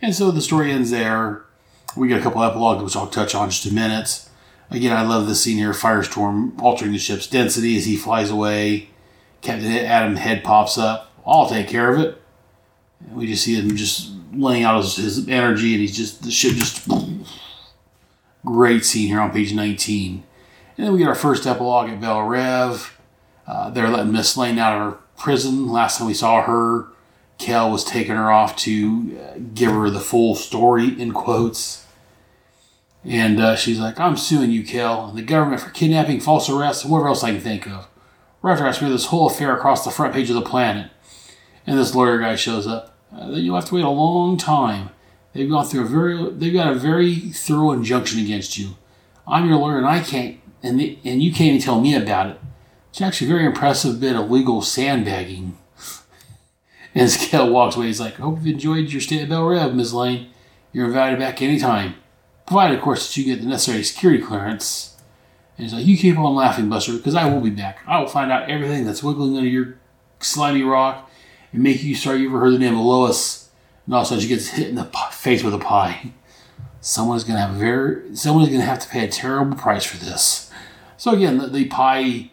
And 0.00 0.14
so 0.14 0.30
the 0.30 0.40
story 0.40 0.70
ends 0.70 0.90
there. 0.90 1.44
We 1.96 2.08
get 2.08 2.20
a 2.20 2.22
couple 2.22 2.42
epilogues, 2.42 2.82
which 2.82 2.96
I'll 2.96 3.06
touch 3.06 3.34
on 3.34 3.44
in 3.44 3.50
just 3.50 3.66
a 3.66 3.72
minute. 3.72 4.28
Again, 4.70 4.96
I 4.96 5.02
love 5.02 5.26
this 5.26 5.42
scene 5.42 5.58
here. 5.58 5.72
Firestorm 5.72 6.60
altering 6.60 6.92
the 6.92 6.98
ship's 6.98 7.26
density 7.26 7.76
as 7.76 7.86
he 7.86 7.96
flies 7.96 8.30
away. 8.30 8.90
Captain 9.40 9.70
Atom 9.70 10.16
head 10.16 10.42
pops 10.42 10.78
up. 10.78 11.13
I'll 11.26 11.48
take 11.48 11.68
care 11.68 11.92
of 11.92 12.00
it. 12.00 12.20
And 13.00 13.16
we 13.16 13.26
just 13.26 13.44
see 13.44 13.54
him 13.54 13.76
just 13.76 14.12
laying 14.32 14.64
out 14.64 14.82
his, 14.82 14.96
his 14.96 15.28
energy, 15.28 15.72
and 15.72 15.80
he's 15.80 15.96
just 15.96 16.22
the 16.22 16.30
ship 16.30 16.54
just 16.54 16.88
great 18.44 18.84
scene 18.84 19.08
here 19.08 19.20
on 19.20 19.30
page 19.30 19.54
19. 19.54 20.22
And 20.76 20.86
then 20.86 20.92
we 20.92 20.98
get 20.98 21.08
our 21.08 21.14
first 21.14 21.46
epilogue 21.46 21.90
at 21.90 22.00
Belle 22.00 22.22
Reve. 22.22 22.98
Uh, 23.46 23.70
they're 23.70 23.88
letting 23.88 24.12
Miss 24.12 24.36
Lane 24.36 24.58
out 24.58 24.76
of 24.76 24.92
her 24.92 24.98
prison. 25.16 25.68
Last 25.68 25.98
time 25.98 26.06
we 26.06 26.14
saw 26.14 26.42
her, 26.42 26.88
Kel 27.38 27.70
was 27.70 27.84
taking 27.84 28.16
her 28.16 28.30
off 28.30 28.56
to 28.56 29.18
uh, 29.20 29.38
give 29.54 29.70
her 29.70 29.90
the 29.90 30.00
full 30.00 30.34
story 30.34 31.00
in 31.00 31.12
quotes. 31.12 31.86
And 33.04 33.38
uh, 33.38 33.56
she's 33.56 33.78
like, 33.78 34.00
I'm 34.00 34.16
suing 34.16 34.50
you, 34.50 34.64
Kel, 34.64 35.08
and 35.08 35.18
the 35.18 35.22
government 35.22 35.60
for 35.60 35.70
kidnapping, 35.70 36.20
false 36.20 36.48
arrest, 36.48 36.84
and 36.84 36.92
whatever 36.92 37.08
else 37.08 37.22
I 37.22 37.32
can 37.32 37.40
think 37.40 37.68
of. 37.68 37.86
Roger, 38.40 38.66
I 38.66 38.72
smear 38.72 38.90
this 38.90 39.06
whole 39.06 39.26
affair 39.26 39.54
across 39.54 39.84
the 39.84 39.90
front 39.90 40.14
page 40.14 40.30
of 40.30 40.36
the 40.36 40.42
planet. 40.42 40.90
And 41.66 41.78
this 41.78 41.94
lawyer 41.94 42.18
guy 42.18 42.36
shows 42.36 42.66
up. 42.66 42.96
Uh, 43.16 43.30
you'll 43.30 43.54
have 43.54 43.66
to 43.66 43.74
wait 43.74 43.84
a 43.84 43.88
long 43.88 44.36
time. 44.36 44.90
They've 45.32 45.48
gone 45.48 45.66
through 45.66 45.82
a 45.82 45.88
very, 45.88 46.30
they've 46.30 46.52
got 46.52 46.72
a 46.72 46.78
very 46.78 47.16
thorough 47.16 47.72
injunction 47.72 48.20
against 48.20 48.58
you. 48.58 48.76
I'm 49.26 49.48
your 49.48 49.58
lawyer, 49.58 49.78
and 49.78 49.86
I 49.86 50.00
can't, 50.00 50.38
and 50.62 50.78
the, 50.78 50.98
and 51.04 51.22
you 51.22 51.30
can't 51.32 51.48
even 51.48 51.60
tell 51.60 51.80
me 51.80 51.94
about 51.94 52.28
it. 52.28 52.40
It's 52.90 53.00
actually 53.00 53.28
a 53.28 53.34
very 53.34 53.46
impressive 53.46 54.00
bit 54.00 54.16
of 54.16 54.30
legal 54.30 54.62
sandbagging. 54.62 55.58
And 56.96 57.10
Kel 57.10 57.50
walks 57.50 57.74
away, 57.74 57.86
he's 57.86 57.98
like, 57.98 58.14
Hope 58.14 58.36
you've 58.36 58.54
enjoyed 58.54 58.92
your 58.92 59.00
stay 59.00 59.20
at 59.20 59.28
Belle 59.28 59.46
Reve, 59.46 59.74
Ms. 59.74 59.92
Lane. 59.92 60.30
You're 60.72 60.86
invited 60.86 61.18
back 61.18 61.42
anytime. 61.42 61.96
Provided, 62.46 62.78
of 62.78 62.84
course, 62.84 63.08
that 63.08 63.20
you 63.20 63.24
get 63.24 63.42
the 63.42 63.48
necessary 63.48 63.82
security 63.82 64.22
clearance. 64.22 64.96
And 65.58 65.64
he's 65.64 65.74
like, 65.74 65.86
You 65.86 65.98
keep 65.98 66.16
on 66.16 66.36
laughing, 66.36 66.68
Buster, 66.68 66.92
because 66.92 67.16
I 67.16 67.28
will 67.28 67.40
be 67.40 67.50
back. 67.50 67.80
I 67.84 67.98
will 67.98 68.06
find 68.06 68.30
out 68.30 68.48
everything 68.48 68.84
that's 68.84 69.02
wiggling 69.02 69.36
under 69.36 69.48
your 69.48 69.76
slimy 70.20 70.62
rock 70.62 71.03
and 71.54 71.62
make 71.62 71.82
you 71.84 71.94
sorry 71.94 72.18
you 72.18 72.28
ever 72.28 72.40
heard 72.40 72.52
the 72.52 72.58
name 72.58 72.74
of 72.74 72.84
Lois. 72.84 73.48
And 73.86 73.94
all 73.94 74.00
of 74.00 74.06
a 74.06 74.08
sudden 74.08 74.22
she 74.22 74.28
gets 74.28 74.48
hit 74.48 74.68
in 74.68 74.74
the 74.74 74.84
face 75.12 75.42
with 75.42 75.54
a 75.54 75.58
pie. 75.58 76.12
Someone's 76.80 77.24
gonna 77.24 77.40
have 77.40 77.54
a 77.54 77.58
very 77.58 78.14
someone's 78.16 78.50
gonna 78.50 78.64
have 78.64 78.80
to 78.80 78.88
pay 78.88 79.04
a 79.04 79.08
terrible 79.08 79.56
price 79.56 79.84
for 79.84 79.96
this. 79.96 80.50
So 80.96 81.12
again, 81.12 81.38
the, 81.38 81.46
the 81.46 81.64
pie 81.66 82.30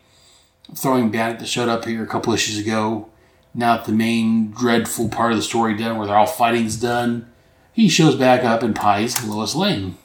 throwing 0.76 1.12
bandit 1.12 1.40
that 1.40 1.48
showed 1.48 1.70
up 1.70 1.86
here 1.86 2.04
a 2.04 2.08
couple 2.08 2.34
issues 2.34 2.58
ago. 2.58 3.10
Now 3.54 3.78
that 3.78 3.86
the 3.86 3.92
main 3.92 4.52
dreadful 4.52 5.10
part 5.10 5.34
of 5.34 5.38
the 5.38 5.44
story 5.44 5.78
done, 5.78 5.98
where 5.98 6.08
they're 6.08 6.18
all 6.18 6.26
fighting's 6.26 6.78
done, 6.78 7.32
he 7.74 7.90
shows 7.90 8.16
back 8.16 8.44
up 8.44 8.64
and 8.64 8.76
Pie's 8.76 9.24
Lois 9.26 9.56
Lane. 9.56 9.98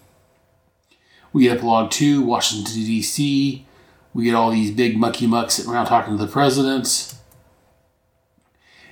We 1.33 1.45
get 1.45 1.59
epilogue 1.59 1.91
two, 1.91 2.23
Washington 2.23 2.75
D.C. 2.75 3.65
We 4.13 4.25
get 4.25 4.35
all 4.35 4.51
these 4.51 4.73
big 4.73 4.99
mucky 4.99 5.27
mucks 5.27 5.55
sitting 5.55 5.73
around 5.73 5.87
talking 5.87 6.19
to 6.19 6.25
the 6.25 6.31
president. 6.31 7.16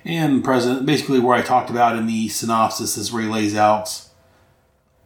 And 0.04 0.38
the 0.38 0.42
president, 0.42 0.86
basically, 0.86 1.18
where 1.18 1.36
I 1.36 1.42
talked 1.42 1.70
about 1.70 1.96
in 1.96 2.06
the 2.06 2.28
synopsis, 2.28 2.96
is 2.96 3.12
where 3.12 3.22
he 3.22 3.28
lays 3.28 3.56
out 3.56 4.02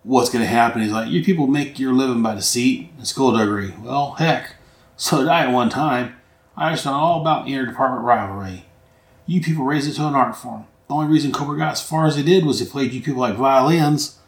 what's 0.02 0.30
going 0.30 0.44
to 0.44 0.50
happen. 0.50 0.82
He's 0.82 0.92
like, 0.92 1.10
You 1.10 1.24
people 1.24 1.46
make 1.46 1.78
your 1.78 1.92
living 1.92 2.22
by 2.22 2.34
deceit 2.34 2.90
and 2.96 3.06
skullduggery. 3.06 3.74
Well, 3.80 4.12
heck, 4.12 4.56
so 4.96 5.18
did 5.18 5.28
I 5.28 5.44
at 5.44 5.52
one 5.52 5.70
time. 5.70 6.16
I 6.56 6.66
understand 6.66 6.96
all 6.96 7.20
about 7.20 7.46
interdepartment 7.46 8.02
rivalry. 8.02 8.64
You 9.26 9.40
people 9.40 9.64
raised 9.64 9.88
it 9.88 9.94
to 9.94 10.08
an 10.08 10.14
art 10.14 10.34
form. 10.34 10.66
The 10.88 10.94
only 10.94 11.06
reason 11.06 11.30
Kobra 11.30 11.56
got 11.56 11.72
as 11.72 11.82
far 11.82 12.06
as 12.06 12.16
they 12.16 12.22
did 12.22 12.44
was 12.44 12.58
they 12.58 12.66
played 12.66 12.92
you 12.92 13.02
people 13.02 13.20
like 13.20 13.36
violins. 13.36 14.18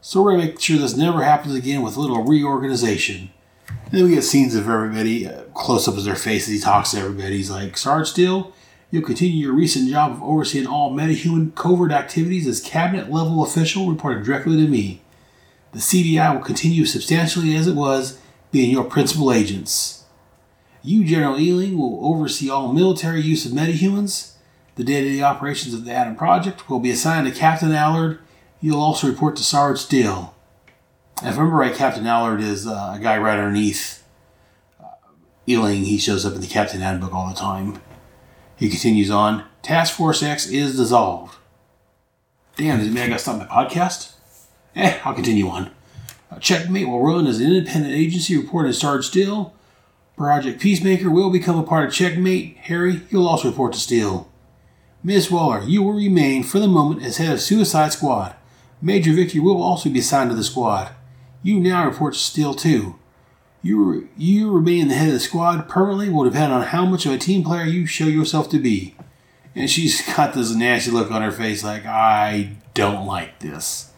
So 0.00 0.22
we're 0.22 0.32
going 0.32 0.42
to 0.42 0.46
make 0.48 0.60
sure 0.60 0.78
this 0.78 0.96
never 0.96 1.24
happens 1.24 1.54
again 1.54 1.82
with 1.82 1.96
a 1.96 2.00
little 2.00 2.22
reorganization. 2.22 3.30
And 3.68 3.90
then 3.90 4.04
we 4.04 4.14
get 4.14 4.22
scenes 4.22 4.54
of 4.54 4.68
everybody, 4.68 5.26
uh, 5.26 5.42
close 5.54 5.88
up 5.88 5.96
of 5.96 6.04
their 6.04 6.14
faces. 6.14 6.54
He 6.54 6.60
talks 6.60 6.92
to 6.92 6.98
everybody. 6.98 7.36
He's 7.36 7.50
like, 7.50 7.76
Sarge 7.76 8.08
Steele, 8.08 8.52
you'll 8.94 9.02
continue 9.02 9.42
your 9.42 9.52
recent 9.52 9.90
job 9.90 10.12
of 10.12 10.22
overseeing 10.22 10.68
all 10.68 10.92
metahuman 10.92 11.52
covert 11.56 11.90
activities 11.90 12.46
as 12.46 12.60
cabinet 12.60 13.10
level 13.10 13.42
official, 13.42 13.90
reported 13.90 14.22
directly 14.22 14.56
to 14.56 14.70
me. 14.70 15.02
The 15.72 15.80
CBI 15.80 16.32
will 16.32 16.44
continue 16.44 16.84
substantially 16.84 17.56
as 17.56 17.66
it 17.66 17.74
was, 17.74 18.20
being 18.52 18.70
your 18.70 18.84
principal 18.84 19.32
agents. 19.32 20.04
You, 20.80 21.04
General 21.04 21.34
Eiling, 21.34 21.76
will 21.76 21.98
oversee 22.06 22.48
all 22.48 22.72
military 22.72 23.20
use 23.20 23.44
of 23.44 23.50
metahumans. 23.50 24.34
The 24.76 24.84
day 24.84 25.00
to 25.00 25.08
day 25.08 25.22
operations 25.22 25.74
of 25.74 25.84
the 25.84 25.92
Atom 25.92 26.14
Project 26.14 26.70
will 26.70 26.78
be 26.78 26.92
assigned 26.92 27.26
to 27.26 27.32
Captain 27.32 27.72
Allard. 27.72 28.20
You'll 28.60 28.80
also 28.80 29.08
report 29.08 29.34
to 29.36 29.42
Sarge 29.42 29.78
Steele. 29.78 30.36
If 31.16 31.24
I 31.24 31.30
remember 31.30 31.56
right, 31.56 31.74
Captain 31.74 32.06
Allard 32.06 32.40
is 32.40 32.64
uh, 32.64 32.92
a 32.94 33.00
guy 33.02 33.18
right 33.18 33.40
underneath 33.40 34.04
uh, 34.80 34.84
Eiling. 35.48 35.82
He 35.82 35.98
shows 35.98 36.24
up 36.24 36.34
in 36.34 36.40
the 36.40 36.46
Captain 36.46 36.80
Handbook 36.80 37.12
all 37.12 37.28
the 37.28 37.34
time. 37.34 37.80
He 38.56 38.68
continues 38.68 39.10
on. 39.10 39.44
Task 39.62 39.94
Force 39.94 40.22
X 40.22 40.46
is 40.46 40.76
dissolved. 40.76 41.36
Damn, 42.56 42.78
does 42.78 42.88
it 42.88 42.92
mean 42.92 43.04
I 43.04 43.08
got 43.08 43.14
to 43.14 43.18
stop 43.18 43.38
my 43.38 43.46
podcast? 43.46 44.14
Eh, 44.76 44.98
I'll 45.04 45.14
continue 45.14 45.48
on. 45.48 45.70
Uh, 46.30 46.38
Checkmate 46.38 46.88
will 46.88 47.02
run 47.02 47.26
as 47.26 47.40
an 47.40 47.46
independent 47.46 47.94
agency 47.94 48.36
reporting 48.36 48.72
to 48.72 48.78
Sarge 48.78 49.06
Steele. 49.06 49.54
Project 50.16 50.60
Peacemaker 50.60 51.10
will 51.10 51.30
become 51.30 51.58
a 51.58 51.64
part 51.64 51.88
of 51.88 51.94
Checkmate. 51.94 52.56
Harry, 52.58 53.02
you'll 53.10 53.26
also 53.26 53.48
report 53.48 53.72
to 53.72 53.80
Steele. 53.80 54.30
Miss 55.02 55.30
Waller, 55.30 55.62
you 55.62 55.82
will 55.82 55.92
remain 55.92 56.42
for 56.44 56.58
the 56.58 56.68
moment 56.68 57.04
as 57.04 57.16
head 57.16 57.32
of 57.32 57.40
Suicide 57.40 57.92
Squad. 57.92 58.34
Major 58.80 59.12
Victory 59.12 59.40
will 59.40 59.62
also 59.62 59.90
be 59.90 59.98
assigned 59.98 60.30
to 60.30 60.36
the 60.36 60.44
squad. 60.44 60.92
You 61.42 61.58
now 61.58 61.86
report 61.86 62.14
to 62.14 62.20
Steele 62.20 62.54
too. 62.54 62.98
You, 63.64 64.10
you 64.18 64.52
remaining 64.52 64.88
the 64.88 64.94
head 64.94 65.08
of 65.08 65.14
the 65.14 65.20
squad 65.20 65.70
permanently 65.70 66.10
will 66.10 66.24
depend 66.24 66.52
on 66.52 66.64
how 66.64 66.84
much 66.84 67.06
of 67.06 67.12
a 67.12 67.18
team 67.18 67.42
player 67.42 67.64
you 67.64 67.86
show 67.86 68.04
yourself 68.04 68.50
to 68.50 68.58
be. 68.58 68.94
And 69.54 69.70
she's 69.70 70.06
got 70.16 70.34
this 70.34 70.54
nasty 70.54 70.90
look 70.90 71.10
on 71.10 71.22
her 71.22 71.32
face 71.32 71.64
like, 71.64 71.86
I 71.86 72.58
don't 72.74 73.06
like 73.06 73.38
this. 73.38 73.90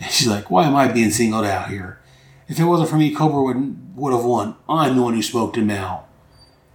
And 0.00 0.10
she's 0.10 0.28
like, 0.28 0.50
why 0.50 0.64
am 0.64 0.74
I 0.74 0.88
being 0.90 1.10
singled 1.10 1.44
out 1.44 1.68
here? 1.68 2.00
If 2.48 2.58
it 2.58 2.64
wasn't 2.64 2.88
for 2.88 2.96
me, 2.96 3.14
Kobra 3.14 3.44
would, 3.44 3.96
would 3.96 4.14
have 4.14 4.24
won. 4.24 4.56
I'm 4.66 4.96
the 4.96 5.02
one 5.02 5.12
who 5.12 5.22
smoked 5.22 5.58
him 5.58 5.68
out. 5.68 6.08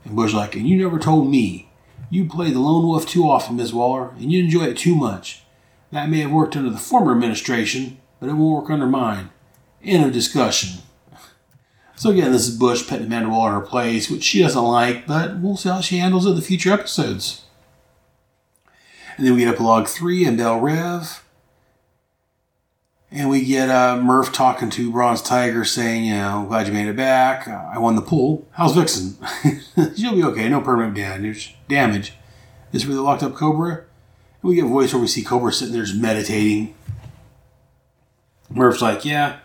And 0.06 0.16
Bush 0.16 0.32
like, 0.32 0.56
and 0.56 0.70
you 0.70 0.78
never 0.78 1.00
told 1.00 1.32
me. 1.32 1.72
You 2.12 2.30
played 2.30 2.54
the 2.54 2.60
lone 2.60 2.86
wolf 2.86 3.08
too 3.08 3.28
often, 3.28 3.56
Miss 3.56 3.74
Waller, 3.74 4.12
and 4.12 4.32
you 4.32 4.44
enjoy 4.44 4.66
it 4.66 4.78
too 4.78 4.96
much. 4.96 5.42
That 5.92 6.08
may 6.08 6.20
have 6.20 6.32
worked 6.32 6.56
under 6.56 6.70
the 6.70 6.78
former 6.78 7.14
administration, 7.14 7.98
but 8.20 8.30
it 8.30 8.34
won't 8.34 8.62
work 8.62 8.70
under 8.70 8.86
mine. 8.86 9.32
End 9.84 10.06
of 10.06 10.14
discussion. 10.14 10.84
So 11.98 12.12
again, 12.12 12.32
this 12.32 12.48
is 12.48 12.56
Bush 12.56 12.88
putting 12.88 13.08
Amanda 13.08 13.30
Waller 13.30 13.56
in 13.56 13.56
her 13.56 13.66
place, 13.66 14.08
which 14.08 14.24
she 14.24 14.44
doesn't 14.44 14.62
like, 14.62 15.08
but 15.08 15.40
we'll 15.40 15.58
see 15.58 15.70
how 15.70 15.82
she 15.82 15.98
handles 15.98 16.28
it 16.28 16.30
in 16.30 16.36
the 16.36 16.44
future 16.44 16.72
episodes. 16.72 17.44
And 19.18 19.26
then 19.26 19.34
we 19.34 19.40
get 19.40 19.56
epilogue 19.56 19.88
three 19.88 20.24
and 20.24 20.38
Belle 20.38 20.60
Reve. 20.60 21.24
And 23.10 23.32
we 23.32 23.44
get 23.44 23.70
uh, 23.70 24.00
Murph 24.00 24.32
talking 24.32 24.70
to 24.72 24.92
Bronze 24.92 25.24
Tiger 25.24 25.66
saying, 25.66 26.06
you 26.06 26.14
know, 26.14 26.46
glad 26.48 26.68
you 26.68 26.74
made 26.74 26.88
it 26.88 26.96
back. 26.96 27.48
Uh, 27.48 27.72
I 27.74 27.80
won 27.80 27.96
the 27.96 28.02
pool. 28.04 28.48
How's 28.52 28.76
Vixen? 28.76 29.18
She'll 29.96 30.14
be 30.14 30.24
okay. 30.24 30.48
No 30.50 30.62
permanent 30.62 30.96
damage. 30.96 31.56
Damage. 31.68 32.14
This 32.72 32.84
they 32.84 32.94
locked 32.94 33.24
up 33.24 33.34
Kobra. 33.34 33.78
And 33.78 33.86
we 34.44 34.56
get 34.56 34.66
a 34.66 34.68
voice 34.68 34.94
where 34.94 35.02
we 35.02 35.08
see 35.08 35.24
Kobra 35.24 35.52
sitting 35.52 35.74
there 35.74 35.84
just 35.84 36.00
meditating. 36.00 36.76
Murph's 38.52 38.84
like, 38.84 39.04
yeah, 39.04 39.40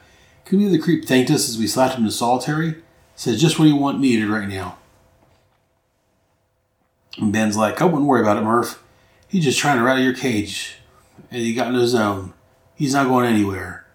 be 0.51 0.68
the 0.68 0.78
creep 0.78 1.05
thanked 1.05 1.30
us 1.30 1.49
as 1.49 1.59
we 1.59 1.66
slapped 1.66 1.97
him 1.97 2.05
to 2.05 2.11
solitary. 2.11 2.76
Says 3.16 3.40
just 3.40 3.59
what 3.59 3.68
you 3.68 3.76
want 3.76 4.01
needed 4.01 4.28
right 4.28 4.49
now. 4.49 4.78
And 7.18 7.32
Ben's 7.32 7.57
like, 7.57 7.80
I 7.80 7.84
wouldn't 7.84 8.07
worry 8.07 8.22
about 8.22 8.38
it, 8.38 8.43
Murph. 8.43 8.82
He's 9.28 9.45
just 9.45 9.59
trying 9.59 9.78
to 9.78 9.82
rattle 9.82 10.03
your 10.03 10.14
cage. 10.14 10.76
And 11.30 11.40
he 11.40 11.55
got 11.55 11.68
in 11.68 11.74
his 11.74 11.90
zone. 11.90 12.32
He's 12.74 12.95
not 12.95 13.07
going 13.07 13.26
anywhere. 13.26 13.86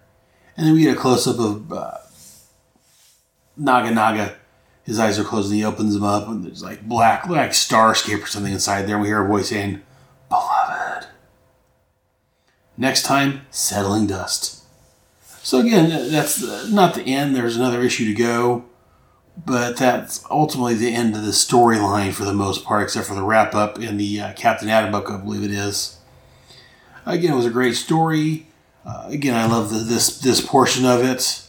And 0.56 0.66
then 0.66 0.74
we 0.74 0.82
get 0.82 0.96
a 0.96 1.00
close 1.00 1.26
up 1.26 1.38
of 1.38 1.72
uh, 1.72 1.98
Naga 3.56 3.90
Naga. 3.90 4.36
His 4.84 4.98
eyes 4.98 5.18
are 5.18 5.24
closed 5.24 5.50
and 5.50 5.58
he 5.58 5.64
opens 5.64 5.92
them 5.92 6.02
up, 6.02 6.28
and 6.28 6.42
there's 6.42 6.62
like 6.62 6.88
black, 6.88 7.26
like 7.26 7.50
Starscape 7.50 8.22
or 8.22 8.26
something 8.26 8.52
inside 8.52 8.82
there. 8.82 8.94
And 8.94 9.02
we 9.02 9.08
hear 9.08 9.22
a 9.22 9.28
voice 9.28 9.50
saying, 9.50 9.82
Beloved. 10.28 11.06
Next 12.76 13.02
time, 13.02 13.42
settling 13.50 14.06
dust. 14.06 14.57
So 15.48 15.60
again, 15.60 15.88
that's 16.10 16.42
not 16.68 16.92
the 16.92 17.04
end. 17.04 17.34
There's 17.34 17.56
another 17.56 17.80
issue 17.80 18.04
to 18.04 18.12
go, 18.12 18.66
but 19.46 19.78
that's 19.78 20.22
ultimately 20.30 20.74
the 20.74 20.92
end 20.94 21.16
of 21.16 21.22
the 21.22 21.30
storyline 21.30 22.12
for 22.12 22.26
the 22.26 22.34
most 22.34 22.66
part, 22.66 22.82
except 22.82 23.06
for 23.06 23.14
the 23.14 23.22
wrap 23.22 23.54
up 23.54 23.78
in 23.78 23.96
the 23.96 24.20
uh, 24.20 24.32
Captain 24.34 24.68
Atom 24.68 24.92
book, 24.92 25.10
I 25.10 25.16
believe 25.16 25.42
it 25.42 25.50
is. 25.50 26.00
Again, 27.06 27.32
it 27.32 27.36
was 27.36 27.46
a 27.46 27.50
great 27.50 27.76
story. 27.76 28.48
Uh, 28.84 29.06
again, 29.06 29.34
I 29.34 29.46
love 29.46 29.70
the, 29.70 29.78
this 29.78 30.20
this 30.20 30.42
portion 30.42 30.84
of 30.84 31.02
it. 31.02 31.48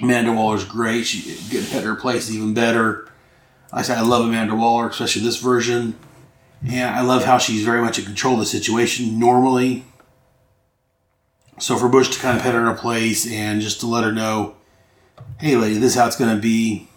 Amanda 0.00 0.32
Waller's 0.32 0.64
great. 0.64 1.02
She 1.02 1.34
getting 1.50 1.72
better 1.72 1.96
place 1.96 2.30
even 2.30 2.54
better. 2.54 3.10
I 3.72 3.82
said 3.82 3.98
I 3.98 4.02
love 4.02 4.24
Amanda 4.24 4.54
Waller, 4.54 4.88
especially 4.88 5.22
this 5.22 5.38
version. 5.38 5.98
And 6.64 6.94
I 6.94 7.00
love 7.00 7.24
how 7.24 7.38
she's 7.38 7.64
very 7.64 7.82
much 7.82 7.98
in 7.98 8.04
control 8.04 8.34
of 8.34 8.40
the 8.40 8.46
situation 8.46 9.18
normally. 9.18 9.84
So 11.58 11.76
for 11.76 11.88
Bush 11.88 12.10
to 12.10 12.20
kind 12.20 12.36
of 12.36 12.42
put 12.42 12.52
her 12.54 12.60
in 12.60 12.66
her 12.66 12.74
place 12.74 13.30
and 13.30 13.60
just 13.60 13.80
to 13.80 13.86
let 13.86 14.04
her 14.04 14.12
know 14.12 14.54
hey, 15.38 15.56
lady, 15.56 15.78
this 15.78 15.92
is 15.92 15.98
how 15.98 16.06
it's 16.06 16.16
going 16.16 16.34
to 16.34 16.40
be. 16.40 16.88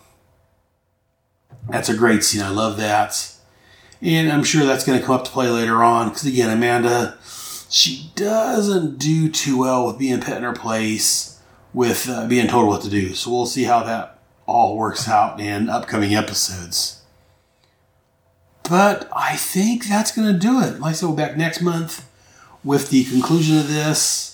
That's 1.69 1.89
a 1.89 1.95
great 1.95 2.23
scene. 2.23 2.41
I 2.41 2.49
love 2.49 2.77
that. 2.77 3.35
And 4.01 4.31
I'm 4.31 4.43
sure 4.43 4.65
that's 4.65 4.85
going 4.85 4.99
to 4.99 5.05
come 5.05 5.15
up 5.15 5.25
to 5.25 5.31
play 5.31 5.47
later 5.49 5.83
on. 5.83 6.09
Because 6.09 6.25
again, 6.25 6.49
Amanda, 6.49 7.17
she 7.69 8.11
doesn't 8.15 8.97
do 8.97 9.29
too 9.29 9.59
well 9.59 9.85
with 9.85 9.99
being 9.99 10.21
put 10.21 10.37
in 10.37 10.43
her 10.43 10.53
place, 10.53 11.39
with 11.73 12.09
uh, 12.09 12.27
being 12.27 12.47
told 12.47 12.67
what 12.67 12.81
to 12.81 12.89
do. 12.89 13.13
So 13.13 13.31
we'll 13.31 13.45
see 13.45 13.63
how 13.63 13.83
that 13.83 14.19
all 14.47 14.75
works 14.75 15.07
out 15.07 15.39
in 15.39 15.69
upcoming 15.69 16.15
episodes. 16.15 17.03
But 18.63 19.09
I 19.15 19.35
think 19.35 19.85
that's 19.85 20.15
going 20.15 20.31
to 20.31 20.39
do 20.39 20.61
it. 20.61 20.79
Like 20.79 20.91
I 20.91 20.93
said, 20.93 21.05
we'll 21.05 21.15
back 21.15 21.37
next 21.37 21.61
month 21.61 22.09
with 22.63 22.89
the 22.89 23.03
conclusion 23.03 23.57
of 23.57 23.67
this. 23.67 24.30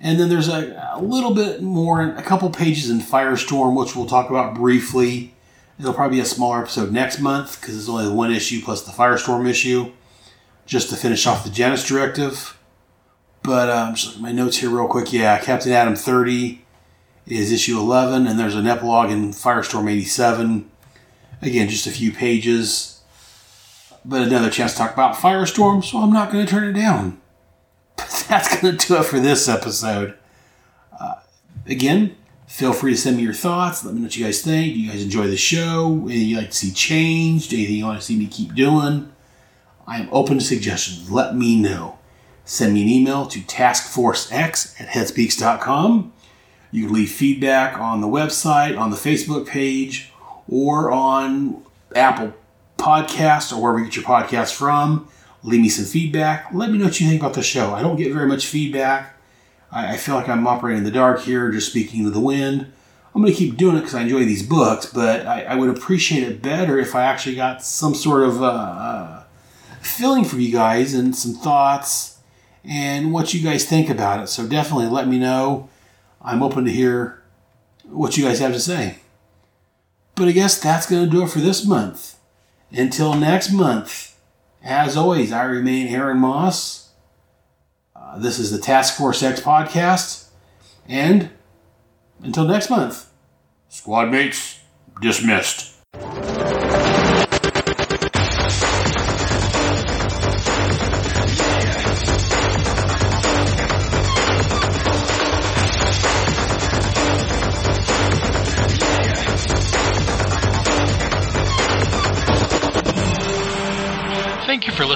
And 0.00 0.18
then 0.18 0.28
there's 0.28 0.48
a, 0.48 0.92
a 0.94 1.00
little 1.00 1.34
bit 1.34 1.62
more, 1.62 2.02
a 2.02 2.22
couple 2.22 2.50
pages 2.50 2.90
in 2.90 2.98
Firestorm, 2.98 3.78
which 3.78 3.96
we'll 3.96 4.06
talk 4.06 4.28
about 4.28 4.54
briefly. 4.54 5.34
It'll 5.78 5.94
probably 5.94 6.18
be 6.18 6.22
a 6.22 6.26
smaller 6.26 6.60
episode 6.62 6.92
next 6.92 7.20
month 7.20 7.60
because 7.60 7.76
it's 7.76 7.88
only 7.88 8.12
one 8.12 8.32
issue 8.32 8.60
plus 8.62 8.82
the 8.82 8.92
Firestorm 8.92 9.48
issue, 9.48 9.92
just 10.66 10.90
to 10.90 10.96
finish 10.96 11.26
off 11.26 11.44
the 11.44 11.50
Janus 11.50 11.86
Directive. 11.86 12.58
But 13.42 13.70
I'm 13.70 13.94
just 13.94 14.06
looking 14.06 14.24
at 14.24 14.28
my 14.28 14.32
notes 14.32 14.58
here 14.58 14.70
real 14.70 14.88
quick. 14.88 15.12
Yeah, 15.12 15.38
Captain 15.38 15.72
Atom 15.72 15.96
30 15.96 16.64
is 17.26 17.52
issue 17.52 17.78
11, 17.78 18.26
and 18.26 18.38
there's 18.38 18.54
an 18.54 18.66
epilogue 18.66 19.10
in 19.10 19.30
Firestorm 19.30 19.90
87. 19.90 20.70
Again, 21.42 21.68
just 21.68 21.86
a 21.86 21.90
few 21.90 22.12
pages, 22.12 23.00
but 24.04 24.22
another 24.22 24.50
chance 24.50 24.72
to 24.72 24.78
talk 24.78 24.92
about 24.92 25.16
Firestorm, 25.16 25.84
so 25.84 25.98
I'm 25.98 26.12
not 26.12 26.30
going 26.30 26.44
to 26.44 26.50
turn 26.50 26.64
it 26.64 26.72
down. 26.72 27.20
That's 28.28 28.60
going 28.60 28.76
to 28.76 28.86
do 28.86 28.96
it 28.96 29.04
for 29.04 29.20
this 29.20 29.48
episode. 29.48 30.14
Uh, 30.98 31.16
again, 31.66 32.16
feel 32.46 32.72
free 32.72 32.92
to 32.92 32.96
send 32.96 33.16
me 33.16 33.22
your 33.22 33.34
thoughts. 33.34 33.84
Let 33.84 33.94
me 33.94 34.00
know 34.00 34.06
what 34.06 34.16
you 34.16 34.24
guys 34.24 34.40
think. 34.42 34.74
Do 34.74 34.80
you 34.80 34.90
guys 34.90 35.02
enjoy 35.02 35.26
the 35.26 35.36
show? 35.36 36.00
Anything 36.04 36.28
you'd 36.28 36.38
like 36.38 36.50
to 36.50 36.56
see 36.56 36.72
changed? 36.72 37.52
Anything 37.52 37.76
you 37.76 37.84
want 37.84 38.00
to 38.00 38.04
see 38.04 38.16
me 38.16 38.26
keep 38.26 38.54
doing? 38.54 39.12
I 39.86 39.98
am 39.98 40.08
open 40.10 40.38
to 40.38 40.44
suggestions. 40.44 41.10
Let 41.10 41.36
me 41.36 41.60
know. 41.60 41.98
Send 42.44 42.74
me 42.74 42.82
an 42.82 42.88
email 42.88 43.26
to 43.26 43.40
taskforcex 43.40 44.80
at 44.80 44.88
headspeaks.com. 44.88 46.12
You 46.70 46.86
can 46.86 46.94
leave 46.94 47.10
feedback 47.10 47.78
on 47.78 48.00
the 48.00 48.06
website, 48.06 48.78
on 48.78 48.90
the 48.90 48.96
Facebook 48.96 49.46
page, 49.46 50.12
or 50.48 50.90
on 50.90 51.62
Apple 51.94 52.34
Podcasts 52.78 53.52
or 53.52 53.62
wherever 53.62 53.78
you 53.78 53.86
get 53.86 53.96
your 53.96 54.04
podcasts 54.04 54.54
from. 54.54 55.08
Leave 55.44 55.60
me 55.60 55.68
some 55.68 55.84
feedback. 55.84 56.52
Let 56.54 56.70
me 56.70 56.78
know 56.78 56.86
what 56.86 56.98
you 57.00 57.06
think 57.06 57.20
about 57.20 57.34
the 57.34 57.42
show. 57.42 57.74
I 57.74 57.82
don't 57.82 57.96
get 57.96 58.12
very 58.12 58.26
much 58.26 58.46
feedback. 58.46 59.14
I, 59.70 59.92
I 59.92 59.96
feel 59.98 60.14
like 60.14 60.28
I'm 60.28 60.46
operating 60.46 60.78
in 60.78 60.84
the 60.84 60.90
dark 60.90 61.20
here, 61.20 61.50
just 61.50 61.70
speaking 61.70 62.02
to 62.04 62.10
the 62.10 62.18
wind. 62.18 62.72
I'm 63.14 63.20
going 63.20 63.32
to 63.32 63.38
keep 63.38 63.56
doing 63.56 63.76
it 63.76 63.80
because 63.80 63.94
I 63.94 64.02
enjoy 64.02 64.24
these 64.24 64.42
books, 64.42 64.86
but 64.86 65.26
I, 65.26 65.42
I, 65.42 65.54
would 65.54 65.68
appreciate 65.68 66.24
it 66.24 66.42
better 66.42 66.78
if 66.78 66.96
I 66.96 67.02
actually 67.02 67.36
got 67.36 67.62
some 67.62 67.94
sort 67.94 68.24
of 68.24 68.42
uh, 68.42 68.46
uh, 68.46 69.24
feeling 69.80 70.24
from 70.24 70.40
you 70.40 70.50
guys 70.50 70.94
and 70.94 71.14
some 71.14 71.34
thoughts 71.34 72.18
and 72.64 73.12
what 73.12 73.32
you 73.32 73.40
guys 73.40 73.64
think 73.66 73.88
about 73.88 74.20
it. 74.20 74.28
So 74.28 74.48
definitely 74.48 74.86
let 74.86 75.06
me 75.06 75.18
know. 75.18 75.68
I'm 76.20 76.42
open 76.42 76.64
to 76.64 76.72
hear 76.72 77.22
what 77.84 78.16
you 78.16 78.24
guys 78.24 78.40
have 78.40 78.52
to 78.52 78.60
say. 78.60 78.96
But 80.16 80.26
I 80.26 80.32
guess 80.32 80.60
that's 80.60 80.86
going 80.86 81.04
to 81.04 81.10
do 81.10 81.22
it 81.22 81.28
for 81.28 81.40
this 81.40 81.64
month. 81.66 82.16
Until 82.72 83.14
next 83.14 83.52
month. 83.52 84.13
As 84.64 84.96
always, 84.96 85.30
I 85.30 85.44
remain 85.44 85.88
Aaron 85.88 86.18
Moss. 86.18 86.88
Uh, 87.94 88.18
this 88.18 88.38
is 88.38 88.50
the 88.50 88.58
Task 88.58 88.96
Force 88.96 89.22
X 89.22 89.38
podcast. 89.38 90.28
And 90.88 91.28
until 92.22 92.46
next 92.46 92.70
month, 92.70 93.10
squad 93.68 94.10
mates 94.10 94.60
dismissed. 95.02 95.74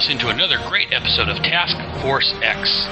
Thank 0.09 0.23
you 0.23 0.29
for 0.29 0.33
listening 0.33 0.49
to 0.49 0.57
another 0.57 0.71
great 0.71 0.91
episode 0.91 1.29
of 1.29 1.37
Task 1.43 1.77
Force 2.01 2.33
X. 2.41 2.87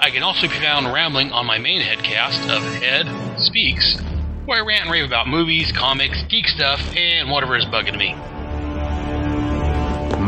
I 0.00 0.10
can 0.12 0.22
also 0.22 0.42
be 0.42 0.54
found 0.54 0.86
rambling 0.92 1.32
on 1.32 1.44
my 1.44 1.58
main 1.58 1.82
headcast 1.82 2.48
of 2.48 2.62
Head 2.80 3.08
Speaks, 3.40 3.98
where 4.44 4.62
I 4.62 4.64
rant 4.64 4.82
and 4.82 4.92
rave 4.92 5.04
about 5.04 5.26
movies, 5.26 5.72
comics, 5.72 6.22
geek 6.28 6.46
stuff, 6.46 6.80
and 6.96 7.32
whatever 7.32 7.56
is 7.56 7.64
bugging 7.64 7.98
me. 7.98 8.14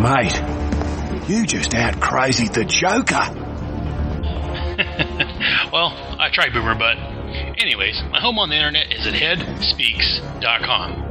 Mate, 0.02 0.42
you 1.30 1.46
just 1.46 1.72
out 1.76 2.00
crazy 2.00 2.48
the 2.48 2.64
Joker. 2.64 3.14
well, 5.72 5.94
I 6.18 6.30
try 6.32 6.48
boomer, 6.48 6.74
but 6.74 6.98
anyways, 7.60 8.02
my 8.10 8.20
home 8.20 8.40
on 8.40 8.48
the 8.48 8.56
internet 8.56 8.92
is 8.92 9.06
at 9.06 9.14
headspeaks.com. 9.14 11.04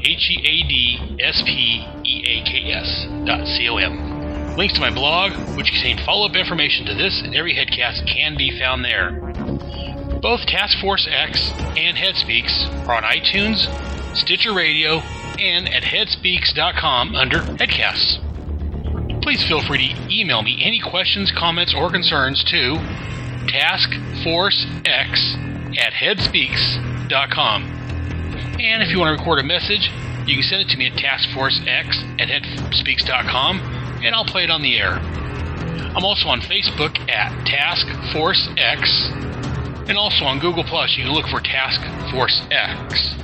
H 0.00 0.30
E 0.30 0.38
A 0.40 0.62
D 0.68 1.16
S 1.20 1.42
P 1.44 1.84
E 2.04 2.24
A 2.26 2.42
K 2.44 2.72
S 2.72 3.06
dot 3.24 3.46
C 3.46 3.68
O 3.68 3.76
M. 3.76 4.07
Links 4.58 4.74
to 4.74 4.80
my 4.80 4.90
blog, 4.90 5.30
which 5.56 5.70
contain 5.70 6.04
follow 6.04 6.28
up 6.28 6.34
information 6.34 6.84
to 6.86 6.94
this 6.94 7.22
and 7.22 7.32
every 7.32 7.54
headcast, 7.54 8.04
can 8.08 8.36
be 8.36 8.58
found 8.58 8.84
there. 8.84 9.12
Both 10.20 10.46
Task 10.46 10.76
Force 10.80 11.06
X 11.08 11.52
and 11.76 11.96
Headspeaks 11.96 12.66
are 12.88 12.96
on 12.96 13.04
iTunes, 13.04 13.68
Stitcher 14.16 14.52
Radio, 14.52 14.98
and 15.38 15.68
at 15.68 15.84
headspeaks.com 15.84 17.14
under 17.14 17.38
Headcasts. 17.38 18.18
Please 19.22 19.46
feel 19.46 19.62
free 19.62 19.94
to 19.94 20.12
email 20.12 20.42
me 20.42 20.60
any 20.60 20.80
questions, 20.80 21.30
comments, 21.38 21.72
or 21.72 21.88
concerns 21.88 22.42
to 22.42 22.74
taskforcex 23.46 24.88
at 25.78 25.92
headspeaks.com. 25.92 27.62
And 28.58 28.82
if 28.82 28.88
you 28.88 28.98
want 28.98 29.16
to 29.16 29.20
record 29.20 29.38
a 29.38 29.44
message, 29.44 29.88
you 30.26 30.34
can 30.34 30.42
send 30.42 30.62
it 30.62 30.68
to 30.70 30.76
me 30.76 30.88
at 30.88 30.94
taskforcex 30.94 32.20
at 32.20 32.26
headspeaks.com 32.26 33.77
and 34.02 34.14
I'll 34.14 34.24
play 34.24 34.44
it 34.44 34.50
on 34.50 34.62
the 34.62 34.78
air. 34.78 34.94
I'm 34.94 36.04
also 36.04 36.28
on 36.28 36.40
Facebook 36.40 36.98
at 37.08 37.46
Task 37.46 37.86
Force 38.12 38.48
X 38.56 39.10
and 39.88 39.96
also 39.96 40.24
on 40.24 40.38
Google 40.38 40.64
Plus. 40.64 40.96
You 40.96 41.04
can 41.04 41.12
look 41.12 41.26
for 41.26 41.40
Task 41.40 41.80
Force 42.12 42.40
X 42.50 43.14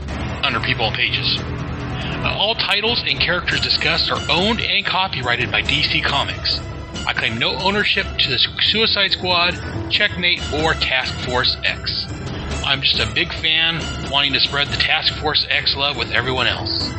under 0.43 0.61
people 0.61 0.87
and 0.87 0.97
pages. 0.97 1.39
Uh, 1.41 2.35
all 2.39 2.55
titles 2.55 3.03
and 3.07 3.21
characters 3.21 3.61
discussed 3.61 4.11
are 4.11 4.21
owned 4.31 4.61
and 4.61 4.85
copyrighted 4.85 5.51
by 5.53 5.63
DC 5.63 6.03
Comics. 6.05 6.59
I 7.07 7.13
claim 7.13 7.39
no 7.39 7.55
ownership 7.59 8.07
to 8.19 8.31
the 8.31 8.39
Suicide 8.39 9.13
Squad, 9.13 9.53
Checkmate, 9.91 10.41
or 10.55 10.73
Task 10.75 11.15
Force 11.27 11.57
X. 11.65 12.07
I'm 12.65 12.81
just 12.81 12.99
a 12.99 13.13
big 13.15 13.31
fan 13.35 13.79
wanting 14.11 14.33
to 14.33 14.41
spread 14.41 14.69
the 14.69 14.77
Task 14.77 15.15
Force 15.21 15.47
X 15.51 15.77
love 15.77 15.99
with 15.99 16.13
everyone 16.13 16.47
else. 16.47 16.91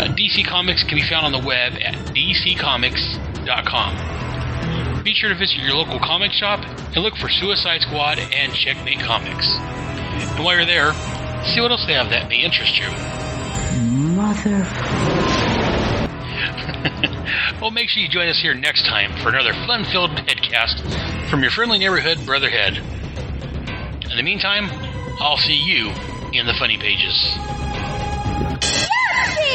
Uh, 0.00 0.08
DC 0.16 0.44
Comics 0.46 0.82
can 0.82 0.96
be 0.96 1.02
found 1.02 1.26
on 1.26 1.32
the 1.32 1.46
web 1.46 1.74
at 1.74 1.92
dccomics.com. 2.16 5.04
Be 5.04 5.12
sure 5.12 5.28
to 5.28 5.34
visit 5.34 5.58
your 5.58 5.74
local 5.74 5.98
comic 5.98 6.32
shop 6.32 6.64
and 6.64 7.04
look 7.04 7.18
for 7.18 7.28
Suicide 7.28 7.82
Squad 7.82 8.18
and 8.18 8.54
Checkmate 8.54 9.00
Comics. 9.00 9.56
And 9.56 10.42
while 10.42 10.56
you're 10.56 10.64
there, 10.64 10.94
see 11.44 11.60
what 11.60 11.70
else 11.70 11.84
they 11.86 11.92
have 11.92 12.08
that 12.08 12.30
may 12.30 12.40
interest 12.40 12.78
you. 12.78 12.86
Mother. 14.16 14.66
well, 17.60 17.70
make 17.70 17.90
sure 17.90 18.02
you 18.02 18.08
join 18.08 18.28
us 18.28 18.40
here 18.40 18.54
next 18.54 18.86
time 18.86 19.12
for 19.22 19.28
another 19.28 19.52
fun 19.66 19.84
filled 19.84 20.12
headcast 20.12 21.28
from 21.28 21.42
your 21.42 21.50
friendly 21.50 21.78
neighborhood 21.78 22.24
Brotherhead. 22.24 22.78
In 24.10 24.16
the 24.16 24.22
meantime, 24.22 24.70
I'll 25.20 25.36
see 25.36 25.60
you 25.60 25.92
in 26.32 26.46
the 26.46 26.54
funny 26.58 26.78
pages. 26.78 27.36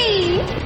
Yippee! 0.05 0.64